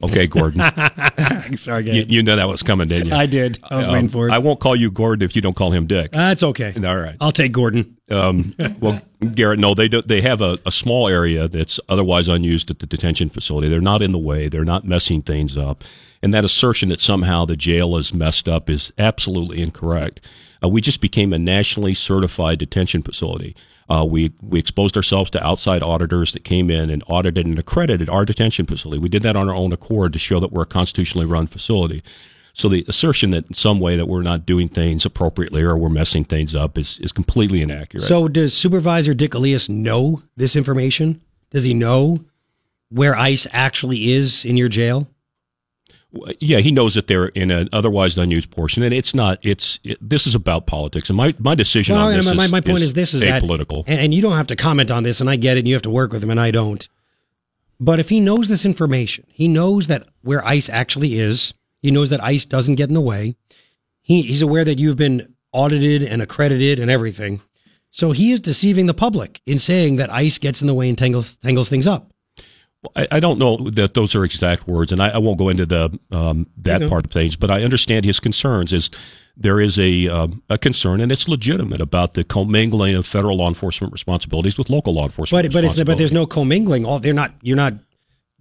[0.03, 0.61] Okay, Gordon.
[1.57, 3.14] Sorry, you, you know that was coming, didn't you?
[3.14, 3.59] I did.
[3.62, 4.33] I was waiting for it.
[4.33, 6.12] I won't call you Gordon if you don't call him Dick.
[6.12, 6.72] That's okay.
[6.76, 7.16] All right.
[7.20, 7.97] I'll take Gordon.
[8.11, 9.01] Um, well,
[9.35, 12.87] Garrett, no, they do, they have a, a small area that's otherwise unused at the
[12.87, 13.68] detention facility.
[13.68, 14.49] They're not in the way.
[14.49, 15.85] They're not messing things up.
[16.22, 20.26] And that assertion that somehow the jail is messed up is absolutely incorrect.
[20.62, 23.57] Uh, we just became a nationally certified detention facility.
[23.91, 28.09] Uh, we we exposed ourselves to outside auditors that came in and audited and accredited
[28.09, 29.01] our detention facility.
[29.01, 32.03] We did that on our own accord to show that we're a constitutionally run facility.
[32.53, 35.88] So the assertion that in some way that we're not doing things appropriately or we're
[35.88, 38.03] messing things up is, is completely inaccurate.
[38.03, 41.20] So does Supervisor Dick Elias know this information?
[41.51, 42.24] Does he know
[42.88, 45.09] where ICE actually is in your jail?
[46.41, 49.39] Yeah, he knows that they're in an otherwise unused portion, and it's not.
[49.43, 52.45] It's it, this is about politics, and my my decision Well, on this and my,
[52.47, 53.85] is, my point is, this is apolitical.
[53.87, 55.75] and, and you don't have to comment on this, and I get it, and you
[55.75, 56.89] have to work with him, and I don't.
[57.79, 62.11] But if he knows this information, he knows that where ICE actually is, he knows
[62.11, 63.37] that ICE doesn't get in the way.
[64.03, 67.41] He, he's aware that you've been audited and accredited and everything.
[67.91, 70.99] So he is deceiving the public in saying that ICE gets in the way and
[70.99, 72.10] tangles, tangles things up.
[72.97, 75.66] I, I don't know that those are exact words, and I, I won't go into
[75.66, 77.36] the um, that part of things.
[77.36, 78.73] But I understand his concerns.
[78.73, 78.90] Is
[79.36, 83.48] there is a um, a concern, and it's legitimate about the commingling of federal law
[83.48, 85.44] enforcement responsibilities with local law enforcement.
[85.44, 86.86] But but it's but there's no commingling.
[86.86, 87.32] All they're not.
[87.43, 87.74] You're not.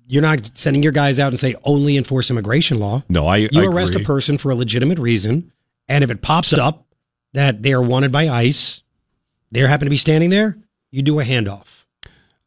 [0.07, 3.03] You're not sending your guys out and say only enforce immigration law.
[3.09, 4.03] No, I You I arrest agree.
[4.03, 5.51] a person for a legitimate reason,
[5.87, 6.87] and if it pops up
[7.33, 8.81] that they are wanted by ICE,
[9.51, 10.57] they happen to be standing there.
[10.91, 11.78] You do a handoff.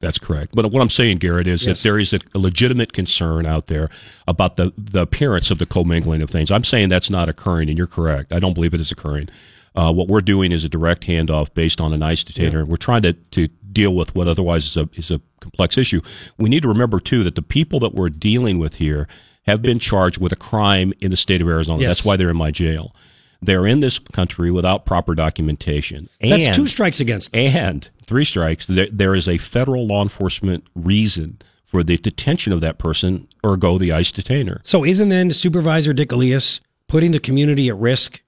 [0.03, 0.55] That's correct.
[0.55, 1.79] But what I'm saying, Garrett, is Yes.
[1.79, 3.89] that there is a, legitimate concern out there
[4.27, 6.51] about the, the appearance of the commingling of things.
[6.51, 8.33] I'm saying that's not occurring, and you're correct.
[8.33, 9.29] I don't believe it is occurring.
[9.77, 12.65] Uh, what we're doing is a direct handoff based on an ICE detainer.
[12.65, 16.03] We're trying to, to deal with what otherwise is a, is a complex issue.
[16.37, 19.07] We need to remember, too, that the people that we're dealing with here
[19.47, 21.81] have been charged with a crime in the state of Arizona.
[21.81, 21.89] Yes.
[21.89, 22.95] That's why they're in my jail.
[23.41, 26.09] They're in this country without proper documentation.
[26.21, 27.41] And, That's two strikes against them.
[27.57, 32.61] and three strikes, there, there is a federal law enforcement reason for the detention of
[32.61, 34.61] that person, ergo the ICE detainer.
[34.63, 38.23] So isn't then Supervisor Dick Elias putting the community at risk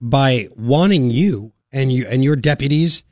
[0.00, 3.04] by wanting you and you and your deputies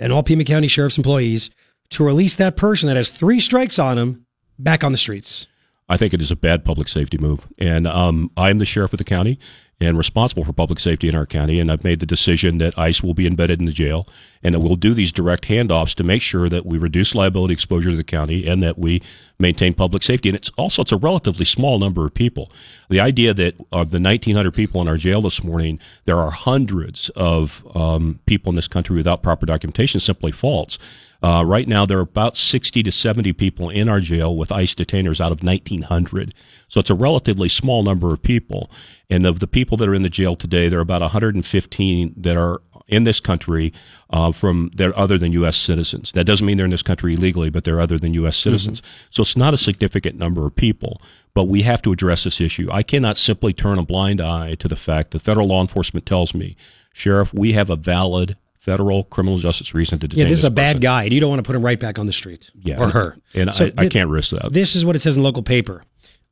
[0.00, 1.50] and all Pima County Sheriff's employees
[1.90, 4.26] to release that person that has three strikes on him
[4.58, 5.46] back on the streets?
[5.88, 8.92] I think it is a bad public safety move, and um, I am the sheriff
[8.92, 9.38] of the county,
[9.82, 11.58] and responsible for public safety in our county.
[11.58, 14.06] And I've made the decision that ICE will be embedded in the jail
[14.42, 17.90] and that we'll do these direct handoffs to make sure that we reduce liability exposure
[17.90, 19.02] to the county and that we
[19.38, 20.28] maintain public safety.
[20.28, 22.50] And it's also it's a relatively small number of people.
[22.90, 27.08] The idea that of the 1,900 people in our jail this morning, there are hundreds
[27.10, 30.78] of um, people in this country without proper documentation simply false.
[31.22, 34.74] Uh, right now, there are about 60 to 70 people in our jail with ICE
[34.74, 36.34] detainers out of 1,900.
[36.66, 38.70] So it's a relatively small number of people.
[39.08, 42.36] And of the people that are in the jail today, there are about 115 that
[42.36, 43.72] are in this country
[44.10, 45.56] uh, from they're other than U.S.
[45.56, 46.12] citizens.
[46.12, 48.36] That doesn't mean they're in this country illegally, but they're other than U.S.
[48.36, 48.82] citizens.
[49.10, 51.00] So it's not a significant number of people.
[51.34, 52.68] But we have to address this issue.
[52.70, 56.34] I cannot simply turn a blind eye to the fact that federal law enforcement tells
[56.34, 56.56] me,
[56.92, 60.48] Sheriff, we have a valid federal criminal justice reason to detain Yeah, this is a
[60.48, 62.50] person." bad guy, and you don't want to put him right back on the street.
[62.62, 63.16] Yeah, or her.
[63.34, 64.52] and I- I can't risk that.
[64.52, 65.82] This is what it says in local paper.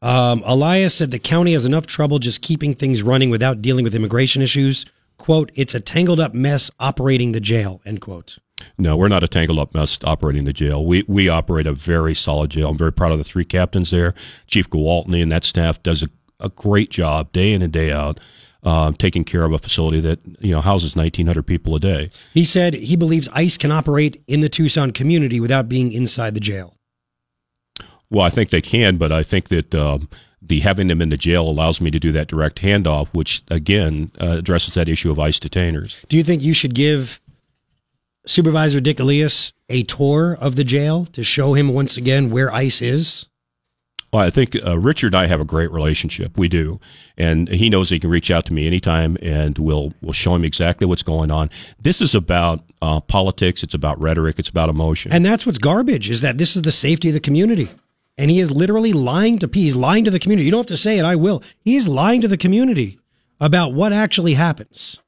[0.02, 3.94] Um, Elias said the county has enough trouble just keeping things running without dealing with
[3.94, 4.86] immigration issues.
[5.19, 8.39] "Quote: It's a tangled up mess operating the jail." End quote.
[8.78, 10.85] No, we're not a tangled up mess operating the jail.
[10.86, 12.70] We we operate a very solid jail.
[12.70, 14.15] I'm very proud of the three captains there.
[14.47, 16.09] Chief Gewaltney and that staff does a,
[16.39, 18.20] a great job day in and day out,
[18.62, 22.11] um, taking care of a facility that you know houses 1,900 people a day.
[22.35, 26.41] He said he believes ICE can operate in the Tucson community without being inside the
[26.41, 26.77] jail.
[28.11, 30.09] Well, I think they can, but I think that um,
[30.43, 34.11] the having them in the jail allows me to do that direct handoff, which again
[34.20, 36.05] uh, addresses that issue of ICE detainers.
[36.09, 37.20] Do you think you should give
[38.27, 42.82] Supervisor Dick Elias a tour of the jail to show him once again where ICE
[42.82, 43.27] is?
[44.12, 46.37] Well, I think uh, Richard and I have a great relationship.
[46.37, 46.81] We do,
[47.16, 50.45] and he knows he can reach out to me anytime, and we'll we'll show him
[50.45, 51.49] exactly what's going on.
[51.81, 53.62] This is about uh, politics.
[53.62, 54.39] It's about rhetoric.
[54.39, 55.12] It's about emotion.
[55.12, 57.69] And that's what's garbage is that this is the safety of the community.
[58.19, 59.51] And he is literally lying to.
[59.53, 60.45] He's lying to the community.
[60.45, 61.43] You don't have to say it, I will.
[61.61, 62.99] He's lying to the community
[63.41, 64.99] about what actually happens.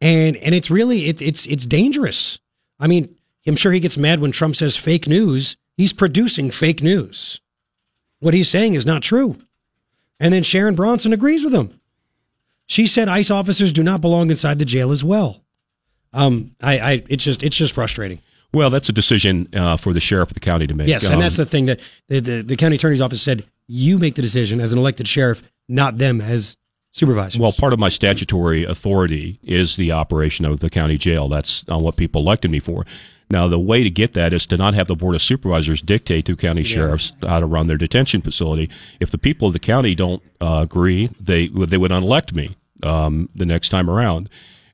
[0.00, 2.40] And and it's really it, it's it's dangerous.
[2.80, 3.14] I mean,
[3.46, 5.56] I'm sure he gets mad when Trump says fake news.
[5.76, 7.40] He's producing fake news.
[8.24, 9.36] What he's saying is not true.
[10.18, 11.78] And then Sharon Bronson agrees with him.
[12.64, 15.42] She said ICE officers do not belong inside the jail as well.
[16.14, 18.20] Um, I, I it's just it's just frustrating.
[18.54, 20.88] well, that's a decision uh, for the sheriff of the county to make.
[20.88, 23.98] Yes, and Um, that's the thing that the, the, the county attorney's office said you
[23.98, 26.56] make the decision as an elected sheriff, not them as
[26.92, 27.38] supervisors.
[27.38, 31.28] Well, part of my statutory authority is the operation of the county jail.
[31.28, 32.86] That's uh, what people elected me for.
[33.30, 36.24] Now, the way to get that is to not have the board of supervisors dictate
[36.26, 38.68] to county sheriffs how to run their detention facility.
[39.00, 43.28] If the people of the county don't uh, agree, they they would unelect me um,
[43.34, 44.28] the next time around.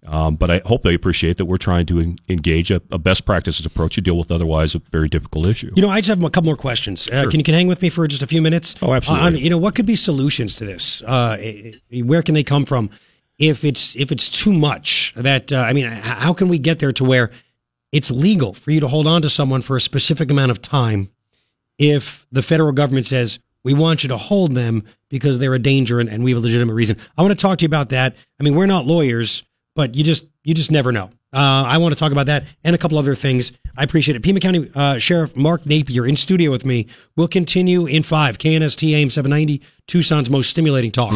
[0.07, 3.27] Um, but I hope they appreciate that we're trying to en- engage a, a best
[3.27, 5.71] practices approach to deal with otherwise a very difficult issue.
[5.77, 7.07] You know, I just have a couple more questions.
[7.07, 7.31] Uh, Sure.
[7.31, 8.75] Can you can hang with me for just a few minutes?
[8.81, 9.27] Oh, absolutely.
[9.27, 11.03] On, you know, what could be solutions to this?
[11.03, 11.37] Uh,
[12.03, 12.89] where can they come from?
[13.39, 16.93] If it's if it's too much, that uh, I mean, how can we get there
[16.93, 17.31] to where
[17.93, 21.11] it's legal for you to hold on to someone for a specific amount of time?
[21.79, 26.01] If the federal government says we want you to hold them because they're a danger
[26.01, 28.17] and, and we have a legitimate reason, I want to talk to you about that.
[28.39, 29.43] I mean, we're not lawyers,
[29.75, 31.11] but you just you just never know.
[31.33, 33.53] Uh, I want to talk about that and a couple other things.
[33.77, 34.23] I appreciate it.
[34.23, 36.87] Pima County uh, Sheriff Mark Napier in studio with me.
[37.17, 38.39] We'll continue in five.
[38.39, 41.13] KNST AM 790, Tucson's most stimulating talk.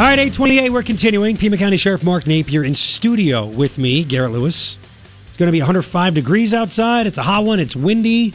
[0.00, 1.36] All right, 828, we're continuing.
[1.36, 4.78] Pima County Sheriff Mark Napier in studio with me, Garrett Lewis.
[5.28, 7.06] It's going to be 105 degrees outside.
[7.06, 7.60] It's a hot one.
[7.60, 8.32] It's windy.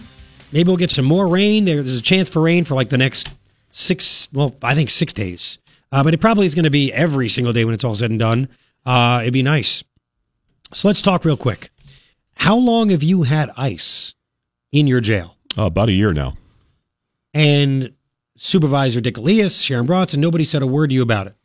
[0.51, 1.65] Maybe we'll get some more rain.
[1.65, 3.31] There's a chance for rain for like the next
[3.71, 5.57] six, well, I think six days.
[5.91, 8.11] Uh, but it probably is going to be every single day when it's all said
[8.11, 8.47] and done.
[8.85, 9.83] Uh, it'd be nice.
[10.71, 11.71] So let's talk real quick.
[12.35, 14.13] How long have you had ice
[14.71, 15.35] in your jail?
[15.57, 16.37] Uh, about a year now.
[17.33, 17.95] And
[18.37, 21.35] Supervisor Dick Elias, Sharon Bronson, nobody said a word to you about it.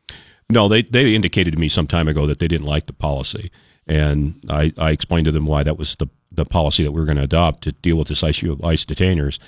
[0.50, 3.50] No, they they indicated to me some time ago that they didn't like the policy,
[3.86, 7.06] and I, I explained to them why that was the the policy that we were
[7.06, 9.38] going to adopt to deal with this issue of ICE detainers,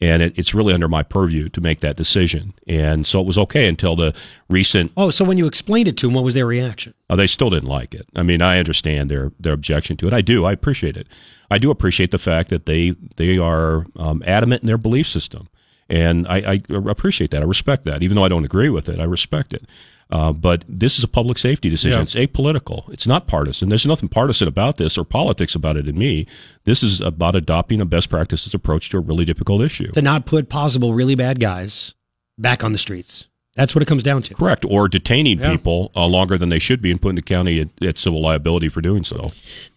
[0.00, 3.38] and it, it's really under my purview to make that decision, and so it was
[3.38, 4.14] okay until the
[4.48, 4.92] recent.
[4.96, 6.94] Oh, so when you explained it to them, what was their reaction?
[7.10, 8.06] Uh, they still didn't like it.
[8.14, 10.12] I mean, I understand their their objection to it.
[10.12, 10.44] I do.
[10.44, 11.08] I appreciate it.
[11.50, 15.48] I do appreciate the fact that they they are um, adamant in their belief system,
[15.88, 17.42] and I, I appreciate that.
[17.42, 18.98] I respect that, even though I don't agree with it.
[18.98, 19.64] I respect it.
[20.12, 21.98] Uh, but this is a public safety decision.
[21.98, 22.02] Yeah.
[22.02, 22.86] It's apolitical.
[22.92, 23.70] It's not partisan.
[23.70, 26.26] There's nothing partisan about this or politics about it in me.
[26.64, 29.90] This is about adopting a best practices approach to a really difficult issue.
[29.92, 31.94] To not put possible really bad guys
[32.36, 33.26] back on the streets.
[33.54, 34.34] That's what it comes down to.
[34.34, 34.64] Correct.
[34.68, 35.52] Or detaining Yeah.
[35.52, 38.68] people uh, longer than they should be and putting the county at, at civil liability
[38.68, 39.28] for doing so.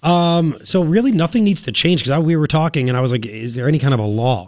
[0.03, 3.25] Um, so really, nothing needs to change because we were talking, and I was like,
[3.25, 4.47] "Is there any kind of a law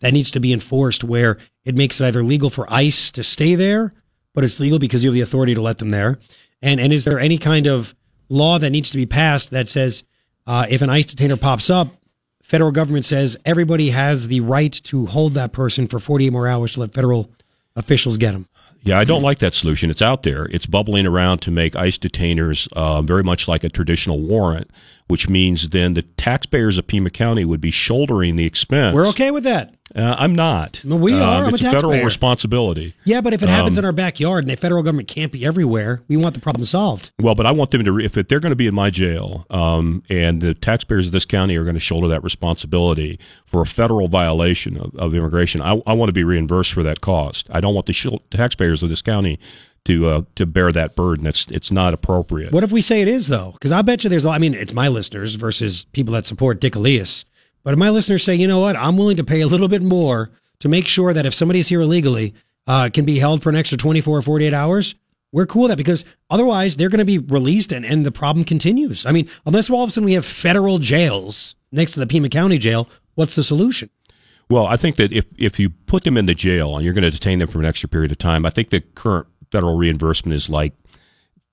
[0.00, 3.54] that needs to be enforced where it makes it either legal for ICE to stay
[3.54, 3.92] there,
[4.34, 6.18] but it's legal because you have the authority to let them there,
[6.60, 7.94] and and is there any kind of
[8.28, 10.04] law that needs to be passed that says
[10.46, 11.88] uh, if an ICE detainer pops up,
[12.42, 16.74] federal government says everybody has the right to hold that person for 48 more hours
[16.74, 17.30] to let federal
[17.76, 18.48] officials get them?
[18.84, 19.90] Yeah, I don't like that solution.
[19.90, 20.46] It's out there.
[20.50, 24.70] It's bubbling around to make ICE detainers uh, very much like a traditional warrant,
[25.12, 28.94] which means then the taxpayers of Pima County would be shouldering the expense.
[28.94, 29.74] We're okay with that.
[29.94, 30.80] Uh, I'm not.
[30.86, 31.42] No, we are.
[31.42, 32.94] Um, I'm it's a, federal responsibility.
[33.04, 35.44] Yeah, but if it happens Um, in our backyard and the federal government can't be
[35.44, 37.10] everywhere, we want the problem solved.
[37.20, 40.02] Well, but I want them to, if they're going to be in my jail, um,
[40.08, 44.08] and the taxpayers of this county are going to shoulder that responsibility for a federal
[44.08, 47.48] violation of, of immigration, I, I want to be reimbursed for that cost.
[47.50, 49.38] I don't want the taxpayers of this county
[49.84, 51.24] to uh, to bear that burden.
[51.24, 52.52] That's it's not appropriate.
[52.52, 53.52] What if we say it is though?
[53.52, 54.24] Because I bet you there's.
[54.24, 57.24] a I mean, it's my listeners versus people that support Dick Elias.
[57.62, 59.82] But if my listeners say, you know what, I'm willing to pay a little bit
[59.82, 62.34] more to make sure that if somebody's here illegally,
[62.66, 64.94] uh, can be held for an extra 24 or 48 hours.
[65.32, 68.44] We're cool with that because otherwise they're going to be released and, and the problem
[68.44, 69.06] continues.
[69.06, 72.28] I mean, unless all of a sudden we have federal jails next to the Pima
[72.28, 73.88] County jail, what's the solution?
[74.50, 77.02] Well, I think that if, if you put them in the jail and you're going
[77.02, 80.34] to detain them for an extra period of time, I think the current federal reimbursement
[80.34, 80.72] is like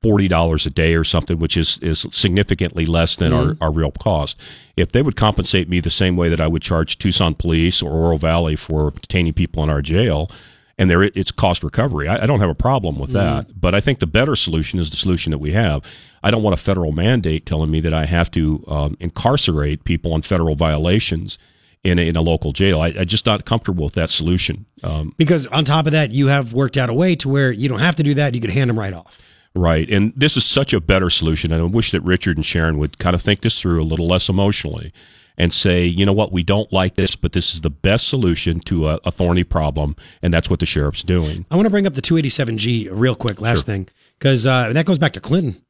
[0.01, 3.57] forty dollars a day or something, which is is significantly less than Mhm.
[3.61, 4.39] our, our real cost.
[4.77, 7.91] If they would compensate me the same way that I would charge Tucson Police or
[7.91, 10.29] Oro Valley for detaining people in our jail,
[10.77, 13.59] and there it's cost recovery, I, I don't have a problem with that.
[13.59, 15.83] But I think the better solution is the solution that we have.
[16.23, 20.13] I don't want a federal mandate telling me that I have to um, incarcerate people
[20.13, 21.37] on federal violations
[21.83, 22.81] in a, in a local jail.
[22.81, 24.65] I, I'm just not comfortable with that solution.
[24.83, 27.69] Um, Because on top of that, you have worked out a way to where you
[27.69, 28.35] don't have to do that.
[28.35, 29.21] You could hand them right off.
[29.55, 29.89] Right.
[29.89, 31.51] And this is such a better solution.
[31.51, 34.07] And I wish that Richard and Sharon would kind of think this through a little
[34.07, 34.91] less emotionally
[35.37, 38.59] and say, you know what, we don't like this, but this is the best solution
[38.59, 39.95] to a, a thorny problem.
[40.21, 41.45] And that's what the sheriff's doing.
[41.49, 43.39] I want to bring up the 287G real quick.
[43.41, 43.87] Last thing,
[44.19, 45.61] because uh, that goes back to Clinton,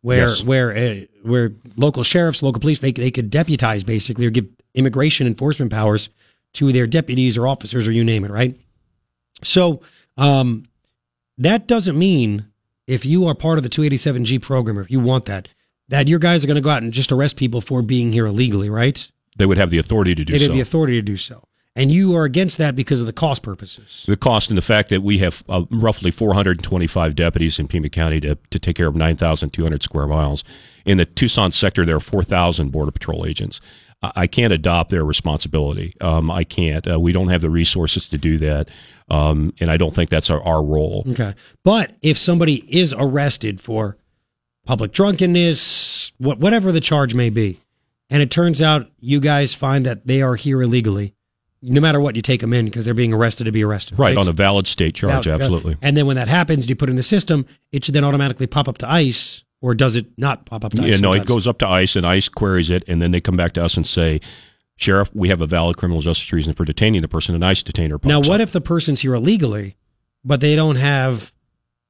[0.00, 0.42] where Yes.
[0.42, 5.26] where uh, where local sheriffs, local police, they they could deputize basically or give immigration
[5.26, 6.10] enforcement powers
[6.54, 8.58] to their deputies or officers or you name it, right?
[9.42, 9.82] So
[10.16, 10.64] um,
[11.38, 12.46] that doesn't mean
[12.86, 15.48] if you are part of the 287G program or if you want that,
[15.88, 18.26] that your guys are going to go out and just arrest people for being here
[18.26, 19.10] illegally, right?
[19.36, 20.44] They would have the authority to do They so.
[20.46, 21.44] have the authority to do so,
[21.74, 24.04] and you are against that because of the cost purposes.
[24.06, 28.20] the cost and the fact that we have uh, roughly 425 deputies in Pima County
[28.20, 30.44] to, to take care of 9,200 square miles.
[30.84, 33.60] In the Tucson sector, there are 4,000 Border Patrol agents.
[34.02, 35.94] I, can't adopt their responsibility.
[36.00, 36.90] Um, I can't.
[36.90, 38.68] Uh, we don't have the resources to do that.
[39.10, 41.04] Um, and I don't think that's our, our role.
[41.10, 41.34] Okay.
[41.64, 43.98] But if somebody is arrested for
[44.64, 47.58] public drunkenness, what, whatever the charge may be,
[48.08, 51.14] and it turns out you guys find that they are here illegally,
[51.62, 53.98] no matter what, you take them in because they're being arrested to be arrested.
[53.98, 55.76] Right, on a valid state charge, Valid- absolutely.
[55.82, 58.66] And then when that happens, you put in the system, it should then automatically pop
[58.66, 61.00] up to ICE, or does it not pop up to Yeah, ICE?
[61.00, 63.52] no, it goes up to ICE, and ICE queries it, and then they come back
[63.54, 64.20] to us and say,
[64.76, 67.98] Sheriff, we have a valid criminal justice reason for detaining the person, and ICE detainer
[67.98, 68.26] pops Now, up.
[68.26, 69.76] what if the person's here illegally,
[70.24, 71.32] but they don't have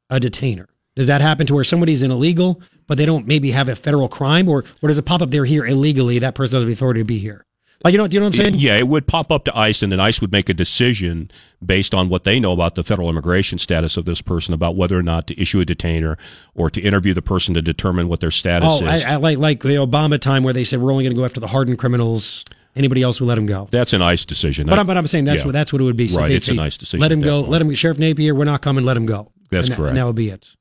[0.09, 0.69] a detainer?
[0.97, 4.09] Does that happen to where somebody's in illegal, but they don't maybe have a federal
[4.09, 6.19] crime, or or does it pop up they're here illegally?
[6.19, 7.47] That person doesn't have the authority to be here.
[7.83, 8.55] Like you know, do you know what I'm saying?
[8.59, 11.31] Yeah, it would pop up to ICE, and then ICE would make a decision
[11.65, 14.99] based on what they know about the federal immigration status of this person, about whether
[14.99, 16.19] or not to issue a detainer
[16.55, 19.05] or to interview the person to determine what their status Oh, is.
[19.05, 21.25] I, I like like the Obama time where they said we're only going to go
[21.25, 22.45] after the hardened criminals.
[22.77, 23.67] Anybody else, we let him go.
[23.73, 24.67] that's an ICE decision.
[24.67, 25.47] But That- I'm, but I'm saying that's yeah.
[25.47, 26.07] what that's what it would be.
[26.09, 27.01] right, they'd it's an ICE decision.
[27.01, 27.41] Let him go.
[27.41, 27.51] point.
[27.51, 27.75] Let him.
[27.75, 28.85] Sheriff Napier, we're not coming.
[28.85, 29.33] Let him go.
[29.51, 29.89] That's and that- correct.
[29.89, 30.55] And that would be it.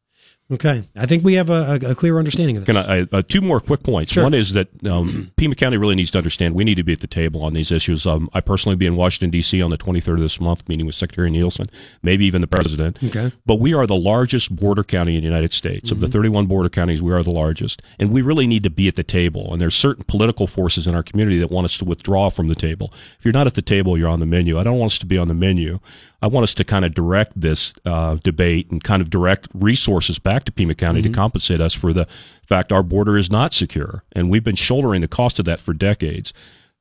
[0.51, 2.75] Okay, I think we have a, a, clear understanding of this.
[2.75, 4.13] Can I, uh, two more quick points.
[4.13, 4.23] Sure.
[4.23, 7.01] One is that um, Pima County really needs to understand we need to be at
[7.01, 8.07] the table on these issues.
[8.07, 9.61] Um, I personally be in Washington D.C.
[9.61, 11.67] on the 23rd of this month, meeting with Secretary Nielsen,
[12.01, 12.97] maybe even the president.
[13.03, 13.31] Okay.
[13.45, 15.91] But we are the largest border county in the United States.
[15.91, 18.87] Of the 31 border counties, we are the largest, and we really need to be
[18.87, 19.53] at the table.
[19.53, 22.55] And there's certain political forces in our community that want us to withdraw from the
[22.55, 22.89] table.
[23.19, 24.57] If you're not at the table, you're on the menu.
[24.57, 25.79] I don't want us to be on the menu.
[26.21, 30.19] I want us to kind of direct this uh, debate and kind of direct resources
[30.19, 32.07] back to Pima County to compensate us for the
[32.45, 35.73] fact our border is not secure, and we've been shouldering the cost of that for
[35.73, 36.33] decades.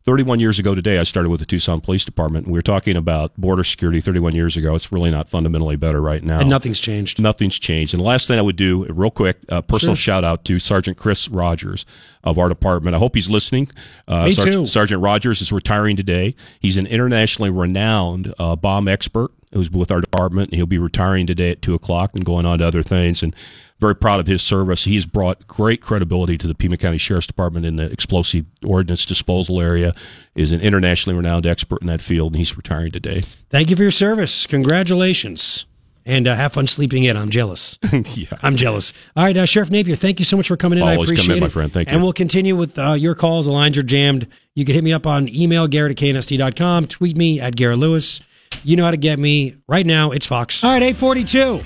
[0.09, 2.97] 31 years ago today, I started with the Tucson Police Department, and we were talking
[2.97, 4.75] about border security 31 years ago.
[4.75, 6.41] It's really not fundamentally better right now.
[6.41, 7.21] And nothing's changed.
[7.21, 7.93] Nothing's changed.
[7.93, 10.15] And the last thing I would do, real quick, uh, personal Sure.
[10.15, 11.85] shout out to Sergeant Chris Rogers
[12.25, 12.97] of our department.
[12.97, 13.69] I hope he's listening.
[14.09, 14.65] Uh, Me Sergeant, too.
[14.67, 16.35] Sergeant Rogers is retiring today.
[16.59, 19.31] He's an internationally renowned uh, bomb expert.
[19.53, 20.55] who's with our department.
[20.55, 23.23] He'll be retiring today at two o'clock and going on to other things.
[23.23, 23.35] And
[23.81, 24.85] very proud of his service.
[24.85, 29.61] He's brought great credibility to the Pima County Sheriff's Department in the explosive ordnance disposal
[29.61, 29.95] area.
[30.35, 33.23] Is an internationally renowned expert in that field, and he's retiring today.
[33.51, 34.47] Thank you for your service.
[34.47, 35.67] Congratulations.
[36.07, 37.19] And uh, have fun sleeping in.
[37.19, 37.79] I'm jealous.
[38.15, 38.29] yeah.
[38.41, 38.95] I'm jealous.
[39.15, 40.85] All right, uh, Sheriff Napier, thank you so much for coming in.
[40.85, 41.53] I Always come in, appreciate my it.
[41.53, 41.71] friend.
[41.73, 41.95] Thank you.
[41.95, 43.45] And we'll continue with uh, your calls.
[43.45, 44.27] The lines are jammed.
[44.55, 46.87] You can hit me up on email, garrett at knst.com.
[46.87, 48.21] Tweet me at Garrett Lewis.
[48.63, 49.57] You know how to get me.
[49.67, 50.65] Right now, it's Fox.
[50.65, 51.63] All right, 842.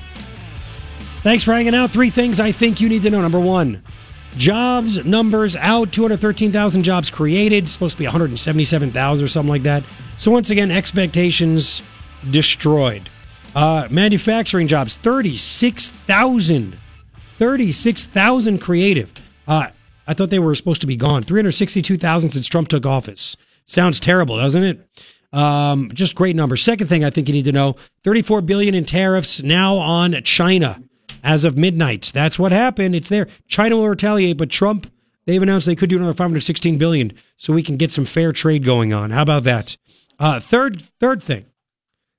[1.23, 1.93] Thanks for hanging out.
[1.93, 3.23] Three things I think you need to know.
[3.23, 3.85] Number one,
[4.37, 9.85] jobs numbers out 213,000 jobs created, supposed to be 177,000 or something like that.
[10.17, 11.81] So, once again, expectations
[12.29, 13.09] destroyed.
[13.55, 16.77] Uh, manufacturing jobs 36,000.
[17.39, 19.13] 36,000 creative.
[19.47, 19.69] Uh,
[20.09, 21.23] I thought they were supposed to be gone.
[21.23, 23.37] 362,000 since Trump took office.
[23.65, 24.89] Sounds terrible, doesn't it?
[25.33, 26.63] Um, just great numbers.
[26.63, 30.83] Second thing I think you need to know 34 billion in tariffs now on China
[31.23, 32.11] as of midnight.
[32.15, 32.95] That's what happened.
[32.95, 33.29] It's there.
[33.47, 34.91] China will retaliate, but Trump,
[35.25, 38.65] they've announced they could do another 516 billion so we can get some fair trade
[38.65, 39.11] going on.
[39.11, 39.77] How about that?
[40.19, 41.47] Uh, third, third thing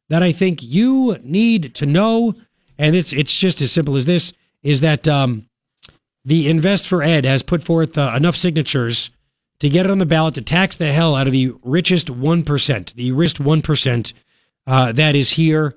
[0.09, 2.35] that I think you need to know,
[2.77, 5.47] and it's it's just as simple as this: is that um,
[6.25, 9.09] the Invest for Ed has put forth uh, enough signatures
[9.59, 12.43] to get it on the ballot to tax the hell out of the richest one
[12.43, 14.13] percent, the richest one percent
[14.67, 15.75] uh, that is here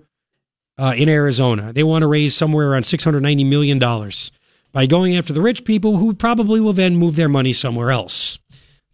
[0.79, 1.73] uh, in Arizona.
[1.73, 4.31] They want to raise somewhere around six hundred ninety million dollars
[4.73, 8.39] by going after the rich people who probably will then move their money somewhere else.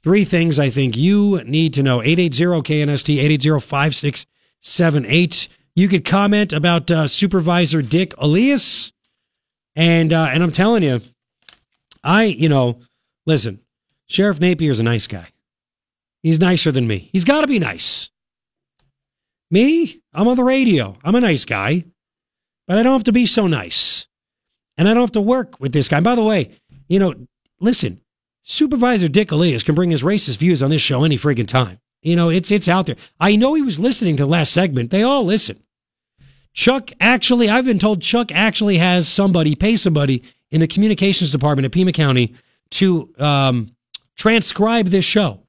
[0.03, 5.49] Three things I think you need to know 880 KNST 880 5678.
[5.75, 8.93] You could comment about uh, Supervisor Dick Elias.
[9.75, 11.01] And, uh, and I'm telling you,
[12.05, 12.79] I, you know,
[13.27, 13.61] listen,
[14.07, 15.29] Sheriff Napier's a nice guy.
[16.23, 17.11] He's nicer than me.
[17.13, 18.11] He's got to be nice.
[19.53, 20.97] Me, I'm on the radio.
[21.05, 21.85] I'm a nice guy,
[22.66, 24.07] but I don't have to be so nice.
[24.79, 25.99] And I don't have to work with this guy.
[25.99, 26.53] And by the way,
[26.89, 27.15] you know,
[27.61, 28.01] listen,
[28.43, 31.81] Supervisor Dick Elias can bring his racist views on this show any friggin' time.
[32.01, 32.97] You know, it's it's out there.
[33.20, 34.91] I know he was listening to the last segment.
[34.91, 35.62] They all listen.
[36.55, 41.66] Chuck actually, I've been told Chuck actually has somebody, pay somebody in the communications department
[41.66, 42.35] at Pima County
[42.70, 43.77] to um,
[44.16, 45.47] transcribe this show.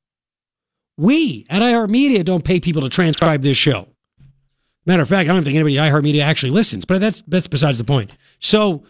[0.98, 3.88] We at iHeartMedia don't pay people to transcribe this show.
[4.86, 7.78] Matter of fact, I don't think anybody at iHeartMedia actually listens, but that's that's besides
[7.78, 8.12] the point.
[8.40, 8.84] So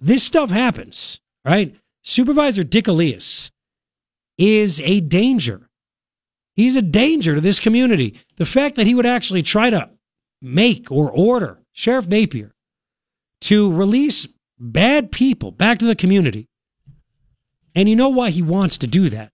[0.00, 1.74] this stuff happens, right?
[2.02, 3.50] Supervisor Dick Elias
[4.38, 5.68] is a danger.
[6.56, 8.18] He's a danger to this community.
[8.36, 9.90] The fact that he would actually try to
[10.40, 12.54] make or order Sheriff Napier
[13.42, 16.48] to release bad people back to the community.
[17.74, 19.32] And you know why he wants to do that?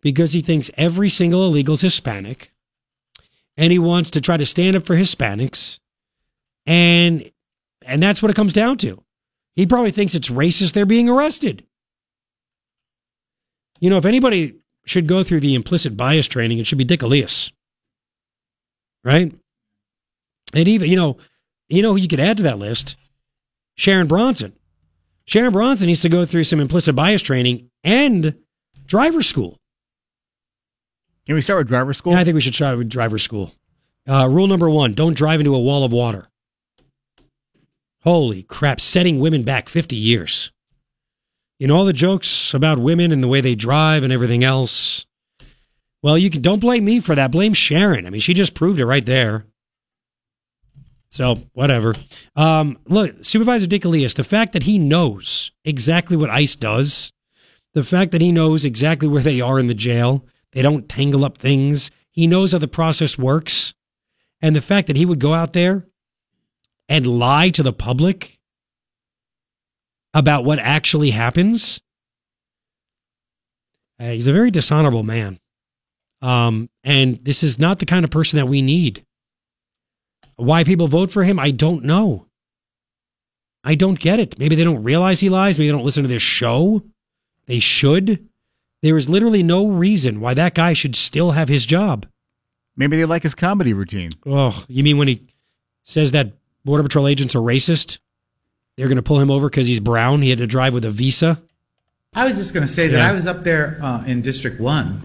[0.00, 2.50] Because he thinks every single illegal is Hispanic
[3.56, 5.78] and he wants to try to stand up for Hispanics.
[6.66, 7.30] And
[7.84, 9.02] and that's what it comes down to.
[9.54, 11.64] He probably thinks it's racist they're being arrested.
[13.80, 14.56] You know, if anybody
[14.86, 17.52] should go through the implicit bias training, it should be Dick Elias.
[19.04, 19.34] Right?
[20.54, 21.18] And even, you know,
[21.68, 22.96] you know who you could add to that list?
[23.76, 24.54] Sharon Bronson.
[25.26, 28.34] Sharon Bronson needs to go through some implicit bias training and
[28.86, 29.58] driver school.
[31.26, 32.12] Can we start with driver school?
[32.12, 33.52] Yeah, I think we should start with driver school.
[34.06, 36.28] Uh, rule number one don't drive into a wall of water.
[38.02, 40.52] Holy crap, setting women back 50 years.
[41.58, 45.06] You know, all the jokes about women and the way they drive and everything else.
[46.02, 47.30] Well, you can don't blame me for that.
[47.30, 48.06] Blame Sharon.
[48.06, 49.46] I mean, she just proved it right there.
[51.08, 51.94] So, whatever.
[52.34, 57.12] Um, look, Supervisor Dick Elias, the fact that he knows exactly what ICE does,
[57.72, 61.24] the fact that he knows exactly where they are in the jail, they don't tangle
[61.24, 63.74] up things, he knows how the process works,
[64.40, 65.86] and the fact that he would go out there
[66.88, 68.38] and lie to the public
[70.14, 71.80] about what actually happens,
[73.98, 75.38] uh, he's a very dishonorable man.
[76.22, 79.04] Um, and this is not the kind of person that we need.
[80.36, 82.26] Why people vote for him, I don't know.
[83.64, 84.38] I don't get it.
[84.38, 85.58] Maybe they don't realize he lies.
[85.58, 86.82] Maybe they don't listen to this show.
[87.46, 88.28] They should.
[88.84, 92.04] There is literally no reason why that guy should still have his job.
[92.76, 94.10] Maybe they like his comedy routine.
[94.26, 95.22] Oh, you mean when he
[95.84, 96.32] says that
[96.66, 97.98] Border Patrol agents are racist?
[98.76, 100.20] They're going to pull him over because he's brown.
[100.20, 101.40] He had to drive with a visa.
[102.12, 105.00] I was just going to say that I was up there uh, in District One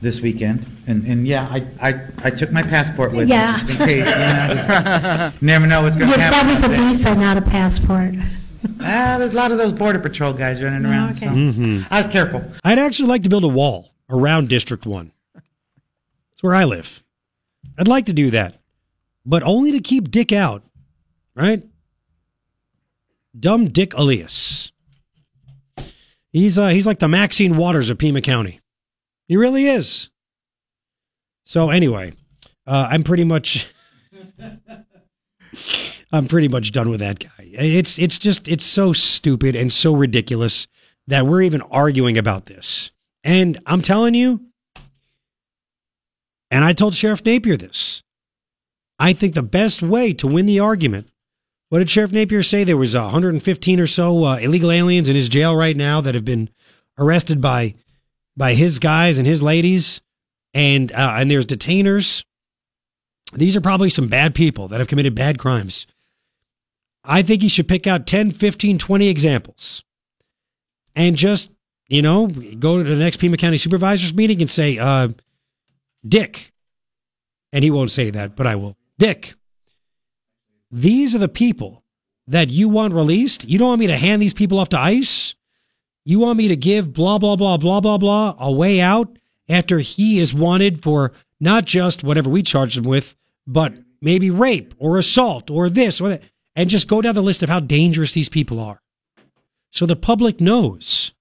[0.00, 3.48] this weekend, and, and yeah, I, I, I took my passport with Yeah.
[3.48, 4.08] me just in case.
[4.08, 6.48] You know, just never know what's going to Yeah, happen.
[6.48, 8.14] That was a visa, not a passport.
[8.80, 11.14] Ah, there's a lot of those Border Patrol guys running around.
[11.14, 11.86] So Mhm.
[11.90, 12.42] I was careful.
[12.64, 15.10] I'd actually like to build a wall around District 1.
[16.32, 17.02] It's where I live.
[17.78, 18.60] I'd like to do that.
[19.26, 20.62] but only to keep Dick out,
[21.34, 21.62] right?
[23.38, 24.70] Dumb Dick Elias.
[26.30, 28.60] He's uh, he's like the Maxine Waters of Pima County.
[29.26, 30.10] He really is.
[31.44, 32.12] So anyway,
[32.66, 33.72] uh, I'm pretty much
[36.12, 37.30] I'm pretty much done with that guy.
[37.38, 40.66] It's it's just it's so stupid and so ridiculous
[41.06, 42.90] that we're even arguing about this.
[43.22, 44.40] And I'm telling you,
[46.50, 48.02] and I told Sheriff Napier this.
[48.98, 51.08] I think the best way to win the argument.
[51.68, 52.62] What did Sheriff Napier say?
[52.62, 56.24] There was 115 or so uh, illegal aliens in his jail right now that have
[56.24, 56.50] been
[56.98, 57.74] arrested by
[58.36, 60.00] by his guys and his ladies,
[60.52, 62.24] and uh, and there's detainers.
[63.34, 65.86] These are probably some bad people that have committed bad crimes.
[67.04, 69.84] I think he should pick out 10, 15, 20 examples
[70.94, 71.50] and just,
[71.88, 75.08] you know, go to the next Pima County Supervisors meeting and say, uh,
[76.06, 76.52] Dick,
[77.52, 78.76] and he won't say that, but I will.
[78.98, 79.34] Dick,
[80.70, 81.82] these are the people
[82.26, 83.48] that you want released.
[83.48, 85.34] You don't want me to hand these people off to ICE.
[86.04, 89.78] You want me to give blah, blah, blah, blah, blah, blah a way out after
[89.78, 93.16] he is wanted for not just whatever we charged him with,
[93.46, 96.22] but maybe rape or assault or this or that.
[96.56, 98.80] And just go down the list of how dangerous these people are.
[99.72, 101.12] So the public knows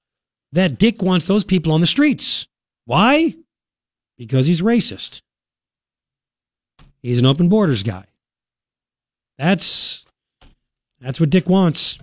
[0.52, 2.48] that Dick wants those people on the streets.
[2.86, 3.36] Why?
[4.18, 5.24] Because he's racist.
[7.02, 8.06] He's an open borders guy.
[9.38, 10.06] That's
[11.02, 11.98] that's what Dick wants.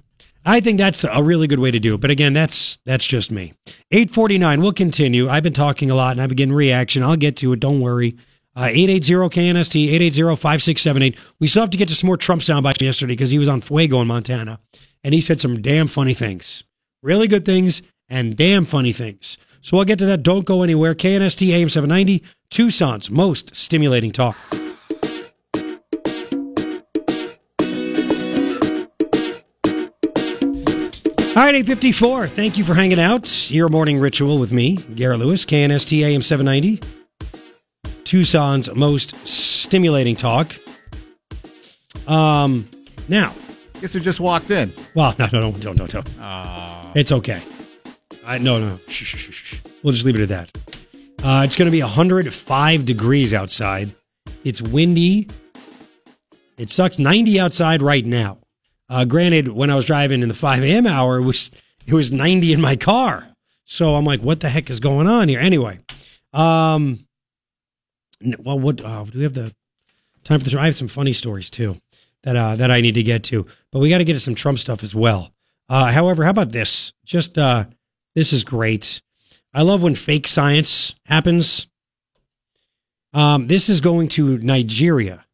[0.45, 2.01] I think that's a really good way to do it.
[2.01, 3.53] But again, that's that's just me.
[3.91, 5.29] 849, we'll continue.
[5.29, 7.03] I've been talking a lot and I've been getting reaction.
[7.03, 7.61] I'll get to it.
[7.61, 8.17] Don't worry.
[8.57, 11.19] Uh, 880-KNST, 880-5678.
[11.39, 13.61] We still have to get to some more Trump soundbites yesterday because he was on
[13.61, 14.59] Fuego in Montana.
[15.05, 16.65] And he said some damn funny things.
[17.03, 19.39] Really good things and damn funny things.
[19.61, 20.23] So I'll get to that.
[20.23, 20.95] Don't go anywhere.
[20.95, 24.37] KNST AM 790, Tucson's most stimulating talk.
[31.31, 32.27] All right, 854.
[32.27, 33.51] Thank you for hanging out.
[33.51, 37.00] Your morning ritual with me, Garrett Lewis, KNST AM 790.
[38.11, 40.57] Tucson's most stimulating talk.
[42.09, 42.69] Um,
[43.09, 43.33] now.
[43.81, 44.73] Guess who just walked in?
[44.97, 46.09] Well, no, no, no, don't, don't, don't.
[46.97, 47.41] It's okay.
[48.27, 48.81] I no, no.
[48.89, 49.61] Shh, shh, shh, shh.
[49.85, 50.51] We'll just leave it at that.
[51.23, 53.93] Uh, it's going to be 105 degrees outside.
[54.43, 55.29] It's windy.
[56.59, 56.99] It sucks.
[56.99, 58.39] 90 outside right now.
[58.89, 60.89] Uh, granted, when I was driving in the 5 a.m.
[60.89, 61.53] hour, it was
[61.87, 63.29] it was 90 in my car.
[63.67, 65.39] So I'm like, what the heck is going on here?
[65.39, 65.79] Anyway,
[66.33, 67.07] um,
[68.39, 69.55] well, what uh, do we have the
[70.25, 70.59] time for the?
[70.59, 71.81] I have some funny stories too
[72.23, 74.35] that uh, that I need to get to, but we got to get to some
[74.35, 75.33] Trump stuff as well.
[75.69, 76.93] Uh, however, how about this?
[77.05, 77.67] Just uh,
[78.15, 79.01] this is great.
[79.53, 81.67] I love when fake science happens.
[83.13, 85.25] Um, this is going to Nigeria.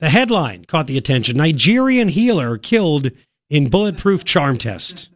[0.00, 1.36] The headline caught the attention.
[1.36, 3.10] Nigerian healer killed
[3.50, 5.08] in bulletproof charm test.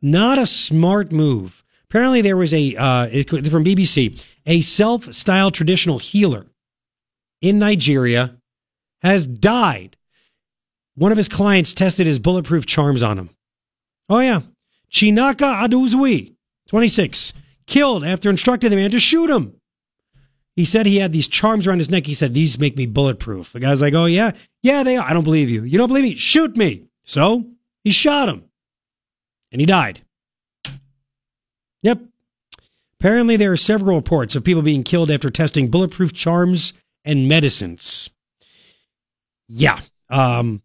[0.00, 1.64] Not a smart move.
[1.84, 6.46] Apparently, there was a uh, from BBC a self-styled traditional healer
[7.40, 8.36] in Nigeria
[9.02, 9.96] has died.
[10.96, 13.30] One of his clients tested his bulletproof charms on him.
[14.08, 14.40] Oh yeah,
[14.90, 16.34] Chinaka Adoezuwe,
[16.68, 17.32] 26,
[17.66, 19.54] killed after instructing the man to shoot him.
[20.56, 22.06] He said he had these charms around his neck.
[22.06, 23.52] He said, These make me bulletproof.
[23.52, 24.32] The guy's like, Oh, yeah?
[24.60, 25.08] Yeah, they are.
[25.08, 25.62] I don't believe you.
[25.62, 26.16] You don't believe me?
[26.16, 26.88] Shoot me.
[27.04, 27.44] So
[27.84, 28.42] he shot him
[29.52, 30.00] and he died.
[31.82, 32.07] Yep.
[33.00, 36.72] Apparently, there are several reports of people being killed after testing bulletproof charms
[37.04, 38.10] and medicines.
[39.46, 39.80] Yeah.
[40.10, 40.62] Um,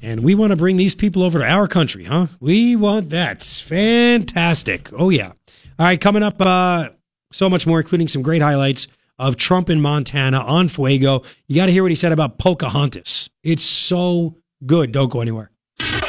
[0.00, 2.28] and we want to bring these people over to our country, huh?
[2.38, 3.42] We want that.
[3.42, 4.90] Fantastic.
[4.92, 5.32] Oh, yeah.
[5.78, 6.90] All right, coming up, uh,
[7.32, 8.86] so much more, including some great highlights
[9.18, 11.24] of Trump in Montana on Fuego.
[11.48, 13.28] You got to hear what he said about Pocahontas.
[13.42, 14.92] It's so good.
[14.92, 15.50] Don't go anywhere.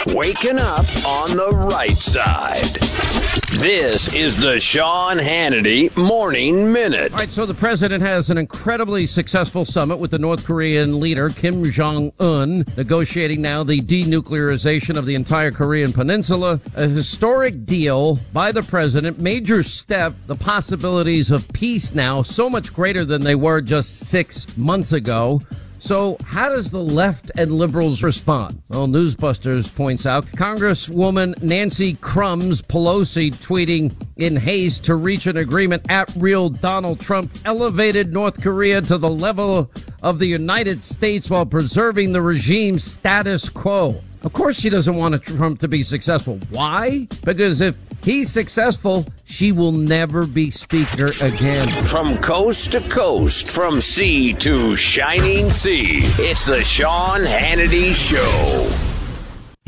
[0.07, 3.18] Waking up on the right side.
[3.59, 7.11] This is the Sean Hannity Morning Minute.
[7.11, 11.29] All right, so the president has an incredibly successful summit with the North Korean leader
[11.29, 16.61] Kim Jong Un, negotiating now the denuclearization of the entire Korean peninsula.
[16.75, 22.73] A historic deal by the president, major step, the possibilities of peace now so much
[22.73, 25.41] greater than they were just six months ago.
[25.79, 28.61] So, how does the left and liberals respond?
[28.67, 35.85] Well, Newsbusters points out Congresswoman Nancy Crumbs Pelosi tweeting in haste to reach an agreement
[35.89, 39.71] at real Donald Trump elevated North Korea to the level
[40.03, 43.95] of the United States while preserving the regime's status quo.
[44.23, 46.39] Of course, she doesn't want Trump to be successful.
[46.49, 47.07] Why?
[47.23, 49.05] Because if He's successful.
[49.25, 51.67] She will never be speaker again.
[51.85, 58.88] From coast to coast, from sea to shining sea, it's the Sean Hannity Show.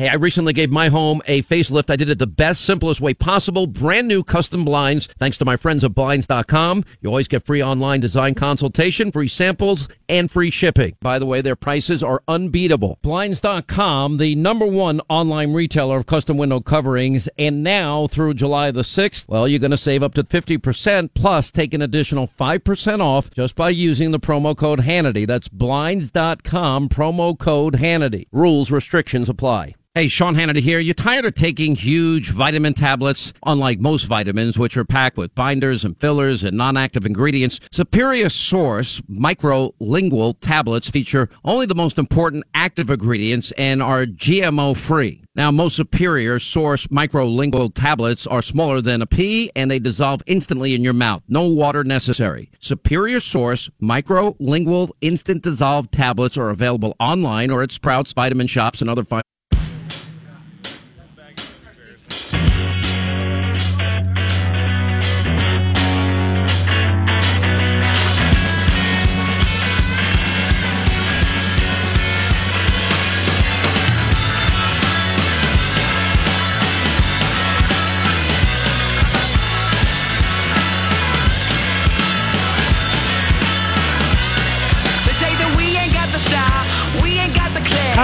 [0.01, 1.91] Hey, I recently gave my home a facelift.
[1.91, 3.67] I did it the best, simplest way possible.
[3.67, 6.85] Brand new custom blinds, thanks to my friends at Blinds.com.
[7.01, 10.95] You always get free online design consultation, free samples, and free shipping.
[11.01, 12.97] By the way, their prices are unbeatable.
[13.03, 17.29] Blinds.com, the number one online retailer of custom window coverings.
[17.37, 21.51] And now through July the 6th, well, you're going to save up to 50% plus
[21.51, 25.27] take an additional 5% off just by using the promo code Hannity.
[25.27, 28.25] That's Blinds.com, promo code Hannity.
[28.31, 29.75] Rules, restrictions apply.
[29.93, 30.79] Hey, Sean Hannity here.
[30.79, 33.33] You tired of taking huge vitamin tablets?
[33.45, 39.01] Unlike most vitamins, which are packed with binders and fillers and non-active ingredients, Superior Source
[39.01, 45.25] microlingual tablets feature only the most important active ingredients and are GMO free.
[45.35, 50.73] Now, most Superior Source microlingual tablets are smaller than a pea and they dissolve instantly
[50.73, 51.21] in your mouth.
[51.27, 52.49] No water necessary.
[52.59, 58.89] Superior Source microlingual instant dissolve tablets are available online or at Sprouts, Vitamin Shops, and
[58.89, 59.23] other fine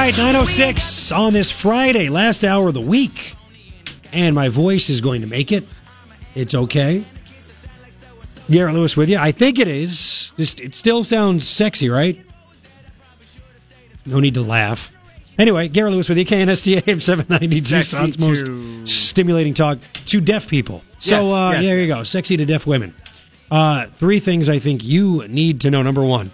[0.07, 3.35] right, 906 on this Friday, last hour of the week.
[4.13, 5.65] And my voice is going to make it.
[6.34, 7.03] It's okay.
[8.49, 9.17] Garrett Lewis with you.
[9.17, 10.31] I think it is.
[10.38, 12.23] Just it still sounds sexy, right?
[14.05, 14.93] No need to laugh.
[15.38, 20.47] Anyway, Garrett Lewis with you, KNST AM 792, Sexy Sound's most stimulating talk to deaf
[20.47, 20.84] people.
[20.99, 22.03] So Yes, uh, yes, there you go.
[22.03, 22.95] Sexy to deaf women.
[23.51, 25.84] Uh, three things I think you need to know.
[25.84, 26.31] Number one,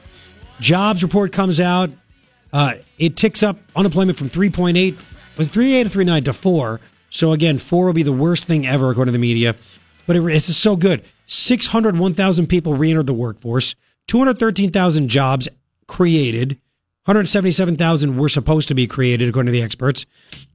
[0.59, 1.89] jobs report comes out.
[2.51, 4.97] Uh, it ticks up unemployment from 3.8,
[5.37, 6.81] was it 3.8 or 3.9 to 4.
[7.09, 9.55] So again, 4 will be the worst thing ever, according to the media.
[10.07, 11.03] But it, it's so good.
[11.27, 13.75] 601,000 people re entered the workforce,
[14.07, 15.47] 213,000 jobs
[15.87, 16.59] created,
[17.05, 20.05] 177,000 were supposed to be created, according to the experts.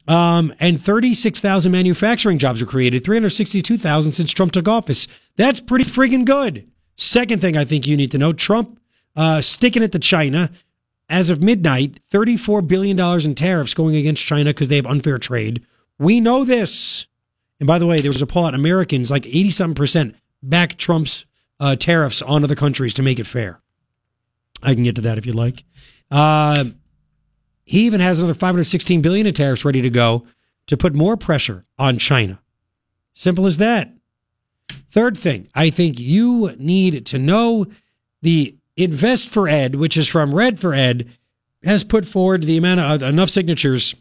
[0.07, 5.07] Um, and 36,000 manufacturing jobs were created, 362,000 since Trump took office.
[5.37, 6.71] That's pretty friggin' good.
[6.97, 8.81] Second thing I think you need to know Trump
[9.15, 10.51] uh, sticking it to China.
[11.09, 15.65] As of midnight, $34 billion in tariffs going against China because they have unfair trade.
[15.99, 17.07] We know this.
[17.61, 20.77] And by the way, there was a poll out Americans, like 80 something percent, back
[20.77, 21.25] Trump's
[21.61, 23.61] uh, tariffs on other countries to make it fair.
[24.63, 25.65] I can get to that if you'd like.
[26.11, 26.65] Uh,
[27.65, 30.27] he even has another 516 billion in tariffs ready to go
[30.67, 32.41] to put more pressure on China.
[33.15, 33.93] Simple as that.
[34.91, 37.67] Third thing, I think you need to know
[38.23, 41.11] the Invest for Ed, which is from Red for Ed,
[41.65, 43.95] has put forward the amount of enough signatures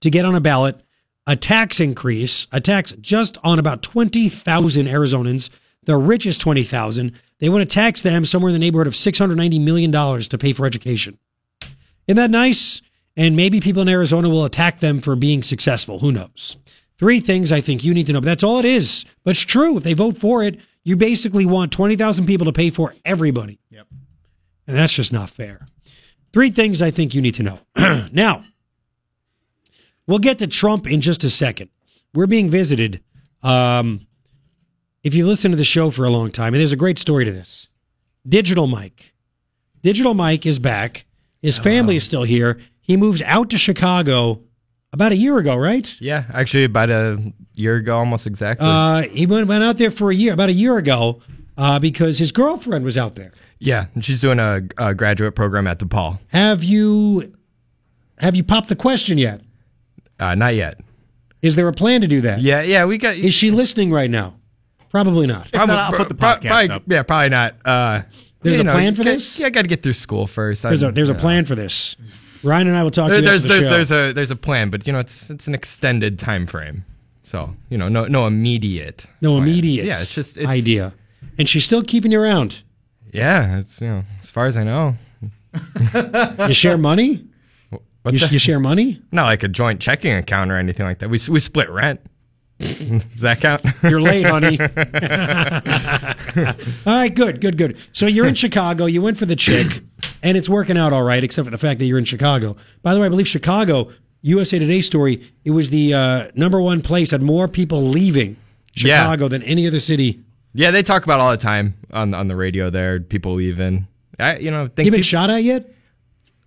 [0.00, 0.82] to get on a ballot
[1.26, 5.50] a tax increase, a tax just on about 20,000 Arizonans,
[5.82, 7.12] the richest 20,000.
[7.38, 10.66] They want to tax them somewhere in the neighborhood of $690 million to pay for
[10.66, 11.18] education.
[12.06, 12.80] Isn't that nice?
[13.16, 15.98] And maybe people in Arizona will attack them for being successful.
[15.98, 16.56] Who knows?
[16.98, 18.20] Three things I think you need to know.
[18.20, 19.04] But that's all it is.
[19.24, 19.76] But it's true.
[19.76, 23.58] If they vote for it, you basically want 20,000 people to pay for everybody.
[23.76, 23.86] Yep.
[24.66, 25.66] And that's just not fair.
[26.32, 27.58] Three things I think you need to know.
[28.12, 28.44] now,
[30.06, 31.68] we'll get to Trump in just a second.
[32.14, 33.02] We're being visited.
[33.42, 34.06] Um,
[35.02, 37.26] if you listen to the show for a long time, and there's a great story
[37.26, 37.68] to this.
[38.26, 39.12] Digital Mike.
[39.82, 41.04] Digital Mike is back.
[41.42, 42.58] His family is still here.
[42.80, 44.40] He moves out to Chicago
[44.92, 45.94] about a year ago, right?
[46.00, 48.66] Yeah, actually, about a year ago, almost exactly.
[48.66, 51.22] Uh, he went, went out there for a year, about a year ago,
[51.58, 53.32] uh, because his girlfriend was out there.
[53.58, 56.18] Yeah, she's doing a, a graduate program at DePaul.
[56.28, 57.34] Have you
[58.18, 59.42] have you popped the question yet?
[60.18, 60.80] Uh, not yet.
[61.42, 62.40] Is there a plan to do that?
[62.40, 63.16] Yeah, yeah, we got.
[63.16, 64.34] Is she listening right now?
[64.90, 65.50] Probably not.
[65.52, 67.56] Probably- pro- probably- Yeah, probably not.
[67.64, 68.02] Uh,
[68.40, 69.38] There's a know, plan for get- this?
[69.38, 70.62] Yeah, I got to get through school first.
[70.62, 71.20] There's a I'm- there's a you know.
[71.20, 71.96] plan for this.
[72.42, 73.94] Ryan and I will talk There- to you there's after the there's show.
[73.96, 76.84] there's a there's a plan, but you know it's it's an extended time frame.
[77.24, 79.04] So you know no no immediate.
[79.20, 79.42] no plan.
[79.48, 80.94] immediate Yeah, it's just it's, idea.
[81.38, 82.62] And she's still keeping you around.
[83.16, 84.94] Yeah, it's you know as far as I know.
[86.46, 87.26] You share money?
[87.72, 89.02] You, you share money?
[89.10, 91.10] No, like a joint checking account or anything like that.
[91.10, 92.00] We we split rent.
[92.58, 93.62] Does that count?
[93.82, 94.58] You're late, honey.
[96.86, 97.76] all right, good, good, good.
[97.92, 98.86] So you're in Chicago.
[98.86, 99.82] You went for the chick,
[100.22, 102.56] and it's working out all right, except for the fact that you're in Chicago.
[102.82, 103.90] By the way, I believe Chicago.
[104.22, 105.22] USA Today story.
[105.44, 108.36] It was the uh, number one place had more people leaving
[108.74, 109.02] Yeah.
[109.02, 110.24] Chicago than any other city.
[110.56, 112.70] Yeah, they talk about it all the time on on the radio.
[112.70, 113.86] There, people leaving.
[114.18, 115.70] I, you know, think You been peop- shot at yet?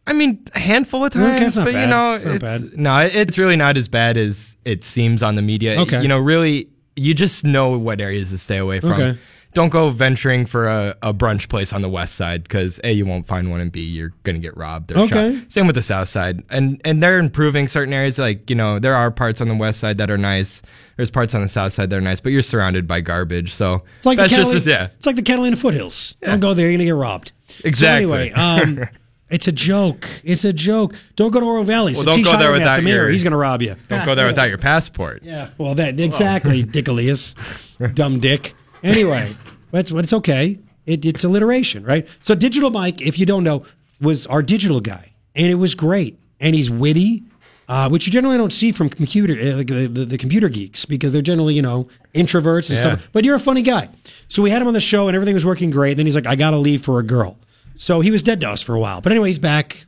[0.08, 2.78] I mean, a handful of Okay, times, it's not but you know, It's not bad.
[2.78, 5.80] no, it's really not as bad as it seems on the media.
[5.82, 6.02] Okay.
[6.02, 8.94] you know, really, you just know what areas to stay away from.
[8.94, 9.20] Okay.
[9.54, 13.06] Don't go venturing for a, a brunch place on the west side because a you
[13.06, 14.92] won't find one, and b you're gonna get robbed.
[14.92, 15.40] Or Okay.
[15.40, 15.52] shot.
[15.52, 18.20] Same with the south side, and and they're improving certain areas.
[18.20, 20.62] Like you know, there are parts on the west side that are nice.
[20.98, 23.54] There's parts on the south side that are nice, but you're surrounded by garbage.
[23.54, 24.96] So It's like that's the just Catalina, as, yeah.
[24.98, 26.16] It's like the Catalina foothills.
[26.22, 27.32] Don't go there; you're gonna get robbed.
[27.66, 28.08] Exactly.
[28.08, 28.88] So anyway, um,
[29.32, 30.08] it's a joke.
[30.24, 30.94] It's a joke.
[31.16, 31.94] Don't go to Oro Valley.
[31.96, 32.96] Well, don't go there without the mayor.
[33.04, 33.76] your- He's gonna rob you.
[33.88, 35.24] Don't go there without your passport.
[35.24, 35.50] Yeah.
[35.58, 37.34] Well, that exactly, Dick Elias,
[37.96, 38.54] dumb dick.
[38.84, 39.36] Anyway,
[39.72, 40.60] that's but it's okay.
[40.86, 42.08] It, it's alliteration, right?
[42.22, 43.64] So, Digital Mike, if you don't know,
[44.02, 46.18] was our digital guy, and it was great.
[46.40, 47.24] And he's witty,
[47.68, 50.86] uh, which you generally don't see from computer uh, like the, the, the computer geeks
[50.86, 52.96] because they're generally you know introverts and Yeah.
[52.96, 53.10] stuff.
[53.12, 53.90] But you're a funny guy.
[54.30, 55.92] So we had him on the show, and everything was working great.
[55.92, 57.38] And Then he's like, "I got to leave for a girl."
[57.76, 59.02] So he was dead to us for a while.
[59.02, 59.86] But anyway, he's back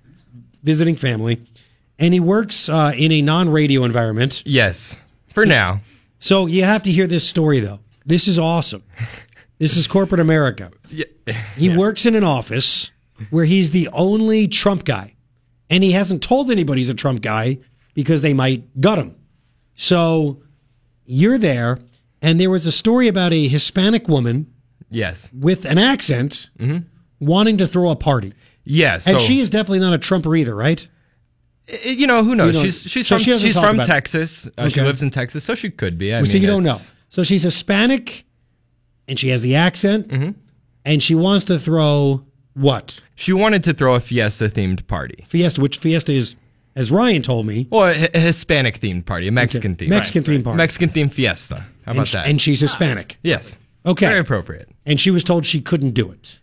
[0.63, 1.41] visiting family,
[1.97, 4.43] and he works uh, in a non-radio environment.
[4.45, 4.95] Yes,
[5.33, 5.81] for now.
[6.19, 7.79] So you have to hear this story though.
[8.05, 8.83] This is awesome.
[9.59, 10.71] This is corporate America.
[11.55, 12.91] He works in an office
[13.29, 15.15] where he's the only Trump guy,
[15.69, 17.59] and he hasn't told anybody he's a Trump guy
[17.93, 19.15] because they might gut him.
[19.75, 20.41] So
[21.05, 21.79] you're there,
[22.21, 24.47] and there was a story about a Hispanic woman
[24.89, 25.29] Yes.
[25.33, 26.49] with an accent
[27.19, 28.33] wanting to throw a party.
[28.63, 29.07] Yes.
[29.07, 30.87] and so- she is definitely not a Trumper either, right?
[31.83, 32.59] You know who knows?
[32.59, 33.77] She's she's so from she she's from.
[33.77, 34.47] Texas.
[34.57, 36.13] Uh, She lives in Texas, so she could be.
[36.13, 36.77] I so mean, you don't know.
[37.11, 38.25] So she's Hispanic,
[39.07, 40.31] and she has the accent, Mm-hmm.
[40.85, 43.01] and she wants to throw what?
[43.15, 45.23] She wanted to throw a fiesta themed party.
[45.27, 46.37] Fiesta, which Fiesta is,
[46.75, 47.67] as Ryan told me.
[47.69, 49.85] Well, a, a Hispanic themed party, a Mexican Okay.
[49.87, 50.57] themed, Mexican themed party.
[50.57, 51.55] Mexican themed fiesta.
[51.85, 52.27] How and about sh- that?
[52.27, 53.17] And she's Hispanic.
[53.23, 53.57] yes.
[53.85, 54.05] Okay.
[54.05, 54.69] Very appropriate.
[54.85, 56.39] And she was told she couldn't do it.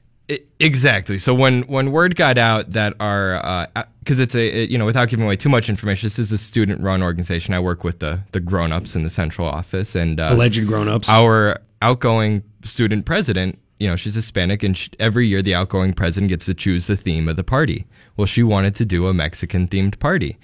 [0.61, 1.19] Exactly.
[1.19, 3.67] So when when word got out that our
[4.01, 6.39] because it's a it- you know without giving away too much information, this is a
[6.39, 7.55] student run organization.
[7.55, 11.09] I work with the the grown ups in the central office and uh, Alleged grown-ups.
[11.09, 16.29] Our outgoing student president, you know, she's Hispanic, and sh every year the outgoing president
[16.29, 17.87] gets to choose the theme of the party.
[18.17, 20.37] Well, she wanted to do a Mexican themed party,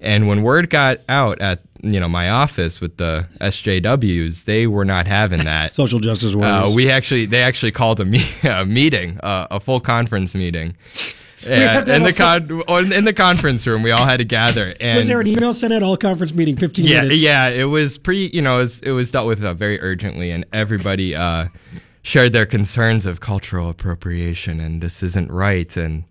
[0.00, 4.84] and when word got out at you know my office with the SJWs, they were
[4.84, 5.72] not having that.
[5.74, 6.74] Social justice Uh, warriors.
[6.74, 10.76] we actually they actually called a, me- a meeting, uh, a full conference meeting.
[11.46, 14.74] And in the con- on- in the conference room, we all had to gather.
[14.80, 17.22] And was there an email sent out all conference meeting 15 yeah, minutes?
[17.22, 18.30] yeah, it was pretty.
[18.32, 21.46] You know, it was, it was dealt with uh, very urgently, and everybody uh,
[22.02, 26.02] shared their concerns of cultural appropriation, and this isn't right, and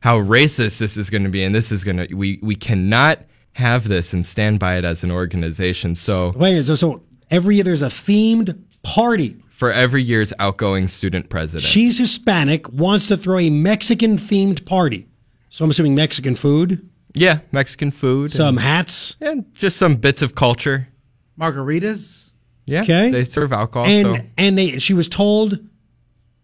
[0.00, 3.20] how racist this is going to be, and this is going to we we cannot
[3.52, 5.94] have this and stand by it as an organization.
[5.96, 9.36] So Wait, so, so every year there's a themed party.
[9.50, 15.08] for every year's outgoing student president, She's Hispanic, wants to throw a Mexican themed party.
[15.48, 19.16] So I'm assuming Mexican food, yeah, Mexican food, some and, hats.
[19.20, 20.86] and just some bits of culture.
[21.40, 22.28] Margaritas.
[22.66, 23.10] Yeah, Okay.
[23.10, 23.86] they serve alcohol.
[23.88, 25.58] and so and they she was told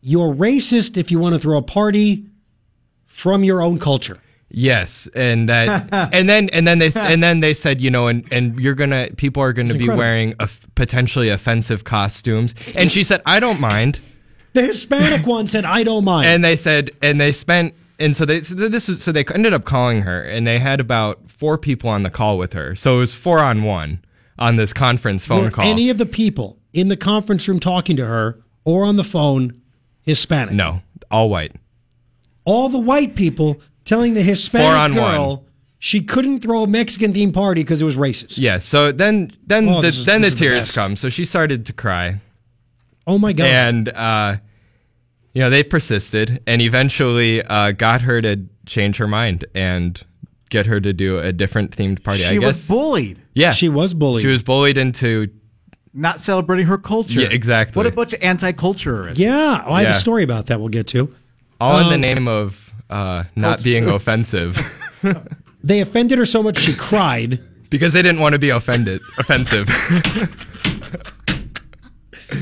[0.01, 2.27] you're racist if you want to throw a party
[3.15, 4.19] from your own culture.
[4.51, 8.27] Yes, and that, and then and then they and then they said, you know, and
[8.33, 9.99] and you're gonna people are gonna It's be incredible.
[9.99, 10.35] wearing
[10.75, 14.01] potentially offensive costumes, and she said, I don't mind,
[14.53, 18.25] The Hispanic one said, "I don't mind." and they said, and they spent, and so
[18.25, 21.57] they so this was so they ended up calling her, and they had about four
[21.59, 24.05] people on the call with her, so it was four on one
[24.39, 25.65] on this conference phone Were call.
[25.65, 29.61] any of the people in the conference room talking to her or on the phone
[30.03, 30.55] Hispanic?
[30.55, 31.53] no, all white.
[32.45, 35.45] All the white people telling the Hispanic Four on girl one.
[35.79, 38.39] she couldn't throw a Mexican themed party because it was racist.
[38.39, 41.25] Yeah, so then then Oh, the, is- then the is the tears come, so she
[41.25, 42.21] started to cry.
[43.07, 43.47] Oh my god.
[43.47, 44.37] And uh,
[45.35, 50.01] you know they persisted, and eventually uh, got her to change her mind and
[50.51, 52.23] get her to do a different themed party.
[52.23, 53.19] She I was bullied.
[53.35, 54.23] yeah, She was bullied.
[54.23, 55.29] She was bullied into.
[55.97, 57.21] Not celebrating her culture.
[57.21, 57.79] Yeah, exactly.
[57.79, 59.19] What a bunch of anti-culturists.
[59.19, 61.15] yeah, oh, I have a story about that we'll get to.
[61.61, 64.59] All in the Um, name of uh, not being offensive,
[65.65, 67.41] They offended her so much she cried.
[67.71, 69.69] because they didn't want to be offended, offensive.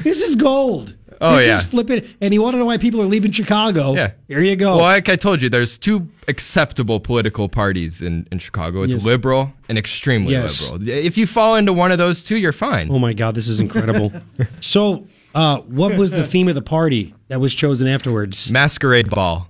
[0.05, 0.95] This is gold.
[1.21, 1.55] Oh, this yeah.
[1.57, 2.05] is flipping.
[2.21, 3.95] And you want to know why people are leaving Chicago?
[3.95, 4.13] Yeah.
[4.27, 4.77] Here you go.
[4.77, 8.83] Well, like I told you, there's two acceptable political parties in, in Chicago.
[8.83, 9.05] It's Yes.
[9.05, 10.71] liberal and extremely Yes.
[10.71, 10.89] liberal.
[10.89, 12.89] If you fall into one of those two, you're fine.
[12.91, 14.13] Oh my God, this is incredible.
[14.61, 18.51] so, uh, what was the theme of the party that was chosen afterwards?
[18.51, 19.49] Masquerade ball.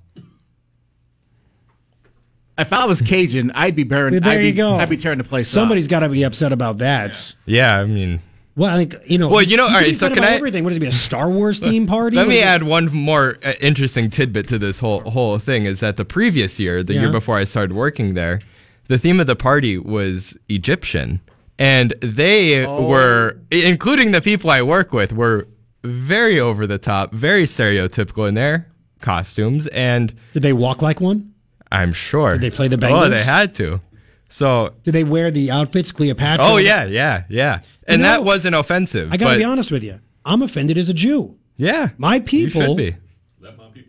[2.59, 4.15] If I was Cajun, I'd be bearing.
[4.21, 4.75] There I'd be, you go.
[4.77, 5.49] I'd be tearing the place.
[5.49, 7.35] Somebody's got to be upset about that.
[7.47, 8.21] Yeah, I mean,
[8.57, 9.29] Well, I think you know.
[9.31, 10.63] Well, you know, all right, so upset can about I- everything?
[10.63, 10.81] What is it?
[10.81, 12.15] Be a Star Wars theme party?
[12.17, 12.47] Let What me is it?
[12.47, 16.61] add one more uh, interesting tidbit to this whole whole thing is that the previous
[16.61, 17.01] year, the Yeah.
[17.03, 18.41] year before I started working there,
[18.89, 21.21] the theme of the party was Egyptian,
[21.59, 22.87] and they Oh.
[22.87, 25.49] were, including the people I work with, were
[25.85, 28.69] very over the top, very stereotypical in their
[29.01, 31.35] costumes, and Did they walk like one?
[31.71, 32.95] I'm sure Did they play the band?
[32.95, 33.81] Oh, they had to.
[34.29, 36.45] So, Did they wear the outfits, Cleopatra?
[36.45, 39.13] oh yeah, yeah, yeah, and You know, that wasn't offensive.
[39.13, 40.01] I got to but- be honest with you.
[40.25, 41.37] I'm offended as a Jew.
[41.57, 42.61] Yeah, My people.
[42.63, 42.97] You should be.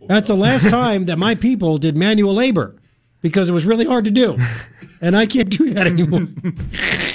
[0.06, 2.76] That's the last time that my people did manual labor
[3.22, 4.36] because it was really hard to do,
[5.00, 6.26] and I can't do that anymore.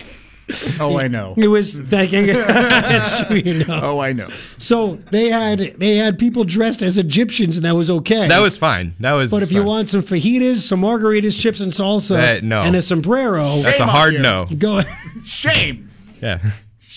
[0.79, 1.33] Oh, I know.
[1.37, 2.27] It was thanking.
[2.27, 3.79] That's true, you know.
[3.83, 4.29] Oh, I know.
[4.57, 8.27] So they had they had people dressed as Egyptians, and that was okay.
[8.27, 8.95] That was fine.
[8.99, 9.29] That was.
[9.29, 12.61] But if you want some fajitas, some margaritas, chips, and salsa, That- no.
[12.61, 14.19] and a sombrero, That's a hard you.
[14.19, 14.47] no.
[14.57, 14.81] go.
[15.25, 15.89] Shame.
[16.21, 16.39] Yeah.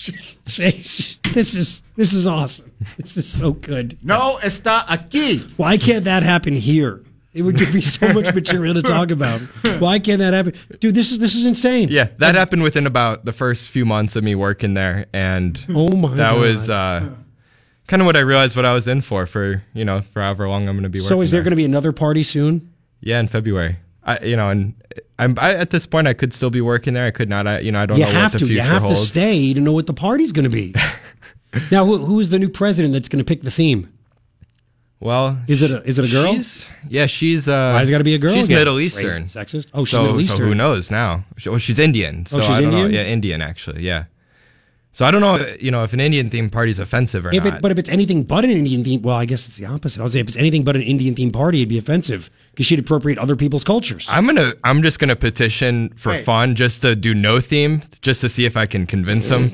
[0.45, 1.19] this
[1.55, 2.71] is this is awesome.
[2.97, 3.97] This is so good.
[4.03, 5.39] No está aquí.
[5.57, 7.01] Why can't that happen here?
[7.33, 9.41] It would give me so much material to talk about.
[9.79, 10.93] Why can't that happen, dude?
[10.93, 11.89] This is this is insane.
[11.89, 15.89] Yeah, that happened within about the first few months of me working there, and Oh
[15.95, 16.39] my that God.
[16.39, 17.09] was uh,
[17.87, 20.47] kind of what I realized what I was in for for you know for however
[20.47, 21.09] long I'm going to be working.
[21.09, 22.71] So is there going to be another party soon?
[23.01, 23.77] Yeah, in February.
[24.05, 24.73] I, you know, and
[25.17, 27.05] I'm I, at this point I could still be working there.
[27.05, 27.47] I could not.
[27.47, 28.45] I, you know, I don't You know have what the to.
[28.45, 28.99] future You have holds.
[29.01, 30.75] to stay to know what the party's going to be.
[31.71, 33.91] now, who, who's the new president that's going to pick the theme?
[35.03, 36.33] Well, Is it a is it a girl?
[36.35, 37.47] She's, yeah, she's.
[37.49, 38.59] Uh, Why's it gotta be a girl She's again?
[38.59, 39.23] Middle Crazy Eastern.
[39.25, 39.67] sexist?
[39.73, 40.47] Oh, she's so, Middle So Eastern.
[40.47, 41.25] who knows now?
[41.37, 42.25] She- Well, she's Indian.
[42.25, 42.85] So Oh, she's I don't know.
[42.85, 43.05] Indian?
[43.05, 43.83] Yeah, Indian actually.
[43.83, 44.05] Yeah.
[44.93, 45.43] So I don't know.
[45.59, 47.55] You know, if an Indian themed party is offensive or If not.
[47.55, 49.99] it, but if it's anything but an Indian theme, well, I guess it's the opposite.
[50.01, 52.79] I'll say if it's anything but an Indian theme party, it'd be offensive because she'd
[52.79, 54.05] appropriate other people's cultures.
[54.09, 54.53] I'm gonna.
[54.63, 56.23] I'm just gonna petition for Hey.
[56.23, 59.51] fun, just to do no theme, just to see if I can convince them.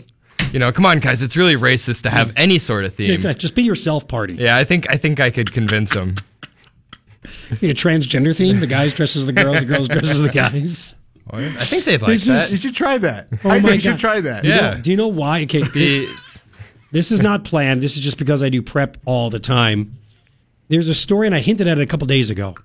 [0.51, 1.21] You know, come on, guys.
[1.21, 3.11] It's really racist to have any sort of theme.
[3.11, 4.33] It's a, just be yourself party.
[4.35, 4.89] Yeah, I think.
[4.89, 6.15] I think I could convince them.
[7.59, 8.59] Be a transgender theme.
[8.59, 10.95] The guys dress as the girls, the girls dress as the guys.
[11.31, 12.45] I think they'd like This that.
[12.45, 13.27] is- You should try that.
[13.43, 14.41] Oh I my think you should try that.
[14.43, 15.43] Do you know- do you know why?
[15.43, 16.07] Okay, The-
[16.91, 17.81] this is not planned.
[17.83, 19.95] This is just because I do prep all the time.
[20.69, 22.55] There's a story, and I hinted at it a couple days ago.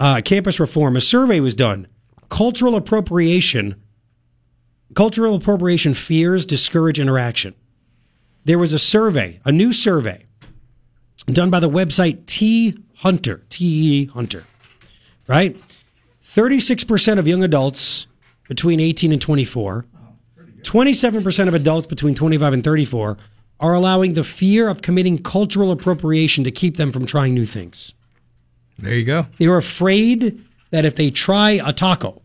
[0.00, 0.96] Uh, campus reform.
[0.96, 1.86] A survey was done.
[2.28, 3.80] Cultural appropriation.
[4.94, 7.54] Cultural appropriation fears discourage interaction.
[8.44, 10.26] There was a survey, a new survey,
[11.26, 14.44] done by the website T Hunter, T E Hunter,
[15.26, 15.56] right?
[16.24, 18.06] 36% of young adults
[18.48, 19.86] between 18 and 24
[20.62, 23.16] 27% of adults between 25 and 34
[23.58, 27.94] are allowing the fear of committing cultural appropriation to keep them from trying new things.
[28.78, 29.26] There you go.
[29.38, 32.22] They're afraid that if they try a taco,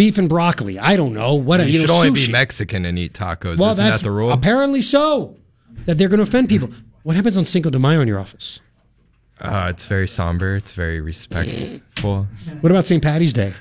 [0.00, 2.26] beef and broccoli, I don't know, what you, you, should know, only sushi.
[2.28, 3.58] be Mexican and eat tacos.
[3.58, 4.32] well, Isn't that's that the rule?
[4.32, 5.36] apparently so.
[5.84, 6.70] That they're going to offend people.
[7.02, 8.60] What happens on Cinco de Mayo in your office?
[9.38, 10.56] Uh, it's very somber.
[10.56, 12.26] It's very respectful.
[12.62, 13.02] What about St.
[13.02, 13.52] Patty's Day?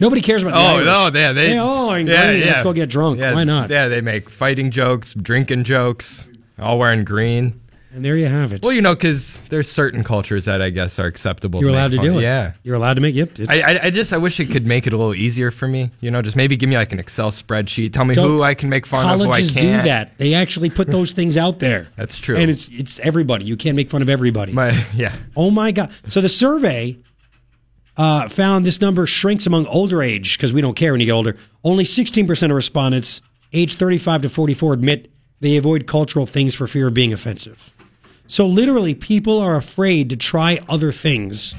[0.00, 0.54] Nobody cares about.
[0.54, 0.86] the Oh Irish.
[1.14, 1.58] no, yeah, they.
[1.58, 2.46] oh, yeah, yeah.
[2.46, 3.18] let's go get drunk.
[3.18, 3.68] Yeah, Why not?
[3.68, 6.26] Yeah, they make fighting jokes, drinking jokes,
[6.58, 7.60] all wearing green.
[7.94, 8.62] And there you have it.
[8.62, 11.60] Well, you know, because there's certain cultures that I guess are acceptable.
[11.60, 12.22] You're to allowed to fun- do it.
[12.22, 12.52] Yeah.
[12.62, 13.14] You're allowed to make.
[13.14, 13.38] Yep.
[13.40, 15.68] it's- I, I, I just I wish it could make it a little easier for
[15.68, 15.90] me.
[16.00, 17.92] You know, just maybe give me like an Excel spreadsheet.
[17.92, 20.16] Tell me Don't- who I can make fun of, who I Colleges do that.
[20.16, 21.88] They actually put those things out there.
[21.96, 22.36] That's true.
[22.36, 23.44] And it's it's everybody.
[23.44, 24.52] You can't make fun of everybody.
[24.52, 25.14] My, yeah.
[25.36, 25.92] Oh my god.
[26.06, 26.98] So the survey
[27.96, 31.12] uh, found this number shrinks among older age because we don't care when you get
[31.12, 31.36] older.
[31.62, 33.20] Only 16% of respondents
[33.52, 37.74] aged 35 to 44 admit they avoid cultural things for fear of being offensive.
[38.32, 41.54] So literally, people are afraid to try other things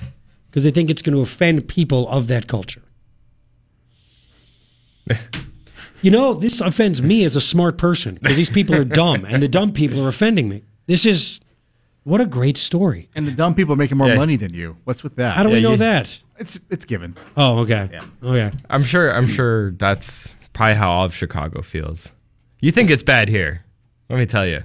[0.50, 2.82] because they think it's going to offend people of that culture.
[6.02, 9.44] you know, this offends me as a smart person because these people are dumb and
[9.44, 10.64] the dumb people are offending me.
[10.88, 11.40] This is
[12.06, 13.08] what a great story.
[13.14, 14.16] And the dumb people are making more Yeah.
[14.16, 14.78] money than you.
[14.84, 15.36] What's with that?
[15.36, 16.22] How do we Yeah, know you- that?
[16.40, 17.16] It's it's given.
[17.38, 17.88] Oh, okay.
[17.94, 18.02] Yeah.
[18.24, 18.52] Okay.
[18.72, 19.14] I'm sure.
[19.16, 22.10] I'm sure that's probably how all of Chicago feels.
[22.62, 23.62] You think it's bad here?
[24.10, 24.64] Let me tell you.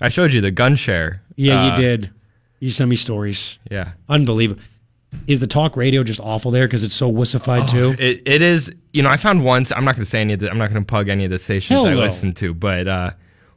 [0.00, 1.22] I showed you the gun share.
[1.36, 2.10] Yeah, Uh, you did.
[2.60, 3.58] You sent me stories.
[3.70, 3.92] Yeah.
[4.08, 4.62] Unbelievable.
[5.26, 7.94] Is the talk radio just awful there because it's so wussified too?
[7.98, 8.72] It, it is.
[8.92, 9.64] You know, I found one.
[9.74, 10.50] I'm not going to say any of the.
[10.50, 12.00] I'm not going to plug any of the stations Hell I no.
[12.00, 13.10] listen to, but uh,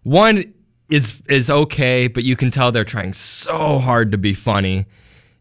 [0.03, 0.53] one
[0.89, 4.85] is is okay, but you can tell they're trying so hard to be funny,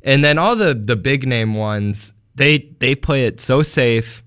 [0.03, 4.23] and then all the the big name ones, they they play it so safe.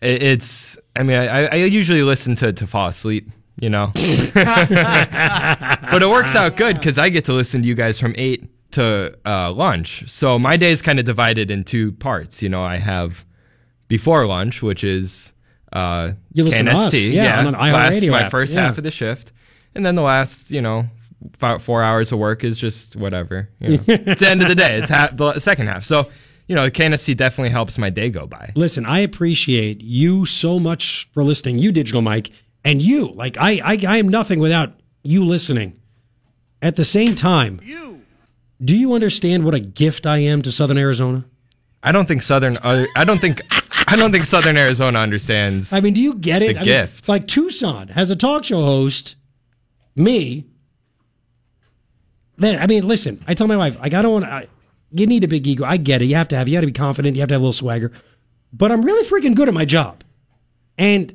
[0.00, 0.78] It, it's.
[0.94, 3.28] I mean, I, I usually listen to to fall asleep.
[3.58, 3.90] You know,
[4.34, 8.50] but it works out good because I get to listen to you guys from eight
[8.72, 10.04] to uh, lunch.
[10.10, 12.42] So my day is kind of divided in two parts.
[12.42, 13.24] You know, I have
[13.88, 15.32] before lunch, which is
[15.72, 18.66] uh, You listen to KNST, us, yeah, on an last- iHeartRadio my app, first yeah.
[18.66, 19.32] half of the shift,
[19.74, 20.84] and then the last, you know,
[21.38, 23.48] fi- four hours of work is just whatever.
[23.60, 23.84] You know.
[23.86, 24.78] it's the end of the day.
[24.78, 25.84] It's half, the second half.
[25.84, 26.10] So
[26.48, 28.52] you know, KNST definitely helps my day go by.
[28.54, 31.58] Listen, I appreciate you so much for listening.
[31.58, 32.30] You, Digital Mike,
[32.66, 33.12] and you.
[33.12, 35.80] Like I, I, I am nothing without you listening.
[36.60, 37.60] At the same time,
[38.62, 41.24] do you understand what a gift I am to Southern Arizona?
[41.82, 42.56] I don't think Southern.
[42.56, 43.40] Uh, I don't think.
[43.88, 45.72] I don't think Southern Arizona understands.
[45.72, 46.54] I mean, do you get it?
[46.54, 47.08] The I mean, gift.
[47.08, 49.14] like Tucson has a talk show host,
[49.94, 50.46] me.
[52.38, 53.22] Then I mean, listen.
[53.28, 54.48] I tell my wife, like, I don't want to.
[54.92, 55.64] You need a big ego.
[55.64, 56.06] I get it.
[56.06, 56.48] You have to have.
[56.48, 57.14] You got to be confident.
[57.14, 57.92] You have to have a little swagger.
[58.52, 60.02] But I'm really freaking good at my job,
[60.78, 61.14] and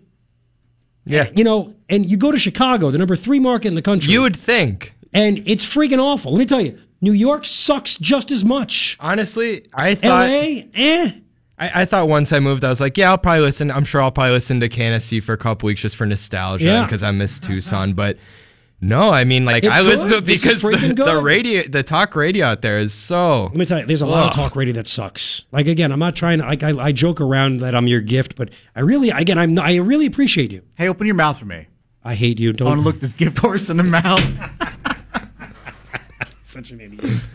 [1.05, 4.11] yeah, you know, and you go to Chicago, the number three market in the country.
[4.13, 6.31] You would think, and it's freaking awful.
[6.31, 8.97] Let me tell you, New York sucks just as much.
[8.99, 10.29] Honestly, I thought.
[10.29, 10.69] L.A.
[10.73, 11.11] Eh.
[11.57, 13.69] I, I thought once I moved, I was like, yeah, I'll probably listen.
[13.71, 16.85] I'm sure I'll probably listen to KNST for a couple weeks just for nostalgia Yeah.
[16.85, 17.93] because I miss Tucson.
[17.93, 18.17] But
[18.81, 20.23] no, I mean, like It's I listen to good.
[20.23, 23.43] it This is because the, the radio, the talk radio out there is so.
[23.43, 25.45] Let me tell you, there's a lot of talk radio that sucks.
[25.51, 28.35] Like again, I'm not trying to like I, I joke around that I'm your gift,
[28.35, 30.63] but I really again I'm I really appreciate you.
[30.77, 31.67] Hey, open your mouth for me.
[32.03, 32.51] I hate you.
[32.53, 34.19] Don't want to look this gift horse in the mouth.
[36.41, 37.29] Such an idiot.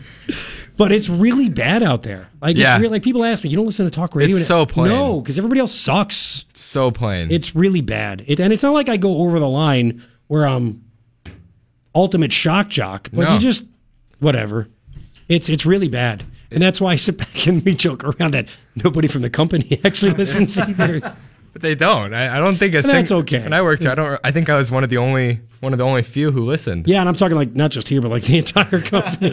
[0.75, 2.27] But it's really bad out there.
[2.41, 2.75] Like Yeah.
[2.75, 4.35] it's really like people ask me, you don't listen to talk radio.
[4.37, 4.89] It's so plain.
[4.91, 6.45] No, because everybody else sucks.
[6.53, 7.31] So plain.
[7.31, 8.23] It's really bad.
[8.27, 10.83] It, and it's not like I go over the line where I'm
[11.95, 13.33] ultimate shock jock, but No.
[13.33, 13.65] you just
[14.19, 14.67] whatever.
[15.27, 16.23] It's it's really bad.
[16.51, 19.79] And that's why I sit back and we joke around that nobody from the company
[19.85, 21.01] actually listens either.
[21.53, 22.13] But they don't.
[22.13, 23.41] I, I don't think a And that's okay.
[23.41, 24.19] When I worked, here, I don't.
[24.23, 26.87] I think I was one of the only one of the only few who listened.
[26.87, 29.31] Yeah, and I'm talking like not just here, but like the entire company.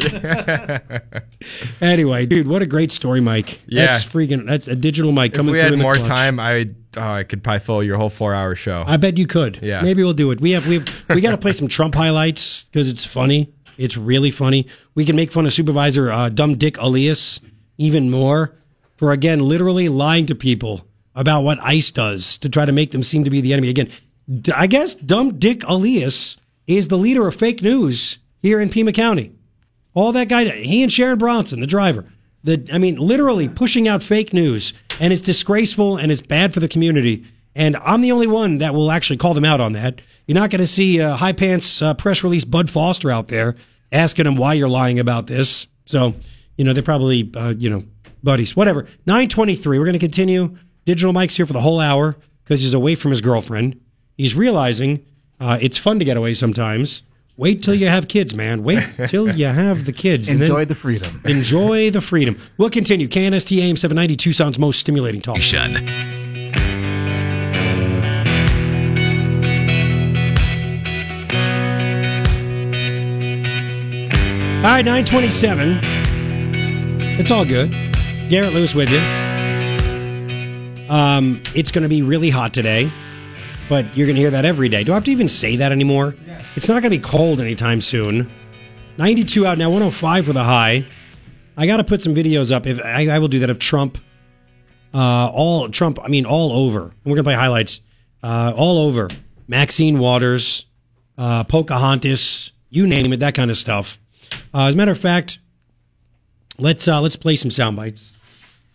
[1.81, 3.61] anyway, dude, what a great story, Mike.
[3.67, 3.87] Yeah.
[3.87, 6.09] That's freaking that's a digital mic If coming we through had in the more clutch.
[6.09, 8.85] time, I oh, I could probably fill your whole four hour show.
[8.87, 9.59] I bet you could.
[9.63, 9.83] Yeah.
[9.83, 10.41] Maybe we'll do it.
[10.41, 13.53] We have we have, we got to play some Trump highlights because it's funny.
[13.77, 14.67] It's really funny.
[14.95, 17.41] We can make fun of Supervisor uh, Dumb Dick Elias
[17.77, 18.55] even more
[18.97, 23.03] for again literally lying to people about what ICE does to try to make them
[23.03, 23.69] seem to be the enemy.
[23.69, 23.91] Again,
[24.41, 28.93] d- I guess Dumb Dick Elias is the leader of fake news here in Pima
[28.93, 29.33] County.
[29.95, 32.05] All that guy, he and Sharon Bronson, the driver.
[32.45, 36.61] The, I mean, literally pushing out fake news, and it's disgraceful and it's bad for
[36.61, 37.25] the community.
[37.57, 40.01] And I'm the only one that will actually call them out on that.
[40.27, 43.57] You're not going to see uh, high pants uh, press release Bud Foster out there
[43.93, 45.67] asking him why you're lying about this.
[45.87, 46.15] So,
[46.57, 47.85] you know, they're probably, uh, you know,
[48.23, 48.57] buddies.
[48.57, 48.83] Whatever.
[49.07, 49.79] 923.
[49.79, 50.57] We're going to continue.
[50.85, 53.81] Digital Mike's here for the whole hour because he's away from his girlfriend.
[54.17, 55.05] He's realizing
[55.41, 57.03] uh, it's fun to get away sometimes.
[57.37, 58.63] Wait till you have kids, man.
[58.63, 60.29] Wait till you have the kids.
[60.29, 61.21] and then Enjoy the freedom.
[61.25, 62.39] Enjoy the freedom.
[62.59, 63.09] We'll continue.
[63.09, 65.39] KNST AM 790 Tucson's most stimulating talk.
[74.65, 75.79] All right, 927.
[77.21, 77.71] It's all good.
[78.31, 78.99] Garrett Lewis with you.
[80.89, 82.91] Um, it's going to be really hot today,
[83.69, 84.85] but you're going to hear that every day.
[84.85, 86.15] Do I have to even say that anymore?
[86.57, 88.31] It's not going to be cold anytime soon.
[88.99, 90.87] 92 out now, 105 for the high.
[91.57, 92.67] I got to put some videos up.
[92.67, 93.99] If I, I will do that of Trump,
[94.95, 95.99] uh, all Trump.
[96.03, 96.83] I mean, all over.
[96.83, 97.81] And we're gonna play highlights.
[98.23, 99.09] Uh, all over.
[99.49, 100.65] Maxine Waters,
[101.19, 103.99] uh, Pocahontas, you name it, that kind of stuff.
[104.55, 105.39] Uh, as a matter of fact,
[106.59, 108.17] let's uh, let's play some sound bites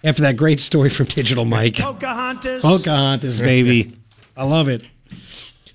[0.04, 1.78] after that great story from Digital Mike.
[1.78, 2.62] Pocahontas.
[2.62, 3.96] Pocahontas, baby.
[4.40, 4.84] I love it.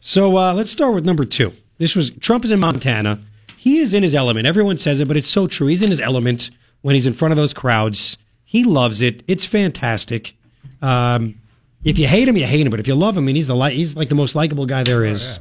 [0.01, 1.53] So uh, let's start with number two.
[1.77, 3.21] This was Trump is in Montana.
[3.59, 4.47] He is in his element.
[4.47, 5.67] Everyone says it, but it's so true.
[5.67, 6.49] He's in his element
[6.81, 8.17] when he's in front of those crowds.
[8.43, 9.23] He loves it.
[9.29, 10.35] It's fantastic.
[10.81, 11.41] Um,
[11.85, 12.71] if you hate him, you hate him.
[12.71, 14.65] But if you love him, I mean, he's the li- he's like the most likable
[14.65, 15.41] guy there is.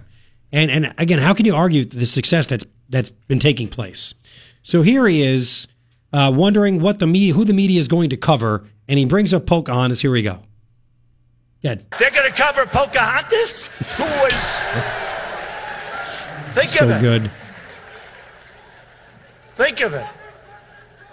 [0.52, 4.16] And and again, how can you argue the success that's that's been taking place?
[4.64, 5.70] So here he is,
[6.12, 9.34] uh, wondering what the media, who the media is going to cover, and he brings
[9.34, 10.02] up Pocahontas.
[10.02, 10.42] Here we go.
[11.64, 11.86] Good.
[11.98, 14.60] They're going to cover Pocahontas, who was.
[16.54, 17.02] Think so of it.
[17.02, 17.32] good.
[19.54, 20.06] Think of it.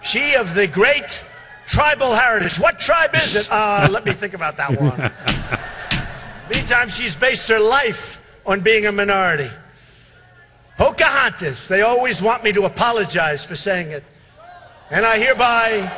[0.01, 1.23] She of the great
[1.67, 2.59] tribal heritage.
[2.59, 3.47] What tribe is it?
[3.49, 5.11] Uh, let me think about that one.
[6.49, 9.49] Meantime, she's based her life on being a minority.
[10.77, 11.69] Pocahontas.
[11.69, 14.03] They always want me to apologize for saying it.
[14.89, 15.89] And I hereby,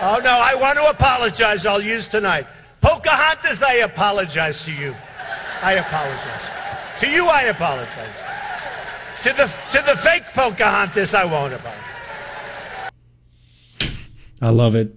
[0.00, 1.66] oh no, I want to apologize.
[1.66, 2.46] I'll use tonight.
[2.86, 4.94] Pocahontas, I apologize to you.
[5.60, 6.50] I apologize.
[7.00, 8.22] To you, I apologize.
[9.22, 11.82] To the, to the fake Pocahontas, I won't apologize.
[14.40, 14.94] I love it.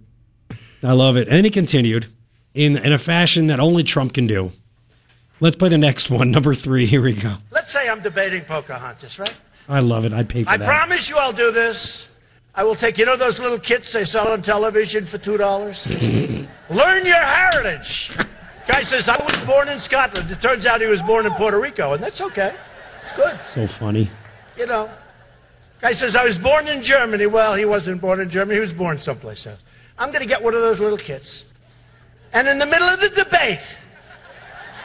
[0.84, 1.28] I love it.
[1.30, 2.06] And he continued
[2.54, 4.52] in, in a fashion that only Trump can do.
[5.40, 6.86] Let's play the next one, number three.
[6.86, 7.38] Here we go.
[7.50, 9.36] Let's say I'm debating Pocahontas, right?
[9.68, 10.14] I love it.
[10.14, 10.70] I'd pay for I that.
[10.70, 12.20] I promise you I'll do this.
[12.54, 16.48] I will take, you know, those little kits they sell on television for $2?
[16.70, 18.16] Learn your heritage.
[18.68, 20.30] Guy says, I was born in Scotland.
[20.30, 22.54] It turns out he was born in Puerto Rico, and that's okay.
[23.04, 23.42] It's good.
[23.42, 24.08] So funny.
[24.56, 24.90] You know.
[25.82, 27.26] Guy says, I was born in Germany.
[27.26, 28.56] Well, he wasn't born in Germany.
[28.56, 29.64] He was born someplace else.
[29.98, 31.46] I'm going to get one of those little kits.
[32.34, 33.80] And in the middle of the debate,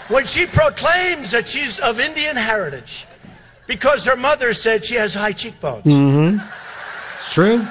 [0.09, 3.07] when she proclaims that she's of Indian heritage,
[3.67, 5.85] because her mother said she has high cheekbones.
[5.85, 6.39] Mm-hmm.
[7.17, 7.67] It's true.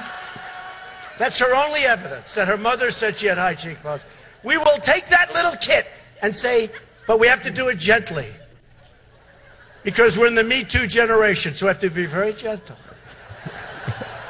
[1.18, 4.02] That's her only evidence that her mother said she had high cheekbones.
[4.44, 5.88] We will take that little kit
[6.22, 6.70] and say,
[7.08, 8.28] but we have to do it gently.
[9.84, 12.78] Because we're in the Me Too generation, so we have to be very gentle.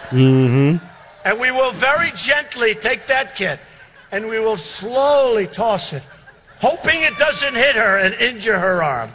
[0.10, 0.86] Mm-hmm.
[1.26, 3.60] And we will very gently take that kit
[4.12, 6.08] and we will slowly toss it,
[6.62, 9.10] hoping it doesn't hit her and injure her arm.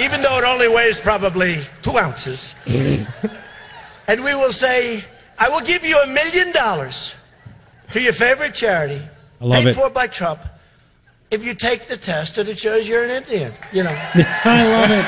[0.00, 2.54] Even though it only weighs probably two ounces.
[4.08, 5.04] and we will say,
[5.40, 7.16] I will give you a million dollars
[7.92, 9.00] to your favorite charity,
[9.40, 9.74] I love paid it.
[9.74, 10.40] for by Trump,
[11.30, 13.52] if you take the test and it shows you're an Indian.
[13.72, 13.90] You know.
[14.44, 15.04] I love it.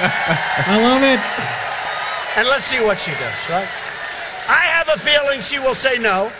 [0.68, 2.38] I love it.
[2.38, 3.68] And let's see what she does, right?
[4.48, 6.32] I have a feeling she will say no,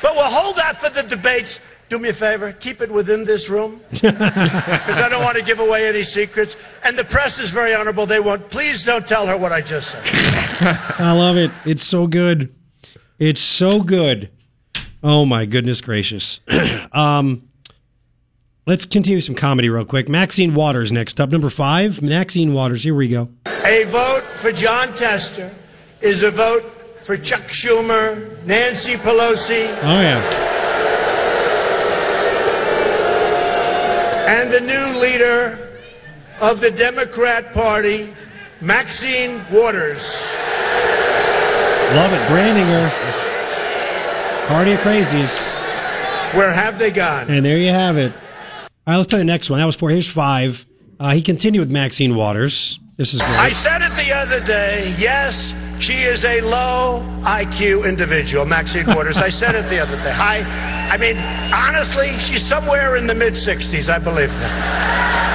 [0.00, 1.60] but we'll hold that for the debates.
[1.90, 5.58] Do me a favor, keep it within this room because I don't want to give
[5.58, 6.56] away any secrets.
[6.84, 8.06] And the press is very honorable.
[8.06, 8.48] They won't.
[8.48, 10.78] Please don't tell her what I just said.
[11.00, 11.50] I love it.
[11.66, 12.54] It's so good.
[13.20, 14.30] It's so good.
[15.02, 16.40] Oh my goodness gracious.
[16.92, 17.48] um,
[18.66, 20.08] let's continue some comedy real quick.
[20.08, 22.00] Maxine Waters next up, number five.
[22.00, 22.82] Maxine Waters.
[22.82, 23.28] Here we go.
[23.46, 25.50] A vote for Jon Tester
[26.00, 30.46] is a vote for Chuck Schumer, Nancy Pelosi, Oh yeah.
[34.28, 35.58] and the new leader
[36.40, 38.08] of the Democrat Party,
[38.62, 40.34] Maxine Waters.
[41.94, 42.20] Love it.
[42.30, 42.88] Brandinger.
[44.48, 45.52] Party of crazies.
[46.34, 47.28] Where have they gone?
[47.28, 48.12] And there you have it.
[48.12, 49.58] All right, let's play the next one.
[49.58, 49.90] That was four.
[49.90, 50.64] Here's five.
[50.98, 52.78] Uh, he continued with Maxine Waters.
[52.96, 53.30] This is great.
[53.30, 54.94] I said it the other day.
[54.98, 59.18] Yes, she is a low IQ individual, Maxine Waters.
[59.18, 60.12] I said it the other day.
[60.12, 60.42] Hi.
[60.92, 61.16] I mean,
[61.54, 64.52] honestly, she's somewhere in the mid 60s, I believe that.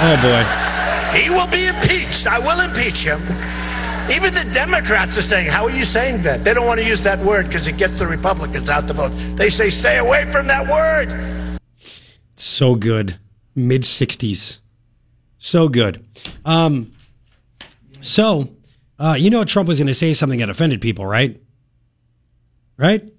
[0.04, 0.44] Oh boy.
[1.18, 2.28] He will be impeached.
[2.28, 3.20] I will impeach him.
[4.14, 6.44] Even the Democrats are saying, How are you saying that?
[6.44, 9.10] They don't want to use that word because it gets the Republicans out to vote.
[9.36, 11.60] They say, Stay away from that word.
[12.36, 13.18] So good.
[13.56, 14.60] Mid 60s.
[15.40, 16.06] So good.
[16.44, 16.94] Um,
[18.02, 18.50] so,
[19.00, 21.42] uh, you know Trump was going to say something that offended people, right?
[22.78, 23.12] Right?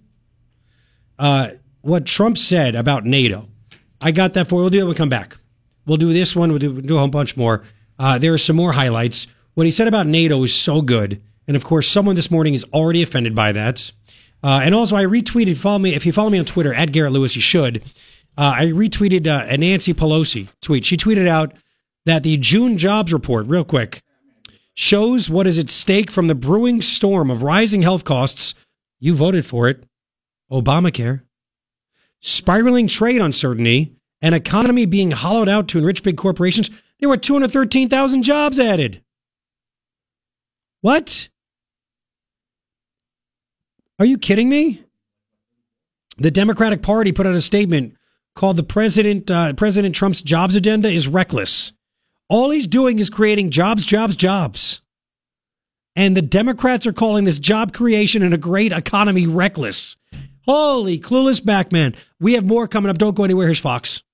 [1.19, 1.51] Uh,
[1.81, 3.49] what Trump said about NATO,
[4.01, 4.61] I got that for you.
[4.63, 5.37] We'll do it when we come back.
[5.87, 6.51] We'll do this one.
[6.51, 7.65] We'll do, we'll do a whole bunch more.
[7.99, 9.27] Uh, there are some more highlights.
[9.57, 11.23] What he said about NATO is so good.
[11.49, 13.91] And of course, someone this morning is already offended by that.
[14.43, 17.13] Uh, and also, I retweeted, follow me, if you follow me on Twitter, at Garrett
[17.13, 17.83] Lewis, you should.
[18.37, 20.85] Uh, I retweeted uh, a Nancy Pelosi tweet.
[20.85, 21.55] She tweeted out
[22.05, 24.03] that the June jobs report, real quick,
[24.75, 28.55] shows what is at stake from the brewing storm of rising health costs.
[29.01, 29.85] You voted for it.
[30.53, 31.23] Obamacare.
[32.21, 36.69] Spiraling trade uncertainty, an economy being hollowed out to enrich big corporations.
[37.01, 39.01] There were 213,000 jobs added.
[40.87, 41.31] What?
[43.99, 44.85] Are you kidding me?
[46.17, 47.97] The Democratic Party put out a statement
[48.37, 51.73] called the President uh, President Trump's jobs agenda is reckless.
[52.29, 54.81] All he's doing is creating jobs, jobs, jobs.
[55.97, 59.97] And the Democrats are calling this job creation and a great economy reckless.
[60.47, 61.97] Holy clueless back man.
[62.21, 62.99] We have more coming up.
[62.99, 63.47] Don't go anywhere.
[63.47, 64.05] Here's Fox.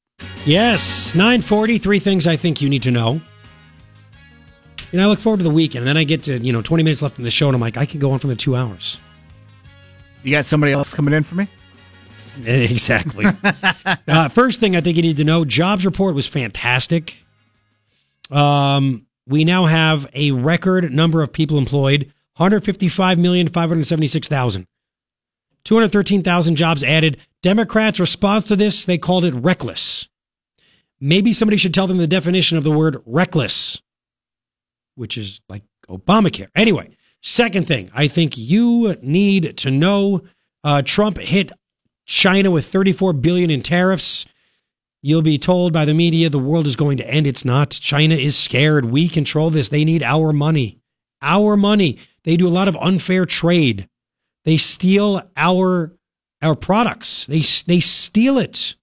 [0.46, 3.20] Yes, 940, three things I think you need to know.
[4.92, 6.62] You know, I look forward to the weekend, and then I get to, you know,
[6.62, 8.36] 20 minutes left in the show, and I'm like, I could go on for the
[8.36, 9.00] two hours.
[10.22, 11.48] You got somebody else coming in for me?
[12.46, 13.26] Exactly.
[14.08, 17.18] uh, first thing I think you need to know jobs report was fantastic.
[18.30, 24.66] Um, we now have a record number of people employed 155,576,000.
[25.64, 27.18] 213,000 jobs added.
[27.42, 30.08] Democrats' response to this, they called it reckless.
[31.00, 33.82] Maybe somebody should tell them the definition of the word reckless,
[34.94, 36.48] which is like Obamacare.
[36.54, 40.22] Anyway, second thing I think you need to know
[40.64, 41.52] uh, Trump hit
[42.06, 44.26] China with 34 billion in tariffs.
[45.00, 47.26] You'll be told by the media the world is going to end.
[47.26, 47.70] It's not.
[47.70, 48.84] China is scared.
[48.84, 49.68] We control this.
[49.68, 50.78] They need our money.
[51.20, 51.98] Our money.
[52.24, 53.88] They do a lot of unfair trade.
[54.44, 55.92] They steal our
[56.40, 57.26] our products.
[57.26, 58.76] They they steal it.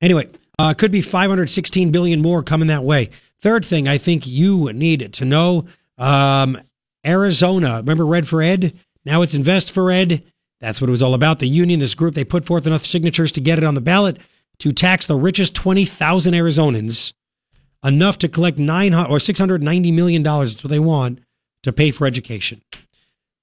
[0.00, 3.10] Anyway, uh, could be 516 billion more coming that way.
[3.40, 5.66] Third thing I think you need to know:
[5.98, 6.58] um,
[7.04, 7.76] Arizona.
[7.78, 8.78] Remember Red for Ed?
[9.04, 10.22] Now it's Invest for Ed.
[10.60, 11.40] That's what it was all about.
[11.40, 14.18] The union, this group, they put forth enough signatures to get it on the ballot
[14.60, 17.12] to tax the richest 20,000 Arizonans,
[17.82, 20.54] enough to collect nine or 690 million dollars.
[20.54, 21.18] That's what they want
[21.64, 22.62] to pay for education.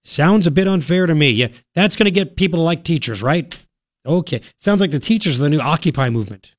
[0.05, 1.31] Sounds a bit unfair to me.
[1.31, 3.53] Yeah, that's going to get people to like teachers, right?
[4.05, 4.41] Okay.
[4.55, 6.55] Sounds like the teachers are the new Occupy movement.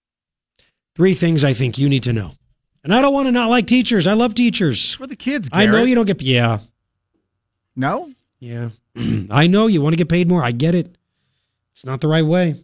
[0.95, 2.33] Three things I think you need to know.
[2.83, 4.07] And I don't want to not like teachers.
[4.07, 4.95] I love teachers.
[4.95, 6.59] For the kids, I know you don't get, yeah.
[7.77, 8.11] No?
[8.39, 8.71] Yeah.
[9.31, 10.43] I know you want to get paid more.
[10.43, 10.97] I get it.
[11.73, 12.57] It's not the right way.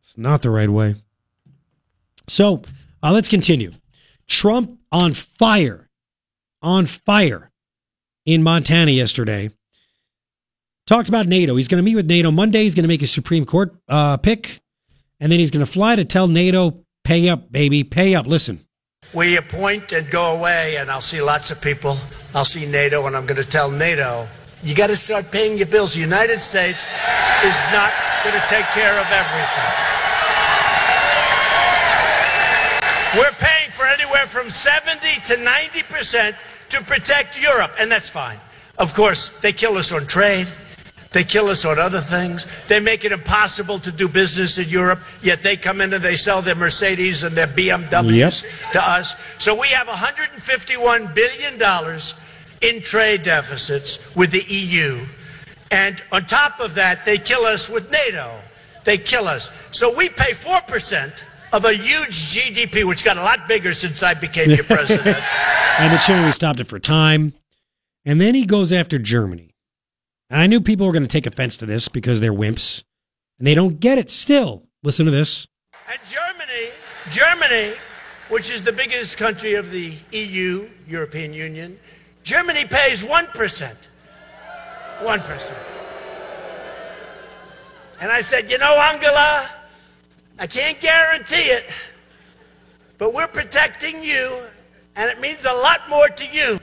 [0.00, 0.94] It's not the right way.
[2.28, 2.62] So
[3.02, 3.72] uh, let's continue.
[4.28, 5.88] Trump on fire,
[6.62, 7.50] on fire
[8.24, 9.50] in Montana yesterday.
[10.86, 11.56] Talked about NATO.
[11.56, 12.62] He's going to meet with NATO Monday.
[12.62, 14.60] He's going to make a Supreme Court uh, pick,
[15.20, 18.60] and then he's going to fly to tell NATO, "Pay up, baby, pay up." Listen.
[19.12, 21.96] We appoint and go away, and I'll see lots of people.
[22.36, 24.28] I'll see NATO, and I'm going to tell NATO,
[24.62, 25.94] you got to start paying your bills.
[25.94, 26.86] The United States
[27.42, 27.90] is not
[28.22, 29.70] going to take care of everything.
[33.18, 35.00] We're paying for anywhere from 70
[35.34, 36.36] to 90 percent
[36.68, 38.38] to protect Europe, and that's fine.
[38.78, 40.46] Of course, they kill us on trade.
[41.12, 42.46] They kill us on other things.
[42.68, 46.14] They make it impossible to do business in Europe, yet they come in and they
[46.14, 49.16] sell their Mercedes and their BMWs to us.
[49.42, 51.54] So we have $151 billion
[52.62, 55.04] in trade deficits with the EU.
[55.72, 58.32] And on top of that, they kill us with NATO.
[58.84, 59.68] They kill us.
[59.76, 64.14] So we pay 4% of a huge GDP, which got a lot bigger since I
[64.14, 65.18] became your president.
[65.80, 67.34] and the chairman stopped it for time.
[68.04, 69.49] And then he goes after Germany.
[70.30, 72.84] And I knew people were going to take offense to this because they're wimps
[73.38, 74.62] and they don't get it still.
[74.84, 75.48] Listen to this.
[75.90, 76.70] And Germany,
[77.10, 77.74] Germany,
[78.28, 81.76] which is the biggest country of the EU, European Union,
[82.22, 83.88] Germany pays 1%.
[85.00, 85.52] 1%.
[88.00, 89.48] And I said, you know, Angela,
[90.38, 91.64] I can't guarantee it,
[92.98, 94.42] but we're protecting you,
[94.96, 96.60] and it means a lot more to you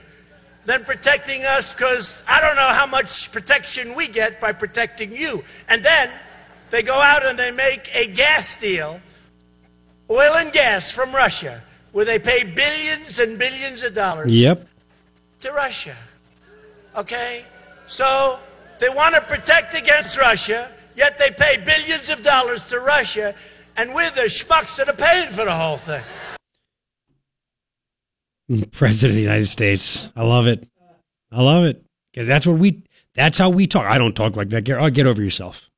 [0.68, 5.42] than protecting us because I don't know how much protection we get by protecting you.
[5.66, 6.10] And then
[6.68, 9.00] they go out and they make a gas deal,
[10.10, 11.62] oil and gas from Russia,
[11.92, 14.68] where they pay billions and billions of dollars Yep.
[15.40, 15.96] to Russia.
[16.94, 17.44] Okay?
[17.86, 18.38] So
[18.78, 23.34] they want to protect against Russia, yet they pay billions of dollars to Russia,
[23.78, 26.02] and we're the schmucks that are paying for the whole thing.
[28.72, 30.08] President of the United States.
[30.16, 30.66] I love it.
[31.30, 32.82] I love it because that's what we.
[33.14, 33.84] That's how we talk.
[33.86, 34.64] I don't talk like that.
[34.64, 35.70] Get, oh, get over yourself.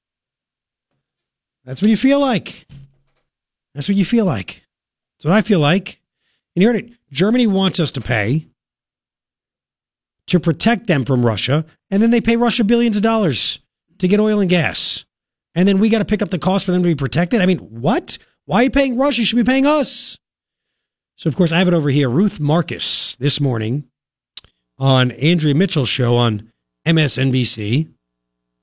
[1.64, 2.66] That's what you feel like.
[3.74, 4.66] That's what you feel like.
[5.16, 6.00] That's what I feel like.
[6.54, 6.90] And you heard it.
[7.10, 8.46] Germany wants us to pay
[10.26, 13.58] to protect them from Russia, and then they pay Russia billions of dollars
[13.98, 15.04] to get oil and gas,
[15.54, 17.40] and then we got to pick up the cost for them to be protected.
[17.40, 18.16] I mean, what?
[18.44, 19.20] Why are you paying Russia?
[19.20, 20.18] You should be paying us.
[21.20, 22.08] So, of course, I have it over here.
[22.08, 23.84] Ruth Marcus this morning
[24.78, 26.50] on Andrea Mitchell's show on
[26.86, 27.90] MSNBC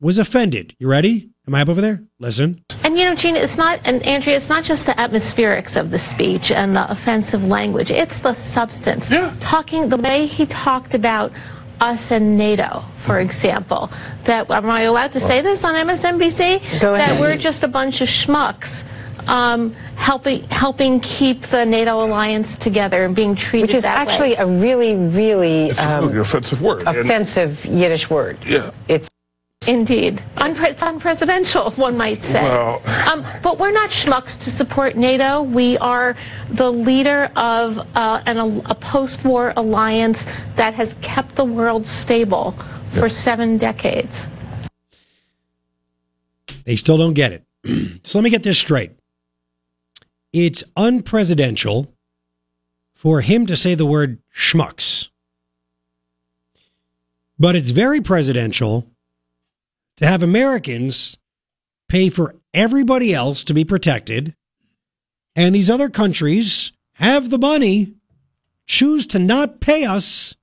[0.01, 0.75] was offended.
[0.79, 1.29] You ready?
[1.47, 2.01] Am I up over there?
[2.19, 2.55] Listen.
[2.83, 5.99] And you know, Gina, it's not, and Andrea, it's not just the atmospherics of the
[5.99, 7.91] speech and the offensive language.
[7.91, 9.11] It's the substance.
[9.11, 9.35] Yeah.
[9.39, 11.31] Talking the way he talked about
[11.79, 13.91] us and NATO, for example.
[14.23, 16.81] That am I allowed to say this on MSNBC?
[16.81, 17.17] Go ahead.
[17.17, 18.83] That we're just a bunch of schmucks.
[19.27, 24.29] Um, helping helping keep the NATO alliance together and being treated Which is that actually
[24.31, 24.35] way.
[24.37, 26.87] a really, really um, An offensive word.
[26.87, 28.37] And- offensive Yiddish word.
[28.45, 28.71] Yeah.
[28.87, 29.09] It's
[29.67, 30.23] Indeed.
[30.37, 32.41] Unpre- it's unpresidential, one might say.
[32.43, 32.81] Well-
[33.11, 35.41] um, but we're not schmucks to support NATO.
[35.41, 36.15] We are
[36.49, 40.25] the leader of uh, an, a post war alliance
[40.55, 42.51] that has kept the world stable
[42.91, 44.27] for seven decades.
[46.65, 47.43] They still don't get it.
[48.05, 48.91] so let me get this straight.
[50.39, 51.87] It's unpresidential
[52.93, 55.09] for him to say the word schmucks.
[57.39, 58.87] But it's very presidential
[59.95, 61.17] to have Americans
[61.89, 64.35] pay for everybody else to be protected,
[65.35, 67.95] and these other countries have the money,
[68.67, 70.35] choose to not pay us,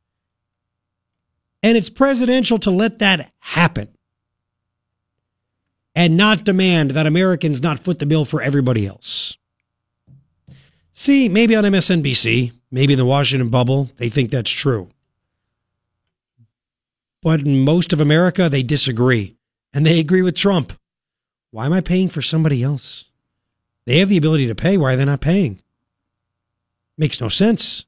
[1.62, 3.96] and it's presidential to let that happen
[5.94, 9.23] and not demand that Americans not foot the bill for everybody else.
[11.04, 14.88] See, maybe on MSNBC, maybe in the Washington bubble, they think that's true.
[17.20, 19.36] But in most of America, they disagree.
[19.74, 20.72] and they agree with Trump.
[21.50, 23.10] Why am I paying for somebody else?
[23.84, 24.78] They have the ability to pay.
[24.78, 25.60] Why are they not paying?
[26.96, 27.84] Makes no sense.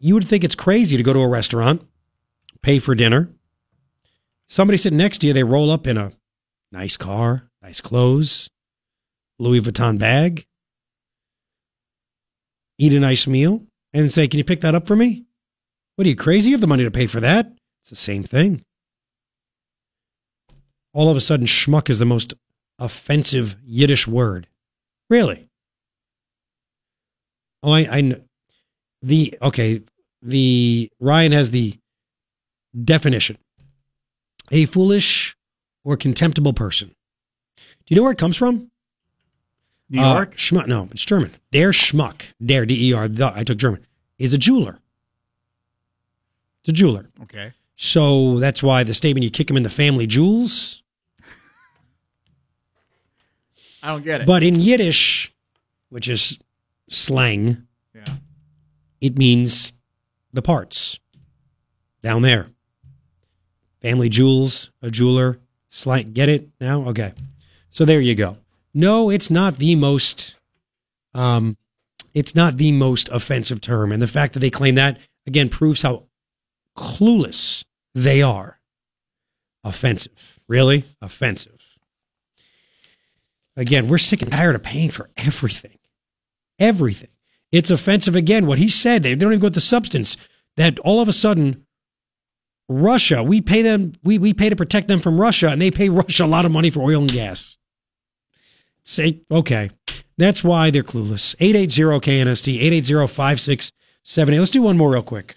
[0.00, 1.86] You would think it's crazy to go to a restaurant,
[2.60, 3.30] pay for dinner.
[4.48, 6.10] Somebody sitting next to you, they roll up in a
[6.72, 8.50] nice car, nice clothes,
[9.38, 10.44] Louis Vuitton bag,
[12.82, 15.24] eat a nice meal, and say, Can you pick that up for me?
[15.94, 16.50] What are you crazy?
[16.50, 17.52] You have the money to pay for that.
[17.80, 18.64] It's the same thing.
[20.92, 22.34] All of a sudden, schmuck is the most
[22.78, 24.48] offensive Yiddish word.
[25.08, 25.48] Really?
[27.62, 28.16] Oh, I, I
[29.00, 29.82] the okay.
[30.22, 31.78] The Ryan has the
[32.84, 33.38] definition:
[34.50, 35.36] a foolish
[35.84, 36.94] or contemptible person.
[37.56, 38.71] Do you know where it comes from?
[39.92, 40.36] New Uh, York?
[40.36, 40.66] Schmuck.
[40.66, 41.34] No, it's German.
[41.52, 42.22] Der Schmuck.
[42.44, 43.06] Der D E R.
[43.08, 43.86] The I took German.
[44.18, 44.78] Is a jeweler.
[46.60, 47.10] It's a jeweler.
[47.24, 47.52] Okay.
[47.76, 50.82] So that's why the statement you kick him in the family jewels.
[53.82, 54.26] I don't get it.
[54.26, 55.32] But in Yiddish,
[55.88, 56.38] which is
[56.88, 58.16] slang, Yeah.
[59.00, 59.72] it means
[60.32, 61.00] the parts
[62.02, 62.48] down there.
[63.80, 66.12] Family jewels, a jeweler, slang.
[66.12, 66.84] Get it now?
[66.88, 67.12] Okay.
[67.70, 68.36] So there you go.
[68.74, 70.34] No, it's not the most,
[71.14, 71.56] um,
[72.14, 75.82] it's not the most offensive term, and the fact that they claim that again proves
[75.82, 76.04] how
[76.76, 78.58] clueless they are.
[79.64, 81.78] Offensive, really offensive.
[83.56, 85.78] Again, we're sick and tired of paying for everything.
[86.58, 87.10] Everything.
[87.50, 88.46] It's offensive again.
[88.46, 90.16] What he said, they don't even go with the substance.
[90.56, 91.66] That all of a sudden,
[92.68, 95.90] Russia, we pay them, we, we pay to protect them from Russia, and they pay
[95.90, 97.56] Russia a lot of money for oil and gas.
[98.84, 99.70] Say, okay.
[100.18, 101.34] That's why they're clueless.
[101.40, 104.38] 880 KNST, 880 5678.
[104.38, 105.36] Let's do one more real quick.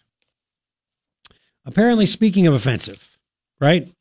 [1.65, 3.17] Apparently, speaking of offensive,
[3.59, 3.91] right?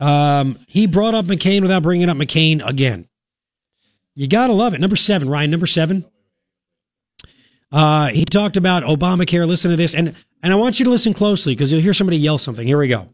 [0.00, 3.08] Um, he brought up McCain without bringing up McCain again.
[4.16, 4.80] You gotta love it.
[4.80, 5.50] Number seven, Ryan.
[5.50, 6.04] Number seven.
[7.70, 9.46] Uh, he talked about Obamacare.
[9.46, 12.16] Listen to this, and and I want you to listen closely because you'll hear somebody
[12.16, 12.66] yell something.
[12.66, 13.08] Here we go.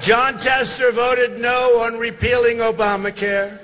[0.00, 3.61] Jon Tester voted no on repealing Obamacare.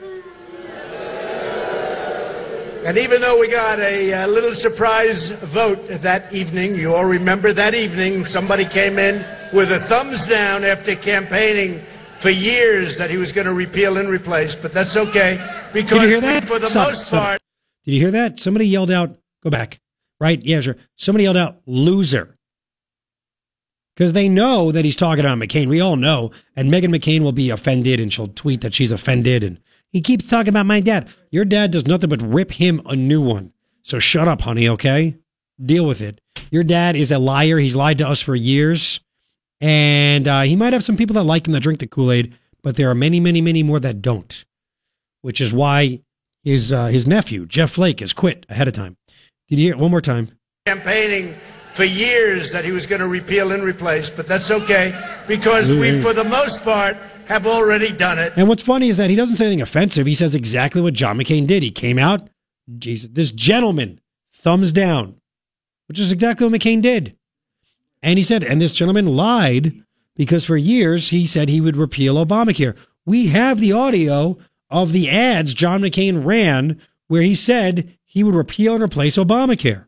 [2.89, 7.53] And even though we got a, uh little surprise vote that evening, you all remember
[7.53, 9.17] that evening, somebody came in
[9.53, 11.81] with a thumbs down after campaigning
[12.19, 15.37] for years that he was going to repeal and replace, but that's okay
[15.75, 16.45] because Did you hear that?
[16.47, 17.41] for the Stop most stop part,
[17.85, 18.39] Did you hear that?
[18.39, 19.81] Somebody yelled out, go back.
[20.19, 20.43] Right?
[20.43, 20.77] Yeah, sure.
[20.97, 22.39] Somebody yelled out, loser.
[23.95, 25.67] Because they know that he's talking about McCain.
[25.67, 26.31] We all know.
[26.57, 29.45] And Meghan McCain will be offended and she'll tweet that she's offended.
[29.45, 29.61] And
[29.91, 31.09] he keeps talking about my dad.
[31.31, 33.53] Your dad does nothing but rip him a new one.
[33.83, 35.17] So shut up, honey, okay?
[35.65, 36.21] Deal with it.
[36.51, 37.59] Your dad is a liar.
[37.59, 39.01] He's lied to us for years.
[39.61, 42.35] And uh, he might have some people that like him that drink the Kool Aid,
[42.63, 44.45] but there are many, many, many more that don't,
[45.23, 46.03] which is why
[46.45, 48.97] his, uh, his nephew, Jeff Flake, has quit ahead of time.
[49.49, 50.39] Did you hear it one more time?
[50.69, 51.33] campaigning
[51.73, 54.93] for years that he was going to repeal and replace, but that's okay
[55.27, 56.95] because we, for the most part,
[57.29, 58.33] have already done it.
[58.37, 60.07] And what's funny is that he doesn't say anything offensive.
[60.07, 61.63] He says exactly what John McCain did.
[61.63, 62.29] He came out,
[62.79, 64.01] Jesus, this gentleman,
[64.33, 65.17] thumbs down,
[65.89, 67.17] which is exactly what McCain did.
[68.03, 69.83] And he said, and this gentleman lied
[70.15, 72.77] because for years he said he would repeal Obamacare.
[73.05, 74.39] We have the audio
[74.71, 79.87] of the ads John McCain ran where he said he would repeal and replace Obamacare.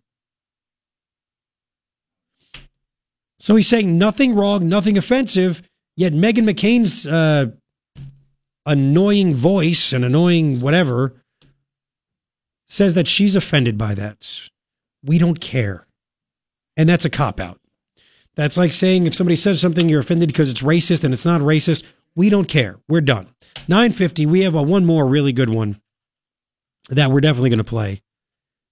[3.38, 5.62] So he's saying nothing wrong, nothing offensive,
[6.00, 7.50] yet Meghan McCain's uh,
[8.64, 11.12] annoying voice and annoying whatever
[12.66, 14.48] says that she's offended by that.
[15.04, 15.86] We don't care.
[16.74, 17.60] And that's a cop out.
[18.34, 21.42] That's like saying if somebody says something, you're offended because it's racist and it's not
[21.42, 21.84] racist.
[22.16, 22.78] We don't care.
[22.88, 23.28] We're done.
[23.68, 25.82] 950, we have a one more really good one
[26.88, 28.00] that we're definitely going to play.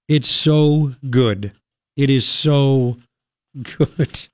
[0.08, 1.52] It's so good.
[1.94, 2.96] It is so
[3.76, 4.28] good.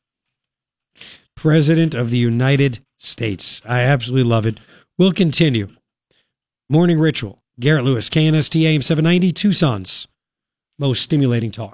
[1.34, 3.62] President of the United States.
[3.64, 4.58] I absolutely love it.
[4.98, 5.68] We'll continue.
[6.68, 7.42] Morning Ritual.
[7.60, 10.08] Garrett Lewis, KNST AM 790, Tucson's
[10.78, 11.62] most stimulating talk.